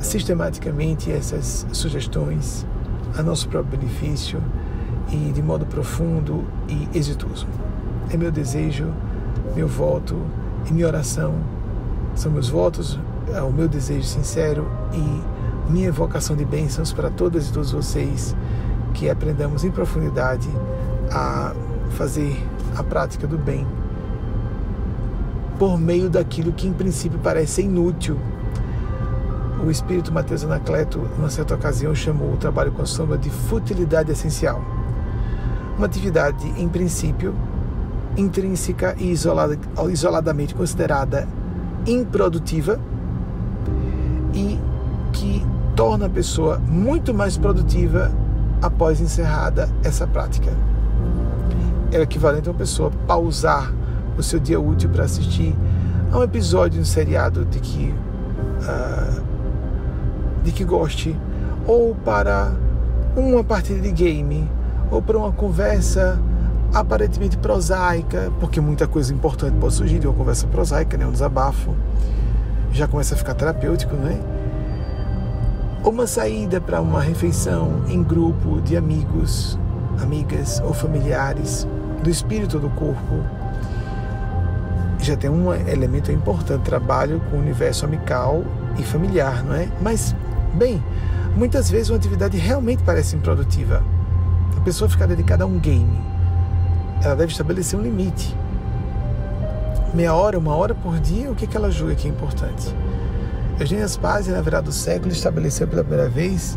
sistematicamente 0.00 1.12
essas 1.12 1.64
sugestões 1.72 2.66
a 3.16 3.22
nosso 3.22 3.48
próprio 3.48 3.78
benefício 3.78 4.42
e 5.12 5.30
de 5.32 5.40
modo 5.40 5.64
profundo 5.66 6.44
e 6.68 6.98
exitoso. 6.98 7.46
É 8.12 8.16
meu 8.16 8.32
desejo, 8.32 8.92
meu 9.54 9.68
voto 9.68 10.20
e 10.68 10.72
minha 10.72 10.88
oração 10.88 11.59
são 12.14 12.30
meus 12.30 12.48
votos, 12.48 12.98
é 13.34 13.42
o 13.42 13.52
meu 13.52 13.68
desejo 13.68 14.04
sincero 14.04 14.70
e 14.92 15.70
minha 15.70 15.88
evocação 15.88 16.36
de 16.36 16.44
bênçãos 16.44 16.92
para 16.92 17.10
todas 17.10 17.48
e 17.48 17.52
todos 17.52 17.72
vocês 17.72 18.34
que 18.92 19.08
aprendamos 19.08 19.64
em 19.64 19.70
profundidade 19.70 20.48
a 21.10 21.54
fazer 21.90 22.36
a 22.76 22.82
prática 22.82 23.26
do 23.26 23.38
bem 23.38 23.66
por 25.60 25.78
meio 25.78 26.08
daquilo 26.08 26.52
que 26.52 26.66
em 26.66 26.72
princípio 26.72 27.18
parece 27.22 27.60
inútil. 27.60 28.16
O 29.62 29.70
espírito 29.70 30.10
Mateus 30.10 30.42
Anacleto, 30.42 30.98
numa 31.18 31.28
certa 31.28 31.54
ocasião, 31.54 31.94
chamou 31.94 32.32
o 32.32 32.36
trabalho 32.38 32.72
com 32.72 32.86
sombra 32.86 33.18
de 33.18 33.28
futilidade 33.28 34.10
essencial. 34.10 34.64
Uma 35.76 35.84
atividade, 35.84 36.48
em 36.56 36.66
princípio, 36.66 37.34
intrínseca 38.16 38.96
e 38.98 39.10
isolada, 39.10 39.58
isoladamente 39.90 40.54
considerada 40.54 41.28
improdutiva 41.86 42.78
e 44.34 44.58
que 45.12 45.44
torna 45.74 46.06
a 46.06 46.10
pessoa 46.10 46.58
muito 46.58 47.12
mais 47.14 47.36
produtiva 47.36 48.10
após 48.62 49.00
encerrada 49.00 49.68
essa 49.82 50.06
prática. 50.06 50.52
É 51.90 51.98
o 51.98 52.02
equivalente 52.02 52.48
a 52.48 52.52
uma 52.52 52.58
pessoa 52.58 52.90
pausar 53.06 53.72
o 54.16 54.22
seu 54.22 54.38
dia 54.38 54.60
útil 54.60 54.90
para 54.90 55.04
assistir 55.04 55.56
a 56.12 56.18
um 56.18 56.22
episódio 56.22 56.76
de 56.76 56.80
um 56.80 56.84
seriado 56.84 57.44
de 57.44 57.58
que, 57.60 57.94
uh, 58.62 59.22
de 60.44 60.52
que 60.52 60.64
goste, 60.64 61.16
ou 61.66 61.94
para 61.94 62.52
uma 63.16 63.42
partida 63.42 63.80
de 63.80 63.92
game, 63.92 64.48
ou 64.90 65.00
para 65.00 65.16
uma 65.16 65.32
conversa 65.32 66.18
aparentemente 66.72 67.36
prosaica, 67.36 68.32
porque 68.38 68.60
muita 68.60 68.86
coisa 68.86 69.12
importante 69.12 69.56
pode 69.58 69.74
surgir 69.74 69.98
de 69.98 70.06
uma 70.06 70.14
conversa 70.14 70.46
prosaica, 70.46 70.96
né? 70.96 71.06
um 71.06 71.12
desabafo, 71.12 71.74
já 72.72 72.86
começa 72.86 73.14
a 73.14 73.18
ficar 73.18 73.34
terapêutico, 73.34 73.96
né? 73.96 74.20
Uma 75.84 76.06
saída 76.06 76.60
para 76.60 76.80
uma 76.80 77.00
refeição 77.00 77.82
em 77.88 78.02
grupo 78.02 78.60
de 78.60 78.76
amigos, 78.76 79.58
amigas 80.00 80.60
ou 80.64 80.72
familiares, 80.72 81.66
do 82.02 82.10
espírito 82.10 82.56
ou 82.56 82.62
do 82.62 82.70
corpo. 82.70 83.24
Já 85.00 85.16
tem 85.16 85.30
um 85.30 85.52
elemento 85.52 86.12
importante, 86.12 86.62
trabalho 86.62 87.20
com 87.30 87.38
o 87.38 87.40
universo 87.40 87.86
amical 87.86 88.44
e 88.78 88.82
familiar, 88.82 89.42
não 89.42 89.54
é? 89.54 89.68
Mas, 89.80 90.14
bem, 90.54 90.82
muitas 91.34 91.70
vezes 91.70 91.88
uma 91.88 91.96
atividade 91.96 92.36
realmente 92.36 92.82
parece 92.84 93.16
improdutiva. 93.16 93.82
A 94.56 94.60
pessoa 94.60 94.88
ficar 94.88 95.06
dedicada 95.06 95.44
a 95.44 95.46
um 95.46 95.58
game, 95.58 95.98
ela 97.02 97.16
deve 97.16 97.32
estabelecer 97.32 97.78
um 97.78 97.82
limite. 97.82 98.36
Meia 99.94 100.14
hora, 100.14 100.38
uma 100.38 100.54
hora 100.54 100.74
por 100.74 100.98
dia, 101.00 101.30
o 101.30 101.34
que, 101.34 101.46
que 101.46 101.56
ela 101.56 101.70
julga 101.70 101.94
que 101.94 102.06
é 102.06 102.10
importante? 102.10 102.74
Eugênia 103.58 103.86
Spazia, 103.88 104.34
na 104.34 104.40
virada 104.40 104.64
do 104.64 104.72
século, 104.72 105.10
estabeleceu 105.10 105.66
pela 105.66 105.82
primeira 105.82 106.08
vez 106.08 106.56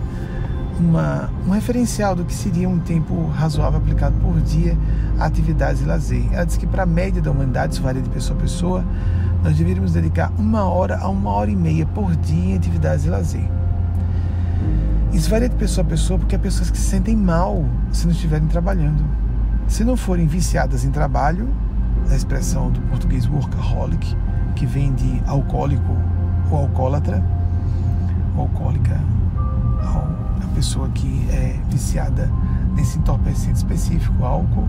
uma, 0.79 1.29
um 1.47 1.51
referencial 1.51 2.15
do 2.15 2.25
que 2.25 2.33
seria 2.33 2.67
um 2.67 2.79
tempo 2.79 3.27
razoável 3.27 3.79
aplicado 3.79 4.15
por 4.21 4.39
dia 4.41 4.77
a 5.19 5.25
atividades 5.25 5.81
e 5.81 5.85
lazer. 5.85 6.25
Ela 6.31 6.45
diz 6.45 6.57
que 6.57 6.67
para 6.67 6.83
a 6.83 6.85
média 6.85 7.21
da 7.21 7.31
humanidade, 7.31 7.73
isso 7.73 7.81
varia 7.81 8.01
de 8.01 8.09
pessoa 8.09 8.37
a 8.37 8.41
pessoa, 8.41 8.85
nós 9.43 9.55
deveríamos 9.57 9.93
dedicar 9.93 10.31
uma 10.37 10.65
hora 10.65 10.97
a 10.97 11.09
uma 11.09 11.31
hora 11.31 11.49
e 11.51 11.55
meia 11.55 11.85
por 11.85 12.15
dia 12.15 12.53
em 12.53 12.55
atividades 12.55 13.05
e 13.05 13.09
lazer. 13.09 13.49
Isso 15.11 15.29
varia 15.29 15.49
de 15.49 15.55
pessoa 15.55 15.85
a 15.85 15.89
pessoa 15.89 16.19
porque 16.19 16.35
há 16.35 16.39
pessoas 16.39 16.71
que 16.71 16.77
se 16.77 16.89
sentem 16.89 17.15
mal 17.15 17.65
se 17.91 18.05
não 18.05 18.13
estiverem 18.13 18.47
trabalhando. 18.47 19.22
Se 19.67 19.83
não 19.83 19.97
forem 19.97 20.27
viciadas 20.27 20.83
em 20.85 20.91
trabalho, 20.91 21.49
a 22.09 22.15
expressão 22.15 22.69
do 22.69 22.81
português 22.81 23.25
workaholic, 23.27 24.15
que 24.55 24.65
vem 24.65 24.93
de 24.93 25.21
alcoólico 25.25 25.97
ou 26.51 26.57
alcoólatra, 26.59 27.23
alcoólica, 28.37 28.99
a 30.43 30.47
pessoa 30.55 30.89
que 30.89 31.27
é 31.31 31.59
viciada 31.69 32.29
nesse 32.75 32.97
entorpecente 32.97 33.57
específico, 33.57 34.23
álcool. 34.23 34.67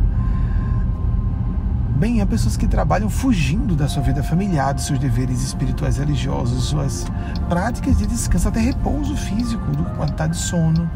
Bem, 1.96 2.20
há 2.20 2.26
pessoas 2.26 2.56
que 2.56 2.66
trabalham 2.66 3.08
fugindo 3.08 3.76
da 3.76 3.86
sua 3.88 4.02
vida 4.02 4.22
familiar, 4.22 4.74
dos 4.74 4.86
seus 4.86 4.98
deveres 4.98 5.42
espirituais 5.42 5.96
religiosos, 5.98 6.64
suas 6.64 7.06
práticas 7.48 7.98
de 7.98 8.06
descanso, 8.06 8.48
até 8.48 8.60
repouso 8.60 9.16
físico, 9.16 9.64
do 9.70 9.84
quantidade 9.96 10.32
de 10.32 10.38
sono. 10.38 10.90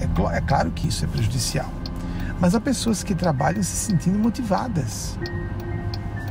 É, 0.00 0.36
é 0.36 0.40
claro 0.40 0.70
que 0.70 0.88
isso 0.88 1.04
é 1.04 1.08
prejudicial. 1.08 1.70
Mas 2.42 2.56
há 2.56 2.60
pessoas 2.60 3.04
que 3.04 3.14
trabalham 3.14 3.62
se 3.62 3.76
sentindo 3.76 4.18
motivadas. 4.18 5.16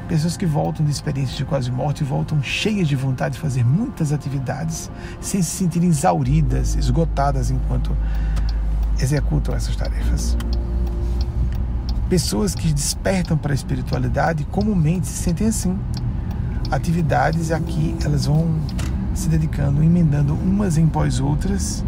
Pessoas 0.10 0.36
que 0.36 0.46
voltam 0.46 0.86
de 0.86 0.92
experiências 0.92 1.38
de 1.38 1.46
quase 1.46 1.72
morte 1.72 2.02
e 2.02 2.04
voltam 2.04 2.44
cheias 2.44 2.90
de 2.90 2.98
vontade 2.98 3.36
de 3.36 3.40
fazer 3.40 3.66
muitas 3.66 4.12
atividades 4.12 4.92
sem 5.22 5.42
se 5.42 5.52
sentirem 5.52 5.88
exauridas, 5.88 6.76
esgotadas 6.76 7.50
enquanto 7.50 7.96
executam 9.00 9.56
essas 9.56 9.74
tarefas. 9.78 10.36
Pessoas 12.10 12.54
que 12.54 12.74
despertam 12.74 13.38
para 13.38 13.54
a 13.54 13.56
espiritualidade 13.56 14.44
comumente 14.44 15.08
se 15.08 15.24
sentem 15.24 15.48
assim. 15.48 15.80
Atividades 16.70 17.54
aqui 17.54 17.96
elas 18.04 18.26
vão 18.26 18.60
se 19.14 19.30
dedicando, 19.30 19.82
emendando 19.82 20.34
umas 20.34 20.78
em 20.78 20.90
pós 20.90 21.22
outras 21.22 21.86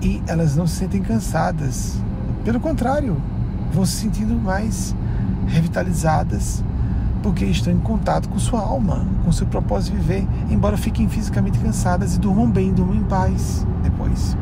e 0.00 0.22
elas 0.26 0.56
não 0.56 0.66
se 0.66 0.76
sentem 0.76 1.02
cansadas. 1.02 1.98
Pelo 2.46 2.58
contrário, 2.58 3.20
vão 3.72 3.84
se 3.84 3.96
sentindo 3.96 4.34
mais 4.34 4.94
revitalizadas 5.46 6.62
porque 7.22 7.44
estão 7.44 7.72
em 7.72 7.78
contato 7.78 8.28
com 8.28 8.38
sua 8.38 8.60
alma, 8.60 9.06
com 9.24 9.30
seu 9.30 9.46
propósito 9.46 9.94
de 9.94 10.02
viver, 10.02 10.26
embora 10.50 10.76
fiquem 10.76 11.08
fisicamente 11.08 11.58
cansadas 11.58 12.16
e 12.16 12.18
durmam 12.18 12.50
bem, 12.50 12.72
durmam 12.72 12.96
em 12.96 13.04
paz 13.04 13.66
depois. 13.82 14.36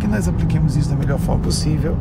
Que 0.00 0.08
nós 0.08 0.26
apliquemos 0.26 0.76
isso 0.76 0.88
da 0.88 0.96
melhor 0.96 1.18
forma 1.18 1.42
possível. 1.42 1.96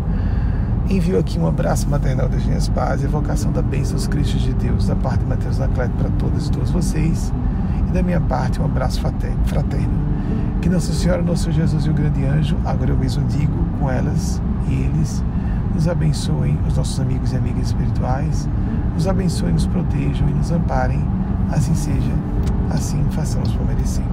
Envio 0.89 1.19
aqui 1.19 1.37
um 1.37 1.45
abraço 1.45 1.87
maternal 1.87 2.29
das 2.29 2.43
minhas 2.45 2.67
paz, 2.69 3.03
evocação 3.03 3.51
da 3.51 3.61
bênção 3.61 3.95
dos 3.95 4.07
Cristos 4.07 4.41
de 4.41 4.53
Deus, 4.53 4.87
da 4.87 4.95
parte 4.95 5.19
de 5.19 5.25
Mateus 5.27 5.59
Anacleto 5.59 5.93
para 5.97 6.09
todas 6.11 6.47
e 6.47 6.51
todos 6.51 6.71
vocês, 6.71 7.31
e 7.87 7.91
da 7.91 8.01
minha 8.01 8.21
parte 8.21 8.59
um 8.59 8.65
abraço 8.65 8.99
fraterno. 9.01 10.09
Que 10.61 10.69
Nossa 10.69 10.91
Senhora, 10.93 11.21
Nosso 11.21 11.51
Jesus 11.51 11.85
e 11.85 11.89
o 11.89 11.93
grande 11.93 12.25
anjo, 12.25 12.57
agora 12.65 12.91
eu 12.91 12.97
mesmo 12.97 13.23
digo 13.27 13.53
com 13.79 13.89
elas 13.89 14.41
e 14.67 14.73
eles, 14.73 15.23
nos 15.73 15.87
abençoem, 15.87 16.57
os 16.67 16.75
nossos 16.75 16.99
amigos 16.99 17.31
e 17.31 17.37
amigas 17.37 17.67
espirituais, 17.67 18.47
nos 18.93 19.07
abençoem, 19.07 19.53
nos 19.53 19.67
protejam 19.67 20.27
e 20.29 20.33
nos 20.33 20.51
amparem. 20.51 21.03
Assim 21.51 21.73
seja, 21.73 22.13
assim 22.69 23.03
façamos 23.11 23.51
por 23.53 23.65
merecer. 23.65 24.05